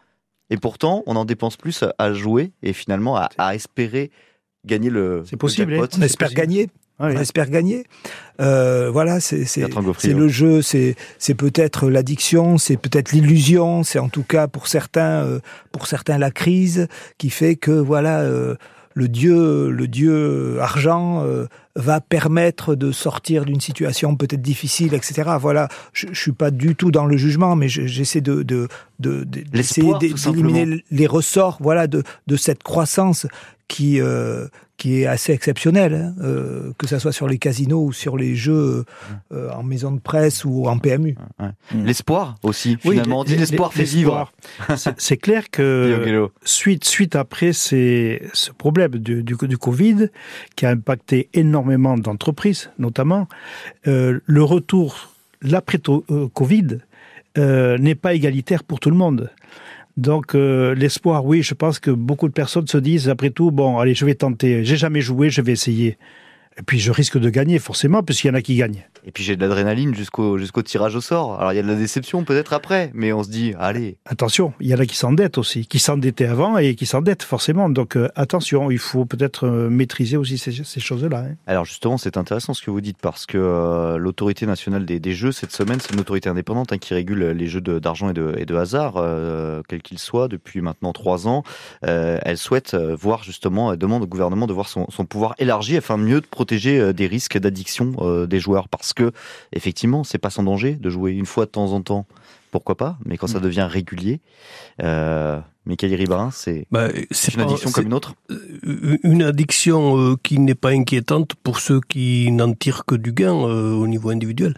et 0.51 0.57
pourtant, 0.57 1.03
on 1.07 1.17
en 1.17 1.25
dépense 1.25 1.57
plus 1.57 1.85
à 1.99 2.13
jouer 2.13 2.53
et 2.63 2.73
finalement 2.73 3.17
à, 3.17 3.31
à 3.39 3.55
espérer 3.55 4.11
gagner 4.67 4.91
le. 4.91 5.25
C'est 5.27 5.37
possible, 5.37 5.73
le 5.73 5.81
hein. 5.81 5.89
On 5.97 6.03
espère 6.03 6.29
possible. 6.29 6.41
gagner. 6.41 6.71
Ah 6.99 7.09
oui. 7.09 7.15
On 7.17 7.21
espère 7.21 7.51
gagner. 7.51 7.85
Euh, 8.41 8.89
voilà, 8.89 9.19
c'est 9.19 9.67
le 10.07 10.29
jeu, 10.29 10.63
c'est 10.63 10.95
c'est 11.19 11.35
peut-être 11.35 11.89
l'addiction, 11.91 12.57
c'est 12.57 12.77
peut-être 12.77 13.11
l'illusion, 13.11 13.83
c'est 13.83 13.99
en 13.99 14.09
tout 14.09 14.23
cas 14.23 14.47
pour 14.47 14.69
certains 14.69 15.25
euh, 15.25 15.41
pour 15.73 15.89
certains 15.89 16.19
la 16.19 16.31
crise 16.31 16.87
qui 17.19 17.31
fait 17.31 17.57
que 17.57 17.73
voilà 17.73 18.21
euh, 18.21 18.55
le 18.95 19.09
dieu 19.09 19.71
le 19.71 19.89
dieu 19.89 20.59
argent 20.61 21.23
euh, 21.25 21.47
va 21.77 22.01
permettre 22.01 22.77
de 22.77 22.93
sortir 22.93 23.45
d'une 23.45 23.61
situation 23.61 24.15
peut-être 24.15 24.41
difficile, 24.43 24.95
etc. 24.95 25.31
Voilà, 25.41 25.69
je, 25.93 26.07
je 26.13 26.21
suis 26.21 26.33
pas 26.33 26.53
du 26.53 26.77
tout 26.77 26.93
dans 26.93 27.05
le 27.05 27.17
jugement, 27.17 27.57
mais 27.57 27.69
je- 27.69 27.87
j'essaie 27.87 28.21
de 28.21 28.43
de 28.45 28.69
de 29.01 29.25
d'éliminer 29.25 30.85
les 30.93 31.07
ressorts, 31.09 31.59
voilà, 31.61 31.89
de 31.89 32.05
de 32.29 32.37
cette 32.37 32.63
croissance 32.63 33.27
qui 33.69 34.01
euh, 34.01 34.47
qui 34.77 35.01
est 35.01 35.07
assez 35.07 35.33
exceptionnelle, 35.33 35.95
hein, 35.95 36.15
euh, 36.23 36.73
que 36.79 36.89
ça 36.89 36.99
soit 36.99 37.13
sur 37.13 37.29
les 37.29 37.39
casinos 37.39 37.85
ou 37.85 37.93
sur 37.93 38.17
les 38.17 38.35
jeux 38.35 38.85
euh, 39.33 39.51
en 39.53 39.63
maison 39.63 39.93
de 39.93 40.01
presse 40.01 40.45
ou 40.45 40.67
en 40.67 40.79
PMU. 40.79 41.17
L'espoir 41.73 42.35
aussi, 42.43 42.77
Oui, 42.85 42.91
finalement. 42.97 43.21
On 43.21 43.25
dit 43.25 43.33
les- 43.35 43.39
l'espoir 43.39 43.71
les- 43.77 43.85
fait 43.87 43.97
vivre. 43.97 44.33
C'est- 44.77 44.95
C'est 44.99 45.17
clair 45.17 45.45
que 45.51 46.29
suite, 46.45 46.85
suite 46.85 47.15
après 47.15 47.53
ces, 47.53 48.23
ce 48.33 48.51
problème 48.51 48.93
du, 48.93 49.23
du, 49.23 49.37
du 49.41 49.59
Covid, 49.59 50.09
qui 50.57 50.67
a 50.67 50.71
impacté 50.71 51.29
énormément 51.35 51.97
d'entreprises, 51.97 52.71
notamment, 52.79 53.29
le 53.85 54.43
retour, 54.43 55.15
l'après-Covid, 55.43 56.79
n'est 57.37 57.95
pas 57.95 58.15
égalitaire 58.15 58.65
pour 58.65 58.81
tout 58.81 58.91
le 58.91 58.97
monde. 58.97 59.31
Donc 59.97 60.35
euh, 60.35 60.75
l'espoir, 60.75 61.25
oui, 61.25 61.43
je 61.43 61.55
pense 61.55 61.79
que 61.79 61.91
beaucoup 61.91 62.29
de 62.29 62.33
personnes 62.33 62.67
se 62.67 62.79
disent, 62.79 63.09
après 63.09 63.31
tout, 63.31 63.51
bon, 63.51 63.79
allez, 63.79 63.95
je 63.95 64.05
vais 64.05 64.15
tenter, 64.15 64.65
j'ai 64.65 64.77
jamais 64.77 65.01
joué, 65.01 65.31
je 65.31 65.41
vais 65.41 65.53
essayer. 65.53 65.99
Et 66.59 66.63
puis 66.63 66.79
je 66.79 66.91
risque 66.91 67.19
de 67.19 67.31
gagner 67.31 67.59
forcément, 67.59 68.03
puisqu'il 68.03 68.29
y 68.29 68.31
en 68.31 68.35
a 68.35 68.43
qui 68.43 68.57
gagnent. 68.57 68.85
Et 69.07 69.13
puis 69.13 69.23
j'ai 69.23 69.37
de 69.37 69.41
l'adrénaline 69.43 69.95
jusqu'au 69.95 70.39
jusqu'au 70.39 70.63
tirage 70.63 70.97
au 70.97 71.01
sort. 71.01 71.39
Alors 71.39 71.53
il 71.53 71.57
y 71.57 71.59
a 71.59 71.63
de 71.63 71.69
la 71.69 71.75
déception 71.75 72.25
peut-être 72.25 72.55
après, 72.55 72.91
mais 72.95 73.13
on 73.13 73.23
se 73.23 73.29
dit, 73.29 73.55
allez. 73.59 73.99
Attention, 74.07 74.55
il 74.61 74.69
y 74.69 74.75
en 74.75 74.79
a 74.79 74.87
qui 74.87 74.97
s'endettent 74.97 75.37
aussi, 75.37 75.67
qui 75.67 75.79
s'endettaient 75.79 76.27
avant 76.27 76.57
et 76.57 76.75
qui 76.75 76.87
s'endettent 76.87 77.23
forcément. 77.23 77.69
Donc 77.69 77.97
euh, 77.97 78.09
attention, 78.15 78.71
il 78.71 78.79
faut 78.79 79.05
peut-être 79.05 79.47
euh, 79.47 79.69
maîtriser 79.69 80.17
aussi 80.17 80.39
ces, 80.39 80.53
ces 80.53 80.81
choses-là. 80.81 81.19
Hein. 81.19 81.35
Alors 81.47 81.67
justement, 81.67 81.99
c'est 81.99 82.17
intéressant 82.17 82.55
ce 82.55 82.63
que 82.63 82.71
vous 82.71 82.81
dites 82.81 82.97
parce 83.01 83.27
que 83.27 83.37
euh, 83.37 83.99
l'autorité 83.99 84.47
nationale 84.47 84.87
des, 84.87 85.01
des, 85.01 85.13
jeux 85.13 85.33
cette 85.33 85.53
semaine, 85.53 85.81
c'est 85.81 85.93
une 85.93 86.01
autorité 86.01 86.31
indépendante 86.31 86.73
hein, 86.73 86.79
qui 86.79 86.95
régule 86.95 87.25
les 87.25 87.47
jeux 87.47 87.61
d'argent 87.61 88.09
et 88.09 88.15
de, 88.15 88.35
et 88.39 88.47
de 88.47 88.55
hasard, 88.55 88.95
quels 89.69 89.83
qu'ils 89.83 89.99
soient, 89.99 90.29
depuis 90.29 90.61
maintenant 90.61 90.93
trois 90.93 91.29
ans. 91.29 91.43
Elle 91.83 92.39
souhaite 92.39 92.75
voir 92.75 93.23
justement, 93.23 93.73
elle 93.73 93.79
demande 93.79 94.03
au 94.03 94.07
gouvernement 94.07 94.47
de 94.47 94.53
voir 94.53 94.69
son, 94.69 94.87
son 94.91 95.05
pouvoir 95.05 95.35
élargi 95.39 95.77
afin 95.77 95.97
mieux 95.97 96.21
de 96.21 96.27
protéger 96.27 96.93
des 96.93 97.07
risques 97.07 97.39
d'addiction 97.39 98.27
des 98.27 98.41
joueurs 98.41 98.69
parce 98.69 98.94
que 98.95 99.13
effectivement, 99.53 100.05
c'est 100.05 100.19
pas 100.19 100.31
sans 100.31 100.43
danger 100.43 100.75
de 100.75 100.91
jouer 100.91 101.13
une 101.13 101.27
fois 101.27 101.47
de 101.47 101.51
temps 101.51 101.73
en 101.73 101.83
temps. 101.83 102.07
Pourquoi 102.51 102.77
pas 102.77 102.99
Mais 103.05 103.17
quand 103.17 103.27
ça 103.27 103.41
devient 103.41 103.67
régulier, 103.69 104.21
euh, 104.81 105.41
Michael 105.67 105.95
Ribin, 105.95 106.31
c'est 106.31 106.67
bah, 106.71 106.89
une 106.91 107.41
addiction 107.41 107.71
comme 107.71 107.87
une 107.87 107.95
autre 107.95 108.15
euh, 108.31 108.99
Une 109.03 109.23
addiction 109.23 109.99
euh, 109.99 110.17
qui 110.23 110.39
n'est 110.39 110.55
pas 110.55 110.71
inquiétante 110.71 111.35
pour 111.43 111.59
ceux 111.59 111.81
qui 111.81 112.31
n'en 112.33 112.53
tirent 112.53 112.85
que 112.85 112.95
du 112.95 113.13
gain 113.13 113.35
euh, 113.35 113.73
au 113.73 113.87
niveau 113.87 114.11
individuel. 114.11 114.55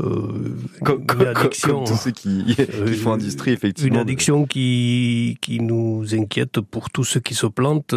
Euh, 0.00 0.54
comme, 0.84 1.06
une 1.18 1.26
addiction, 1.26 1.78
comme 1.78 1.86
tous 1.86 1.96
ceux 1.96 2.10
qui, 2.10 2.44
qui 2.86 2.94
font 2.94 3.12
industrie, 3.14 3.52
effectivement. 3.52 3.94
Une 3.94 4.00
addiction 4.00 4.44
qui, 4.44 5.38
qui 5.40 5.60
nous 5.60 6.14
inquiète 6.14 6.60
pour 6.60 6.90
tous 6.90 7.04
ceux 7.04 7.20
qui 7.20 7.34
se 7.34 7.46
plantent, 7.46 7.94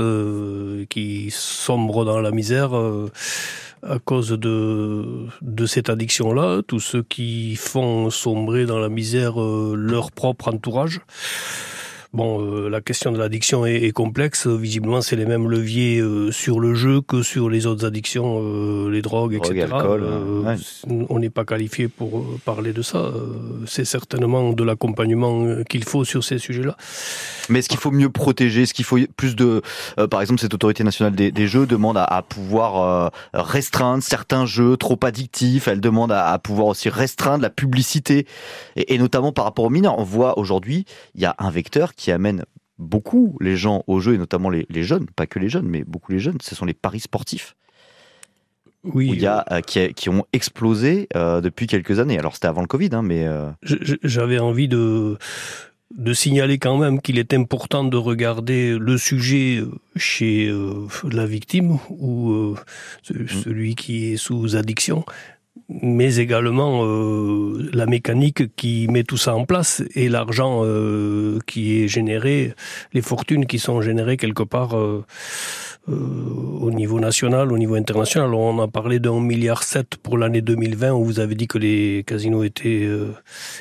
qui 0.89 1.27
sombrent 1.31 2.05
dans 2.05 2.21
la 2.21 2.31
misère 2.31 2.71
à 3.87 3.99
cause 3.99 4.29
de, 4.29 5.27
de 5.41 5.65
cette 5.65 5.89
addiction-là, 5.89 6.61
tous 6.67 6.79
ceux 6.79 7.03
qui 7.03 7.55
font 7.55 8.09
sombrer 8.09 8.65
dans 8.65 8.79
la 8.79 8.89
misère 8.89 9.41
euh, 9.41 9.75
leur 9.77 10.11
propre 10.11 10.47
entourage. 10.49 11.01
Bon, 12.13 12.39
euh, 12.45 12.69
la 12.69 12.79
question 12.79 13.11
de 13.11 13.17
l'addiction 13.17 13.65
est, 13.65 13.85
est, 13.85 13.91
complexe. 13.91 14.45
Visiblement, 14.45 15.01
c'est 15.01 15.15
les 15.15 15.25
mêmes 15.25 15.49
leviers 15.49 15.99
euh, 15.99 16.31
sur 16.31 16.59
le 16.59 16.75
jeu 16.75 17.01
que 17.01 17.23
sur 17.23 17.49
les 17.49 17.65
autres 17.65 17.87
addictions, 17.87 18.39
euh, 18.39 18.91
les 18.91 19.01
drogues, 19.01 19.33
etc. 19.33 19.63
Alcool, 19.63 20.03
ouais. 20.45 20.55
On 21.09 21.17
n'est 21.17 21.31
pas 21.31 21.43
qualifié 21.43 21.87
pour 21.87 22.23
parler 22.45 22.71
de 22.71 22.83
ça. 22.83 23.11
c'est 23.65 23.85
certainement 23.85 24.53
de 24.53 24.63
l'accompagnement 24.63 25.63
qu'il 25.63 25.83
faut 25.83 26.05
sur 26.05 26.23
ces 26.23 26.37
sujets-là. 26.37 26.77
Mais 27.49 27.59
est-ce 27.59 27.69
qu'il 27.69 27.79
faut 27.79 27.89
mieux 27.89 28.09
protéger? 28.09 28.61
Est-ce 28.61 28.75
qu'il 28.75 28.85
faut 28.85 28.99
plus 29.17 29.35
de... 29.35 29.63
par 30.11 30.21
exemple, 30.21 30.39
cette 30.39 30.53
autorité 30.53 30.83
nationale 30.83 31.15
des, 31.15 31.31
des 31.31 31.47
jeux 31.47 31.65
demande 31.65 31.97
à, 31.97 32.03
à 32.03 32.21
pouvoir 32.21 33.11
restreindre 33.33 34.03
certains 34.03 34.45
jeux 34.45 34.77
trop 34.77 34.99
addictifs? 35.01 35.67
Elle 35.67 35.81
demande 35.81 36.11
à, 36.11 36.27
à 36.27 36.37
pouvoir 36.37 36.67
aussi 36.67 36.89
restreindre 36.89 37.41
la 37.41 37.49
publicité. 37.49 38.27
Et, 38.75 38.93
et 38.93 38.97
notamment 38.99 39.31
par 39.31 39.45
rapport 39.45 39.65
aux 39.65 39.71
mineurs. 39.71 39.97
On 39.97 40.03
voit 40.03 40.37
aujourd'hui, 40.37 40.85
il 41.15 41.21
y 41.21 41.25
a 41.25 41.35
un 41.39 41.49
vecteur 41.49 41.95
qui 42.02 42.02
qui 42.03 42.11
amène 42.11 42.43
beaucoup 42.79 43.37
les 43.39 43.55
gens 43.55 43.85
au 43.87 44.01
jeu, 44.01 44.15
et 44.15 44.17
notamment 44.17 44.49
les, 44.49 44.65
les, 44.69 44.83
jeunes, 44.83 45.05
pas 45.15 45.25
que 45.25 45.39
les 45.39 45.47
jeunes, 45.47 45.67
mais 45.69 45.85
beaucoup 45.85 46.11
les 46.11 46.19
jeunes, 46.19 46.37
ce 46.41 46.53
sont 46.53 46.65
les 46.65 46.73
paris 46.73 46.99
sportifs. 46.99 47.55
Oui, 48.83 49.09
il 49.13 49.21
y 49.21 49.25
a, 49.25 49.45
euh, 49.51 49.61
qui, 49.61 49.93
qui, 49.93 50.09
ont 50.09 50.25
explosé 50.33 51.07
euh, 51.15 51.39
depuis 51.39 51.65
quelques 51.65 51.99
années. 51.99 52.19
Alors 52.19 52.33
c'était 52.33 52.47
avant 52.47 52.59
le 52.59 52.67
Covid, 52.67 52.89
hein, 52.91 53.03
mais... 53.03 53.25
Euh... 53.25 53.49
J'avais 54.03 54.39
envie 54.39 54.67
de, 54.67 55.17
de 55.95 56.13
signaler 56.13 56.57
quand 56.57 56.77
même 56.77 56.99
qu'il 56.99 57.17
est 57.17 57.33
important 57.33 57.85
de 57.85 57.95
regarder 57.95 58.77
le 58.77 58.97
sujet 58.97 59.63
chez 59.95 60.49
euh, 60.49 60.87
la 61.09 61.25
victime 61.25 61.79
ou 61.89 62.31
euh, 62.31 62.55
mmh. 63.11 63.27
celui 63.29 63.75
qui 63.75 64.11
est 64.11 64.17
sous 64.17 64.57
addiction, 64.57 65.05
mais 65.69 66.17
également 66.17 66.83
euh, 66.85 67.69
la 67.73 67.85
mécanique 67.85 68.55
qui 68.55 68.87
met 68.89 69.03
tout 69.03 69.17
ça 69.17 69.35
en 69.35 69.45
place 69.45 69.83
et 69.95 70.09
l'argent 70.09 70.61
euh, 70.63 71.39
qui 71.47 71.83
est 71.83 71.87
généré, 71.87 72.53
les 72.93 73.01
fortunes 73.01 73.45
qui 73.45 73.59
sont 73.59 73.81
générées 73.81 74.17
quelque 74.17 74.43
part 74.43 74.77
euh, 74.77 75.05
euh, 75.89 75.95
au 76.61 76.71
niveau 76.71 77.01
national, 77.01 77.51
au 77.51 77.57
niveau 77.57 77.75
international. 77.75 78.29
Alors 78.29 78.39
on 78.39 78.61
a 78.61 78.69
parlé 78.69 78.99
d'un 78.99 79.19
milliard 79.19 79.63
sept 79.63 79.97
pour 79.97 80.17
l'année 80.17 80.39
2020 80.39 80.93
où 80.93 81.03
vous 81.03 81.19
avez 81.19 81.35
dit 81.35 81.47
que 81.47 81.57
les 81.57 82.05
casinos 82.07 82.43
étaient 82.43 82.85
euh, 82.85 83.11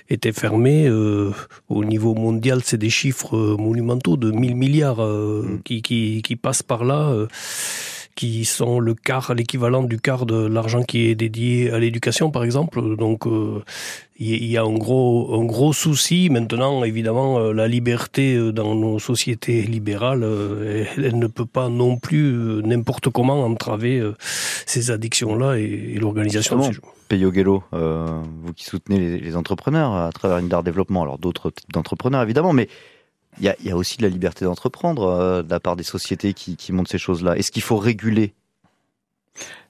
étaient 0.09 0.32
fermés. 0.32 0.86
Euh, 0.86 1.32
au 1.68 1.84
niveau 1.84 2.14
mondial, 2.14 2.61
c'est 2.62 2.76
des 2.76 2.90
chiffres 2.90 3.57
monumentaux 3.59 4.16
de 4.16 4.30
1000 4.30 4.55
milliards 4.55 5.05
mmh. 5.05 5.62
qui, 5.64 5.82
qui, 5.82 6.22
qui 6.22 6.36
passent 6.36 6.62
par 6.62 6.84
là 6.84 7.12
qui 8.14 8.44
sont 8.44 8.78
le 8.78 8.94
quart, 8.94 9.34
l'équivalent 9.34 9.82
du 9.82 9.98
quart 9.98 10.26
de 10.26 10.46
l'argent 10.46 10.82
qui 10.82 11.06
est 11.06 11.14
dédié 11.14 11.70
à 11.70 11.78
l'éducation, 11.78 12.30
par 12.30 12.44
exemple. 12.44 12.96
Donc, 12.96 13.26
euh, 13.26 13.62
il 14.18 14.44
y 14.44 14.56
a 14.56 14.62
un 14.62 14.74
gros, 14.74 15.40
un 15.40 15.44
gros 15.44 15.72
souci. 15.72 16.28
Maintenant, 16.30 16.84
évidemment, 16.84 17.38
euh, 17.38 17.52
la 17.52 17.68
liberté 17.68 18.34
euh, 18.34 18.52
dans 18.52 18.74
nos 18.74 18.98
sociétés 18.98 19.62
libérales, 19.62 20.24
elle 20.96 21.18
ne 21.18 21.26
peut 21.26 21.46
pas 21.46 21.68
non 21.68 21.96
plus 21.96 22.62
n'importe 22.64 23.08
comment 23.10 23.44
entraver 23.44 24.02
ces 24.18 24.90
addictions-là 24.90 25.58
et, 25.58 25.94
et 25.94 25.98
l'organisation 25.98 26.58
de 26.58 26.62
ces 26.62 26.72
jeux. 26.72 26.82
Peyo 27.12 27.30
Gello, 27.30 27.62
euh, 27.74 28.06
vous 28.42 28.54
qui 28.54 28.64
soutenez 28.64 28.98
les, 28.98 29.18
les, 29.18 29.36
entrepreneurs 29.36 29.94
à 29.94 30.10
travers 30.12 30.38
une 30.38 30.48
d'art 30.48 30.62
développement, 30.62 31.02
alors 31.02 31.18
d'autres 31.18 31.50
types 31.50 31.70
d'entrepreneurs 31.70 32.22
évidemment, 32.22 32.54
mais 32.54 32.68
il 33.39 33.55
y 33.64 33.70
a, 33.70 33.76
aussi 33.76 33.97
de 33.97 34.03
la 34.03 34.09
liberté 34.09 34.45
d'entreprendre 34.45 35.05
euh, 35.05 35.43
de 35.43 35.51
la 35.51 35.61
part 35.61 35.76
des 35.76 35.83
sociétés 35.83 36.35
qui, 36.35 36.57
qui 36.57 36.72
montent 36.72 36.89
ces 36.89 36.99
choses-là. 36.99 37.37
Est-ce 37.37 37.51
qu'il 37.51 37.62
faut 37.62 37.78
réguler? 37.78 38.35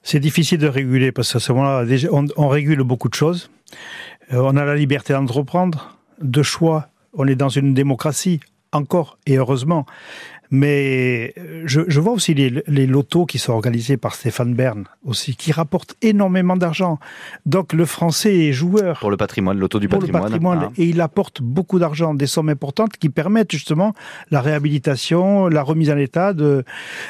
C'est 0.03 0.19
difficile 0.19 0.57
de 0.57 0.67
réguler 0.67 1.11
parce 1.11 1.31
qu'à 1.31 1.39
ce 1.39 1.53
moment-là, 1.53 1.85
on, 2.11 2.27
on, 2.35 2.47
régule 2.49 2.83
beaucoup 2.83 3.07
de 3.07 3.13
choses. 3.13 3.49
Euh, 4.33 4.41
on 4.43 4.57
a 4.57 4.65
la 4.65 4.75
liberté 4.75 5.13
d'entreprendre, 5.13 5.97
de 6.21 6.43
choix. 6.43 6.89
On 7.13 7.27
est 7.27 7.35
dans 7.35 7.49
une 7.49 7.73
démocratie, 7.73 8.41
encore 8.73 9.17
et 9.25 9.37
heureusement. 9.37 9.85
Mais 10.55 11.33
euh, 11.39 11.63
je, 11.65 11.81
je 11.87 11.99
vois 11.99 12.13
aussi 12.13 12.35
les, 12.35 12.63
les, 12.67 12.85
lotos 12.85 13.25
qui 13.25 13.39
sont 13.39 13.53
organisés 13.53 13.97
par 13.97 14.13
Stéphane 14.13 14.53
Bern 14.53 14.83
aussi, 15.03 15.35
qui 15.35 15.51
rapportent 15.51 15.95
énormément 16.03 16.55
d'argent. 16.55 16.99
Donc 17.47 17.73
le 17.73 17.85
français 17.85 18.37
est 18.37 18.53
joueur. 18.53 18.99
Pour 18.99 19.09
le 19.09 19.17
patrimoine, 19.17 19.57
loto 19.57 19.79
du 19.79 19.87
pour 19.87 19.97
patrimoine. 19.97 20.23
Le 20.25 20.29
patrimoine 20.29 20.59
ah. 20.69 20.73
Et 20.77 20.85
il 20.85 21.01
apporte 21.01 21.41
beaucoup 21.41 21.79
d'argent, 21.79 22.13
des 22.13 22.27
sommes 22.27 22.49
importantes 22.49 22.97
qui 22.97 23.09
permettent 23.09 23.51
justement 23.51 23.95
la 24.29 24.41
réhabilitation, 24.41 25.47
la 25.47 25.63
remise 25.63 25.89
en 25.89 25.97
état 25.97 26.33
de, 26.33 26.63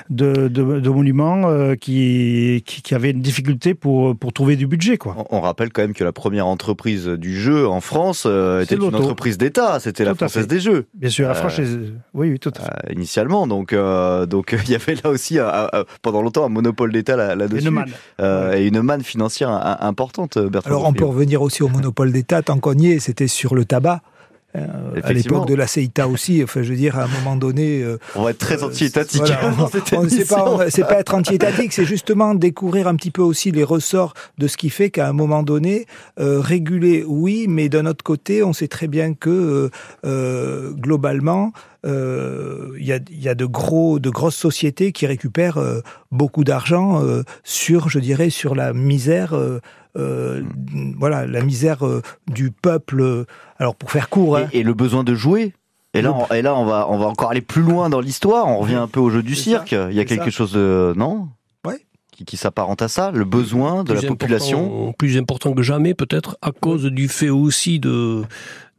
de, 0.09 0.47
de, 0.47 0.79
de 0.79 0.89
monuments 0.89 1.49
euh, 1.49 1.75
qui, 1.75 2.63
qui, 2.65 2.81
qui, 2.81 2.95
avaient 2.95 3.11
une 3.11 3.21
difficulté 3.21 3.73
pour, 3.73 4.15
pour 4.15 4.31
trouver 4.31 4.55
du 4.55 4.67
budget. 4.67 4.97
Quoi. 4.97 5.17
On, 5.17 5.39
on, 5.39 5.41
rappelle 5.41 5.73
quand 5.73 5.81
même 5.81 5.93
que 5.93 6.05
la 6.05 6.13
première 6.13 6.47
entreprise 6.47 7.07
du 7.07 7.37
jeu 7.37 7.67
en 7.67 7.81
France 7.81 8.23
euh, 8.25 8.61
était 8.61 8.75
une 8.75 8.95
entreprise 8.95 9.37
d'État, 9.37 9.81
c'était 9.81 10.05
la 10.05 10.15
Française 10.15 10.47
des 10.47 10.61
Jeux. 10.61 10.87
Bien 10.93 11.09
sûr, 11.09 11.27
la 11.27 11.33
française. 11.33 11.75
Euh, 11.75 11.97
oui, 12.13 12.29
oui, 12.31 12.39
tout 12.39 12.53
à 12.55 12.61
fait. 12.61 12.69
Euh, 12.89 12.93
initialement 12.93 13.32
donc 13.47 13.73
euh, 13.73 14.25
donc 14.25 14.55
il 14.65 14.71
y 14.71 14.75
avait 14.75 14.95
là 14.95 15.09
aussi 15.09 15.39
un, 15.39 15.47
un, 15.47 15.83
pendant 16.01 16.21
longtemps 16.21 16.45
un 16.45 16.49
monopole 16.49 16.91
d'État 16.91 17.35
là-dessus 17.35 17.71
là 17.71 17.85
euh, 18.21 18.53
et 18.53 18.67
une 18.67 18.81
manne 18.81 19.03
financière 19.03 19.49
importante. 19.81 20.37
Bertrand 20.37 20.69
Alors 20.69 20.85
on 20.85 20.93
peut 20.93 21.05
revenir 21.05 21.41
aussi 21.41 21.63
au 21.63 21.69
monopole 21.69 22.11
d'État 22.11 22.41
tant 22.41 22.59
qu'on 22.59 22.73
y 22.73 22.91
est, 22.91 22.99
c'était 22.99 23.27
sur 23.27 23.55
le 23.55 23.65
tabac. 23.65 24.01
Euh, 24.55 25.01
à 25.01 25.13
l'époque 25.13 25.47
de 25.47 25.55
la 25.55 25.65
CEITA 25.65 26.07
aussi, 26.07 26.43
enfin, 26.43 26.61
je 26.61 26.69
veux 26.69 26.75
dire, 26.75 26.99
à 26.99 27.05
un 27.05 27.07
moment 27.07 27.35
donné. 27.35 27.81
Euh, 27.81 27.97
on 28.15 28.23
va 28.23 28.29
être 28.31 28.37
très 28.37 28.61
anti-étatique. 28.61 29.23
Voilà, 29.23 29.67
c'est 30.69 30.83
pas, 30.83 30.93
pas 30.93 30.99
être 30.99 31.15
anti-étatique, 31.15 31.73
c'est 31.73 31.85
justement 31.85 32.35
découvrir 32.35 32.87
un 32.87 32.95
petit 32.95 33.09
peu 33.09 33.23
aussi 33.23 33.51
les 33.51 33.63
ressorts 33.63 34.13
de 34.37 34.47
ce 34.47 34.57
qui 34.57 34.69
fait 34.69 34.91
qu'à 34.91 35.07
un 35.07 35.13
moment 35.13 35.41
donné, 35.41 35.87
euh, 36.19 36.39
réguler, 36.39 37.03
oui, 37.07 37.47
mais 37.49 37.67
d'un 37.67 37.87
autre 37.87 38.03
côté, 38.03 38.43
on 38.43 38.53
sait 38.53 38.67
très 38.67 38.87
bien 38.87 39.15
que 39.15 39.71
euh, 40.05 40.71
globalement, 40.73 41.51
il 41.83 41.89
euh, 41.89 42.77
y, 42.79 42.93
a, 42.93 42.99
y 43.11 43.27
a 43.27 43.35
de 43.35 43.45
gros 43.45 43.99
de 43.99 44.09
grosses 44.09 44.37
sociétés 44.37 44.91
qui 44.93 45.05
récupèrent 45.05 45.57
euh, 45.57 45.81
beaucoup 46.11 46.43
d'argent 46.43 47.03
euh, 47.03 47.23
sur 47.43 47.89
je 47.89 47.99
dirais 47.99 48.29
sur 48.29 48.55
la 48.55 48.71
misère 48.73 49.33
euh, 49.35 49.59
euh, 49.97 50.41
voilà 50.97 51.27
la 51.27 51.41
misère 51.43 51.85
euh, 51.85 52.01
du 52.27 52.51
peuple 52.51 53.25
alors 53.59 53.75
pour 53.75 53.91
faire 53.91 54.07
court 54.09 54.37
hein. 54.37 54.47
et, 54.53 54.59
et 54.59 54.63
le 54.63 54.73
besoin 54.73 55.03
de 55.03 55.13
jouer 55.13 55.53
et 55.95 56.01
là, 56.01 56.11
on, 56.11 56.33
et 56.33 56.41
là, 56.41 56.55
on 56.55 56.65
va, 56.65 56.87
on 56.89 56.97
va 56.97 57.05
encore 57.05 57.29
aller 57.29 57.41
plus 57.41 57.61
loin 57.61 57.87
dans 57.87 57.99
l'histoire. 57.99 58.47
On 58.47 58.57
revient 58.57 58.73
un 58.73 58.87
peu 58.87 58.99
au 58.99 59.11
jeu 59.11 59.21
du 59.21 59.35
cirque. 59.35 59.69
Ça, 59.69 59.91
Il 59.91 59.95
y 59.95 59.99
a 59.99 60.05
quelque 60.05 60.31
ça. 60.31 60.37
chose 60.37 60.51
de 60.53 60.91
non? 60.97 61.27
Ouais. 61.67 61.85
qui, 62.11 62.25
qui 62.25 62.35
s'apparente 62.35 62.81
à 62.81 62.87
ça, 62.87 63.11
le 63.11 63.25
besoin 63.25 63.83
de 63.83 63.93
plus 63.93 64.01
la 64.01 64.07
population? 64.07 64.65
Important, 64.65 64.93
plus 64.93 65.17
important 65.19 65.53
que 65.53 65.61
jamais, 65.61 65.93
peut-être 65.93 66.35
à 66.41 66.51
cause 66.51 66.85
du 66.85 67.07
fait 67.07 67.29
aussi 67.29 67.79
de 67.79 68.23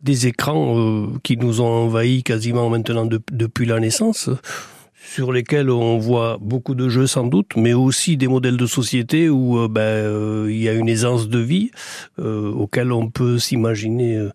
des 0.04 0.26
écrans 0.26 0.78
euh, 0.78 1.06
qui 1.22 1.36
nous 1.36 1.60
ont 1.60 1.86
envahis 1.86 2.22
quasiment 2.22 2.68
maintenant 2.70 3.06
de, 3.06 3.20
depuis 3.32 3.66
la 3.66 3.80
naissance 3.80 4.30
sur 5.04 5.32
lesquels 5.32 5.70
on 5.70 5.98
voit 5.98 6.38
beaucoup 6.40 6.74
de 6.74 6.88
jeux 6.88 7.06
sans 7.06 7.26
doute, 7.26 7.52
mais 7.56 7.72
aussi 7.74 8.16
des 8.16 8.28
modèles 8.28 8.56
de 8.56 8.66
société 8.66 9.28
où 9.28 9.58
euh, 9.58 9.68
ben, 9.68 9.80
euh, 9.80 10.48
il 10.50 10.60
y 10.60 10.68
a 10.68 10.72
une 10.72 10.88
aisance 10.88 11.28
de 11.28 11.38
vie 11.38 11.70
euh, 12.18 12.50
auquel 12.50 12.90
on 12.90 13.10
peut 13.10 13.38
s'imaginer 13.38 14.28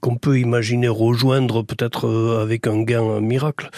qu'on 0.00 0.16
peut 0.16 0.38
imaginer 0.38 0.86
rejoindre 0.86 1.62
peut-être 1.62 2.08
avec 2.40 2.68
un 2.68 2.82
gain 2.82 3.20
miracle. 3.20 3.68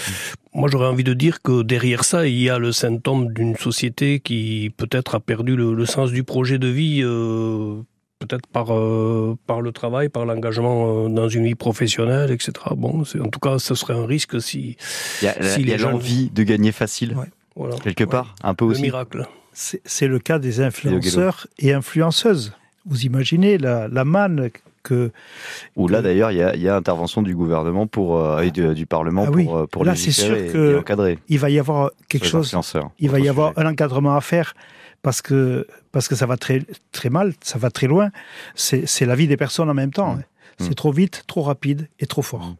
Moi, 0.52 0.68
j'aurais 0.70 0.88
envie 0.88 1.04
de 1.04 1.14
dire 1.14 1.40
que 1.40 1.62
derrière 1.62 2.04
ça, 2.04 2.26
il 2.26 2.38
y 2.38 2.50
a 2.50 2.58
le 2.58 2.72
symptôme 2.72 3.32
d'une 3.32 3.56
société 3.56 4.20
qui 4.20 4.70
peut-être 4.76 5.14
a 5.14 5.20
perdu 5.20 5.56
le, 5.56 5.86
sens 5.86 6.12
du 6.12 6.22
projet 6.22 6.58
de 6.58 6.68
vie, 6.68 7.02
peut-être 8.20 8.46
par 8.46 8.72
euh, 8.72 9.36
par 9.46 9.60
le 9.60 9.72
travail, 9.72 10.08
par 10.08 10.24
l'engagement 10.24 11.06
euh, 11.06 11.08
dans 11.08 11.28
une 11.28 11.44
vie 11.44 11.54
professionnelle, 11.54 12.30
etc. 12.30 12.52
Bon, 12.76 13.02
en 13.02 13.28
tout 13.28 13.40
cas, 13.40 13.58
ce 13.58 13.74
serait 13.74 13.94
un 13.94 14.06
risque 14.06 14.40
si 14.40 14.76
il 15.22 15.24
y 15.24 15.28
a, 15.28 15.42
si 15.42 15.62
il 15.62 15.68
y 15.68 15.72
a 15.72 15.78
l'envie 15.78 16.26
gens... 16.26 16.32
de 16.34 16.42
gagner 16.44 16.72
facile, 16.72 17.16
ouais, 17.16 17.26
voilà, 17.56 17.76
quelque 17.76 18.04
part, 18.04 18.34
un 18.44 18.54
peu 18.54 18.66
le 18.66 18.72
aussi. 18.72 18.82
miracle. 18.82 19.26
C'est 19.52 20.06
le 20.06 20.20
cas 20.20 20.38
des 20.38 20.60
influenceurs 20.60 21.48
et 21.58 21.72
influenceuses. 21.72 22.52
Vous 22.86 23.04
imaginez 23.04 23.58
la, 23.58 23.88
la 23.88 24.04
manne 24.04 24.50
que. 24.82 25.10
Où 25.76 25.88
là 25.88 26.02
d'ailleurs 26.02 26.30
il 26.30 26.36
y, 26.36 26.60
y, 26.62 26.68
a 26.68 26.76
intervention 26.76 27.20
du 27.20 27.34
gouvernement 27.34 27.86
pour 27.86 28.18
euh, 28.18 28.40
et 28.42 28.50
du, 28.50 28.74
du 28.74 28.86
Parlement 28.86 29.24
ah 29.26 29.30
oui. 29.30 29.44
pour 29.44 29.68
pour 29.68 29.84
là 29.84 29.96
c'est 29.96 30.12
sûr 30.12 30.36
et, 30.36 30.46
que 30.46 30.74
et 30.74 30.78
encadrer. 30.78 31.18
Il 31.28 31.38
va 31.38 31.50
y 31.50 31.58
avoir 31.58 31.90
quelque 32.08 32.26
chose. 32.26 32.54
Il 32.98 33.10
va 33.10 33.18
y 33.18 33.28
avoir 33.28 33.52
un 33.56 33.66
encadrement 33.66 34.14
à 34.14 34.20
faire 34.20 34.54
parce 35.02 35.20
que 35.22 35.66
parce 35.92 36.08
que 36.08 36.14
ça 36.14 36.26
va 36.26 36.36
très 36.36 36.62
très 36.92 37.10
mal, 37.10 37.34
ça 37.42 37.58
va 37.58 37.70
très 37.70 37.86
loin. 37.86 38.10
C'est 38.54 39.06
la 39.06 39.14
vie 39.14 39.26
des 39.26 39.36
personnes 39.36 39.70
en 39.70 39.74
même 39.74 39.92
temps. 39.92 40.14
Mmh. 40.14 40.22
C'est 40.58 40.70
mmh. 40.70 40.74
trop 40.74 40.92
vite, 40.92 41.24
trop 41.26 41.42
rapide 41.42 41.88
et 41.98 42.06
trop 42.06 42.22
fort. 42.22 42.42
Mmh. 42.42 42.56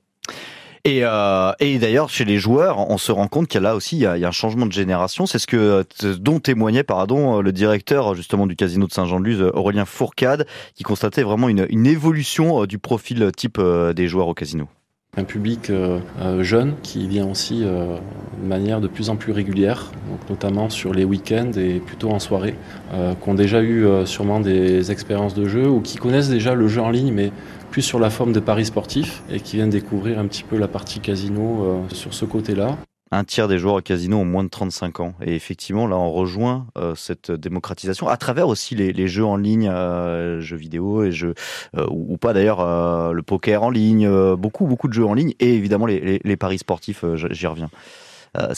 Et, 0.85 1.01
euh, 1.03 1.53
et 1.61 1.79
d'ailleurs, 1.79 2.09
chez 2.09 2.25
les 2.25 2.39
joueurs, 2.39 2.89
on 2.91 2.97
se 2.97 3.13
rend 3.13 3.29
compte 3.29 3.49
qu'il 3.49 3.61
y 3.61 3.65
a 3.65 3.69
là 3.69 3.75
aussi 3.77 3.97
il 3.97 4.01
y 4.01 4.07
a, 4.07 4.17
il 4.17 4.21
y 4.21 4.25
a 4.25 4.29
un 4.29 4.33
changement 4.33 4.65
de 4.65 4.73
génération. 4.73 5.27
C'est 5.27 5.39
ce 5.39 5.47
que 5.47 5.85
dont 6.17 6.41
témoignait 6.41 6.85
pardon 6.85 7.43
le 7.43 7.53
directeur 7.53 8.15
justement 8.15 8.47
du 8.47 8.57
casino 8.57 8.87
de 8.87 8.93
Saint-Jean-de-Luz, 8.93 9.43
Aurélien 9.53 9.85
Fourcade, 9.85 10.47
qui 10.75 10.83
constatait 10.83 11.23
vraiment 11.23 11.51
une, 11.51 11.67
une 11.69 11.87
évolution 11.87 12.65
du 12.65 12.79
profil 12.79 13.31
type 13.37 13.61
des 13.95 14.09
joueurs 14.09 14.29
au 14.29 14.35
casino. 14.35 14.69
Un 15.17 15.25
public 15.25 15.71
euh, 15.71 15.99
jeune 16.45 16.75
qui 16.85 17.09
vient 17.09 17.29
aussi 17.29 17.65
euh, 17.65 17.97
de 18.41 18.47
manière 18.47 18.81
de 18.81 18.87
plus 18.87 19.11
en 19.11 19.17
plus 19.17 19.33
régulière, 19.33 19.91
notamment 20.29 20.71
sur 20.71 20.95
les 20.95 21.05
week-ends 21.05 21.51
et 21.57 21.81
plutôt 21.81 22.11
en 22.11 22.21
soirée, 22.21 22.55
euh, 22.95 23.15
qui 23.21 23.29
ont 23.29 23.35
déjà 23.35 23.61
eu 23.61 23.87
sûrement 24.07 24.39
des 24.39 24.93
expériences 24.93 25.35
de 25.35 25.49
jeu 25.49 25.69
ou 25.69 25.81
qui 25.81 25.97
connaissent 25.97 26.31
déjà 26.31 26.55
le 26.55 26.69
jeu 26.69 26.81
en 26.81 26.91
ligne, 26.91 27.13
mais 27.13 27.33
plus 27.73 27.83
sur 27.83 27.99
la 27.99 28.09
forme 28.09 28.33
de 28.33 28.41
paris 28.41 28.67
sportifs 28.67 29.25
et 29.33 29.41
qui 29.41 29.57
viennent 29.57 29.71
découvrir 29.71 30.21
un 30.21 30.27
petit 30.29 30.45
peu 30.45 30.57
la 30.57 30.69
partie 30.69 31.01
casino 31.01 31.85
sur 31.93 32.15
ce 32.15 32.25
côté-là. 32.25 32.77
Un 33.13 33.25
tiers 33.25 33.49
des 33.49 33.59
joueurs 33.59 33.75
au 33.75 33.81
casino 33.81 34.19
ont 34.19 34.25
moins 34.25 34.45
de 34.45 34.49
35 34.49 35.01
ans. 35.01 35.15
Et 35.21 35.35
effectivement, 35.35 35.89
là, 35.89 35.97
on 35.97 36.13
rejoint 36.13 36.69
euh, 36.79 36.95
cette 36.95 37.33
démocratisation 37.33 38.07
à 38.07 38.17
travers 38.17 38.47
aussi 38.47 38.77
les, 38.77 38.93
les 38.93 39.09
jeux 39.09 39.25
en 39.25 39.37
ligne, 39.37 39.69
euh, 39.69 40.41
jeux 40.41 40.57
vidéo 40.57 41.03
et 41.03 41.11
jeux 41.11 41.35
euh, 41.77 41.87
ou, 41.91 42.15
ou, 42.15 42.17
pas 42.19 42.33
d'ailleurs 42.33 43.13
le 43.13 43.23
poker 43.23 43.65
en 43.65 43.71
ligne, 43.71 44.09
beaucoup 44.37 44.67
beaucoup 44.67 44.87
de 44.87 44.93
jeux 44.93 45.05
en 45.05 45.15
ligne 45.15 45.35
et 45.41 45.55
évidemment 45.55 45.87
les, 45.87 45.99
les, 45.99 46.21
les 46.23 46.37
paris 46.37 46.59
sportifs. 46.59 47.05
J'y 47.15 47.47
reviens. 47.49 47.71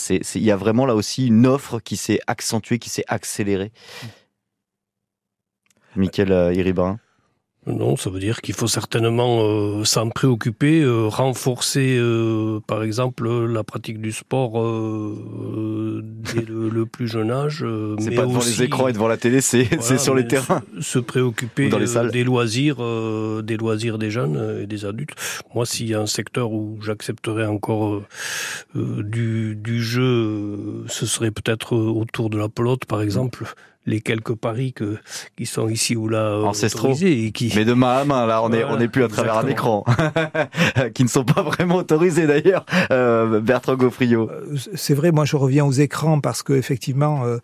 Il 0.09 0.43
y 0.43 0.51
a 0.51 0.55
vraiment 0.55 0.85
là 0.85 0.93
aussi 0.93 1.25
une 1.27 1.47
offre 1.47 1.79
qui 1.79 1.97
s'est 1.97 2.19
accentuée, 2.27 2.77
qui 2.77 2.91
s'est 2.91 3.05
accélérée. 3.07 3.71
Michael 5.95 6.55
Iribain. 6.55 6.99
Non, 7.65 7.95
ça 7.95 8.09
veut 8.09 8.19
dire 8.19 8.41
qu'il 8.41 8.53
faut 8.53 8.67
certainement 8.67 9.41
euh, 9.41 9.85
s'en 9.85 10.09
préoccuper, 10.09 10.81
euh, 10.81 11.07
renforcer, 11.07 11.97
euh, 11.97 12.59
par 12.67 12.83
exemple, 12.83 13.29
la 13.45 13.63
pratique 13.63 14.01
du 14.01 14.11
sport 14.11 14.53
dès 14.53 16.41
le, 16.41 16.67
le, 16.69 16.85
plus 16.85 17.07
jeune 17.07 17.31
âge. 17.31 17.65
c'est 17.99 18.11
pas 18.11 18.23
devant 18.23 18.39
aussi, 18.39 18.59
les 18.59 18.63
écrans 18.63 18.89
et 18.89 18.93
devant 18.93 19.07
la 19.07 19.15
télé, 19.15 19.39
c'est 19.39 19.63
voilà, 19.75 19.97
sur 19.97 20.13
les 20.13 20.27
terrains. 20.27 20.61
Se, 20.81 20.99
préoccuper 20.99 21.69
dans 21.69 21.79
les 21.79 21.87
salles. 21.87 22.11
des 22.11 22.23
loisirs, 22.23 22.77
des 23.43 23.57
loisirs 23.57 23.97
des 23.97 24.11
jeunes 24.11 24.59
et 24.61 24.67
des 24.67 24.85
adultes. 24.85 25.15
Moi, 25.55 25.65
s'il 25.65 25.87
y 25.87 25.93
a 25.93 26.01
un 26.01 26.07
secteur 26.07 26.51
où 26.51 26.79
j'accepterais 26.81 27.45
encore 27.45 28.01
du, 28.75 29.55
du 29.55 29.81
jeu, 29.81 30.83
ce 30.87 31.05
serait 31.05 31.31
peut-être 31.31 31.75
autour 31.75 32.29
de 32.29 32.37
la 32.37 32.49
pelote, 32.49 32.85
par 32.85 33.01
exemple. 33.01 33.43
Mmh 33.43 33.72
les 33.85 34.01
quelques 34.01 34.35
paris 34.35 34.73
que, 34.73 34.97
qui 35.37 35.45
sont 35.45 35.67
ici 35.69 35.95
ou 35.95 36.07
là 36.07 36.39
ancestraux. 36.43 36.93
et 37.01 37.31
qui 37.31 37.51
mais 37.55 37.65
de 37.65 37.73
main 37.73 37.97
à 37.97 38.05
main 38.05 38.25
là 38.25 38.41
on 38.41 38.49
voilà, 38.49 38.67
est 38.67 38.69
on 38.69 38.77
n'est 38.77 38.87
plus 38.87 39.03
à 39.03 39.07
travers 39.07 39.39
exactement. 39.45 39.85
un 39.87 39.93
écran. 39.93 40.89
Qui 40.93 41.03
ne 41.03 41.09
sont 41.09 41.23
pas 41.23 41.41
vraiment 41.41 41.75
autorisés 41.75 42.27
d'ailleurs 42.27 42.65
euh, 42.91 43.39
Bertrand 43.39 43.75
Gaufrio 43.75 44.29
c'est 44.75 44.93
vrai 44.93 45.11
moi 45.11 45.25
je 45.25 45.35
reviens 45.35 45.65
aux 45.65 45.71
écrans 45.71 46.19
parce 46.19 46.43
que 46.43 46.53
effectivement 46.53 47.25
euh, 47.25 47.37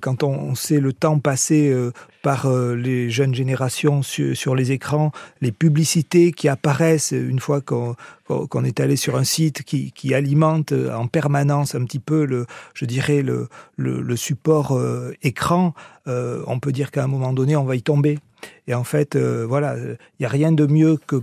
quand 0.00 0.22
on 0.22 0.54
sait 0.54 0.80
le 0.80 0.92
temps 0.92 1.18
passé 1.18 1.70
euh, 1.70 1.92
par 2.22 2.46
euh, 2.46 2.74
les 2.74 3.10
jeunes 3.10 3.34
générations 3.34 4.02
sur, 4.02 4.54
les 4.54 4.72
écrans, 4.72 5.12
les 5.40 5.52
publicités 5.52 6.32
qui 6.32 6.48
apparaissent 6.48 7.12
une 7.12 7.40
fois 7.40 7.60
qu'on 7.60 7.96
qu 8.28 8.66
est 8.66 8.80
allé 8.80 8.96
sur 8.96 9.16
un 9.16 9.24
site 9.24 9.62
qui, 9.62 10.14
alimente 10.14 10.72
en 10.72 11.06
permanence 11.06 11.74
un 11.74 11.84
petit 11.84 11.98
peu 11.98 12.24
le, 12.24 12.46
je 12.72 12.84
dirais 12.84 13.22
le, 13.22 13.48
le, 13.76 14.16
support 14.16 14.72
euh, 14.72 15.12
écran, 15.22 15.74
euh, 16.06 16.42
on 16.46 16.60
peut 16.60 16.72
dire 16.72 16.90
qu'à 16.90 17.04
un 17.04 17.08
moment 17.08 17.32
donné 17.32 17.56
on 17.56 17.64
va 17.64 17.76
y 17.76 17.82
tomber. 17.82 18.18
Et 18.66 18.74
en 18.74 18.84
fait, 18.84 19.16
euh, 19.16 19.44
voilà, 19.46 19.76
il 19.78 19.96
n'y 20.20 20.26
a 20.26 20.28
rien 20.28 20.52
de 20.52 20.66
mieux 20.66 20.98
que, 21.06 21.22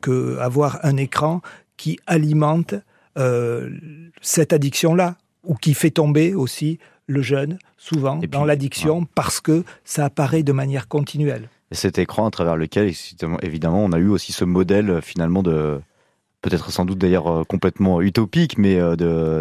que 0.00 0.38
avoir 0.38 0.78
un 0.84 0.96
écran 0.96 1.40
qui 1.76 1.98
alimente 2.06 2.74
euh, 3.18 3.70
cette 4.20 4.52
addiction-là 4.52 5.16
ou 5.44 5.54
qui 5.54 5.74
fait 5.74 5.90
tomber 5.90 6.34
aussi 6.34 6.78
le 7.06 7.22
jeune, 7.22 7.58
souvent, 7.76 8.18
puis, 8.18 8.28
dans 8.28 8.44
l'addiction, 8.44 9.00
ouais. 9.00 9.06
parce 9.14 9.40
que 9.40 9.64
ça 9.84 10.04
apparaît 10.04 10.42
de 10.42 10.52
manière 10.52 10.88
continuelle. 10.88 11.48
Et 11.70 11.74
cet 11.74 11.98
écran 11.98 12.26
à 12.26 12.30
travers 12.30 12.56
lequel, 12.56 12.92
évidemment, 13.42 13.84
on 13.84 13.92
a 13.92 13.98
eu 13.98 14.08
aussi 14.08 14.32
ce 14.32 14.44
modèle, 14.44 15.00
finalement, 15.02 15.42
de 15.42 15.80
peut-être 16.42 16.70
sans 16.70 16.84
doute 16.84 16.98
d'ailleurs 16.98 17.44
complètement 17.48 18.00
utopique, 18.00 18.56
mais 18.56 18.78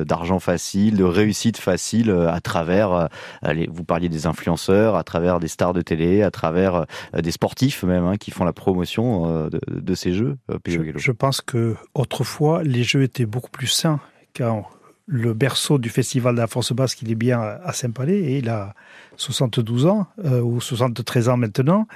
d'argent 0.06 0.40
facile, 0.40 0.98
de 0.98 1.04
réussite 1.04 1.58
facile 1.58 2.10
à 2.10 2.42
travers, 2.42 3.10
allez, 3.44 3.70
vous 3.72 3.84
parliez 3.84 4.10
des 4.10 4.26
influenceurs, 4.26 4.96
à 4.96 5.04
travers 5.04 5.40
des 5.40 5.48
stars 5.48 5.74
de 5.74 5.82
télé, 5.82 6.24
à 6.24 6.32
travers 6.32 6.86
des 7.16 7.30
sportifs 7.30 7.84
même, 7.84 8.06
hein, 8.06 8.18
qui 8.18 8.32
font 8.32 8.44
la 8.44 8.54
promotion 8.54 9.50
de, 9.50 9.60
de 9.68 9.94
ces 9.94 10.14
jeux. 10.14 10.38
Je, 10.66 10.80
je 10.96 11.12
pense 11.12 11.42
que 11.42 11.76
autrefois, 11.94 12.64
les 12.64 12.82
jeux 12.82 13.04
étaient 13.04 13.28
beaucoup 13.28 13.52
plus 13.52 13.68
sains, 13.68 14.00
car 14.34 14.72
le 15.08 15.34
berceau 15.34 15.78
du 15.78 15.90
festival 15.90 16.36
de 16.36 16.40
la 16.40 16.48
force 16.48 16.74
basque, 16.74 17.02
il 17.02 17.12
est 17.12 17.16
bien 17.16 17.40
à 17.40 17.74
Saint-Palais 17.74 18.18
et 18.18 18.38
il 18.40 18.50
a 18.50 18.74
72 19.18 19.86
ans 19.86 20.08
euh, 20.24 20.42
ou 20.42 20.60
73 20.60 21.30
ans 21.30 21.38
maintenant. 21.38 21.88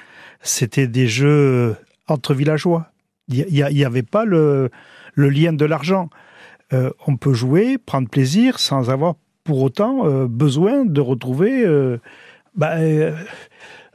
C'était 0.41 0.87
des 0.87 1.07
jeux 1.07 1.75
entre 2.07 2.33
villageois. 2.33 2.91
Il 3.27 3.45
n'y 3.51 3.85
avait 3.85 4.03
pas 4.03 4.25
le, 4.25 4.71
lien 5.15 5.53
de 5.53 5.65
l'argent. 5.65 6.09
Euh, 6.73 6.91
on 7.07 7.17
peut 7.17 7.33
jouer, 7.33 7.77
prendre 7.77 8.09
plaisir 8.09 8.59
sans 8.59 8.89
avoir 8.89 9.15
pour 9.43 9.61
autant 9.61 10.05
euh, 10.05 10.27
besoin 10.27 10.85
de 10.85 11.01
retrouver 11.01 11.65
bah, 12.55 12.75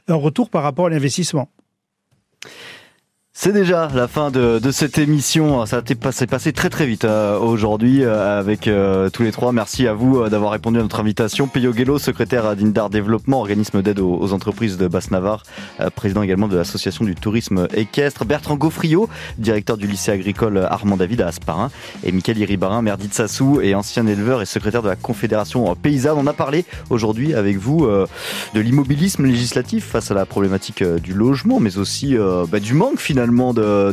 un 0.07 0.15
retour 0.15 0.49
par 0.49 0.63
rapport 0.63 0.87
à 0.87 0.89
l'investissement. 0.89 1.49
C'est 3.37 3.51
déjà 3.51 3.89
la 3.93 4.07
fin 4.07 4.31
de, 4.31 4.61
cette 4.71 4.97
émission. 4.97 5.65
Ça 5.65 5.81
s'est 5.85 5.95
passé, 5.95 6.25
passé, 6.25 6.53
très 6.53 6.69
très 6.69 6.85
vite 6.85 7.03
euh, 7.03 7.37
aujourd'hui 7.37 8.01
euh, 8.01 8.39
avec 8.39 8.65
euh, 8.65 9.09
tous 9.09 9.23
les 9.23 9.33
trois. 9.33 9.51
Merci 9.51 9.87
à 9.87 9.93
vous 9.93 10.29
d'avoir 10.29 10.53
répondu 10.53 10.79
à 10.79 10.81
notre 10.81 11.01
invitation. 11.01 11.45
Peyo 11.49 11.73
Guelo, 11.73 11.99
secrétaire 11.99 12.45
à 12.45 12.55
d'Indar 12.55 12.89
Développement, 12.89 13.39
organisme 13.39 13.81
d'aide 13.81 13.99
aux, 13.99 14.31
entreprises 14.31 14.77
de 14.77 14.87
Basse-Navarre, 14.87 15.43
président 15.95 16.23
également 16.23 16.47
de 16.47 16.55
l'association 16.55 17.03
du 17.03 17.13
tourisme 17.13 17.67
équestre. 17.73 18.23
Bertrand 18.23 18.55
Gaufrio, 18.55 19.09
directeur 19.37 19.75
du 19.75 19.85
lycée 19.85 20.11
agricole 20.11 20.57
Armand 20.57 20.95
David 20.95 21.19
à 21.19 21.27
Asparin. 21.27 21.71
Et 22.05 22.13
Michael 22.13 22.37
Iribarin, 22.37 22.81
maire 22.81 22.97
d'Itsassou 22.97 23.59
et 23.59 23.75
ancien 23.75 24.07
éleveur 24.07 24.41
et 24.41 24.45
secrétaire 24.45 24.81
de 24.81 24.87
la 24.87 24.95
Confédération 24.95 25.75
paysanne. 25.75 26.15
On 26.17 26.27
a 26.27 26.33
parlé 26.33 26.63
aujourd'hui 26.89 27.33
avec 27.33 27.57
vous 27.57 27.85
de 27.85 28.59
l'immobilisme 28.59 29.25
législatif 29.25 29.85
face 29.85 30.09
à 30.09 30.13
la 30.13 30.25
problématique 30.25 30.81
du 30.83 31.13
logement, 31.13 31.59
mais 31.59 31.77
aussi 31.77 32.15
bah, 32.49 32.61
du 32.61 32.73
manque 32.73 33.01
finalement 33.01 33.24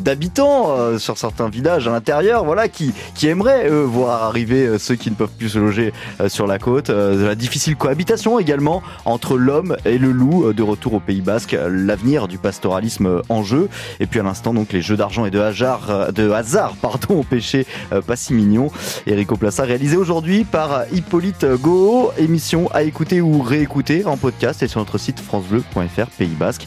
d'habitants 0.01 0.76
euh, 0.76 0.99
sur 0.99 1.18
certains 1.18 1.49
villages 1.49 1.89
à 1.89 1.91
l'intérieur, 1.91 2.45
voilà, 2.45 2.68
qui, 2.68 2.93
qui 3.14 3.28
aimeraient 3.28 3.68
voir 3.68 4.22
arriver 4.24 4.66
euh, 4.66 4.78
ceux 4.78 4.95
qui 4.95 5.11
ne 5.11 5.14
peuvent 5.14 5.30
plus 5.37 5.51
se 5.51 5.59
loger 5.59 5.93
euh, 6.20 6.28
sur 6.28 6.47
la 6.47 6.59
côte, 6.59 6.89
la 6.89 7.35
difficile 7.35 7.76
cohabitation 7.76 8.39
également 8.39 8.83
entre 9.05 9.37
l'homme 9.37 9.76
et 9.85 9.99
le 9.99 10.12
loup 10.12 10.53
de 10.53 10.62
retour 10.62 10.95
au 10.95 11.01
Pays 11.01 11.20
Basque, 11.20 11.57
l'avenir 11.68 12.28
du 12.28 12.39
pastoralisme 12.39 13.22
en 13.28 13.43
jeu, 13.43 13.68
et 14.01 14.07
puis 14.07 14.20
à 14.20 14.22
l'instant 14.22 14.55
donc 14.55 14.72
les 14.72 14.83
jeux 14.83 14.97
d'argent 14.97 15.26
et 15.26 15.30
de 15.30 15.41
hasard, 15.41 16.12
de 16.12 16.30
hasard 16.30 16.76
pardon, 16.80 17.20
au 17.20 17.22
péché 17.22 17.66
pas 18.07 18.16
si 18.16 18.35
mignon. 18.35 18.70
Erico 19.07 19.37
Plassa 19.37 19.64
réalisé 19.64 19.97
aujourd'hui 19.97 20.45
par 20.45 20.85
Hippolyte 20.93 21.47
Go, 21.61 22.12
émission 22.18 22.70
à 22.72 22.83
écouter 22.83 23.20
ou 23.20 23.43
réécouter 23.43 24.05
en 24.05 24.16
podcast 24.16 24.62
et 24.62 24.68
sur 24.68 24.80
notre 24.80 24.99
site 24.99 25.20
francebleu.fr 25.20 26.07
Pays 26.18 26.28
Basque. 26.28 26.66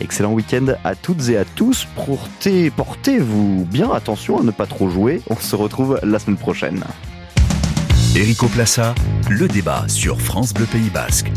Excellent 0.00 0.32
week-end 0.32 0.74
à 0.84 0.94
toutes 0.94 1.28
et 1.28 1.36
à 1.36 1.44
tous. 1.44 1.86
Portez, 1.94 2.70
portez-vous 2.70 3.66
bien 3.70 3.90
attention 3.92 4.40
à 4.40 4.42
ne 4.42 4.50
pas 4.50 4.66
trop 4.66 4.88
jouer. 4.88 5.22
On 5.30 5.36
se 5.36 5.56
retrouve 5.56 5.98
la 6.02 6.18
semaine 6.18 6.36
prochaine. 6.36 6.84
Erico 8.16 8.46
Plassa, 8.46 8.94
le 9.28 9.48
débat 9.48 9.84
sur 9.88 10.20
France 10.20 10.54
Bleu 10.54 10.66
Pays 10.66 10.90
Basque. 10.90 11.32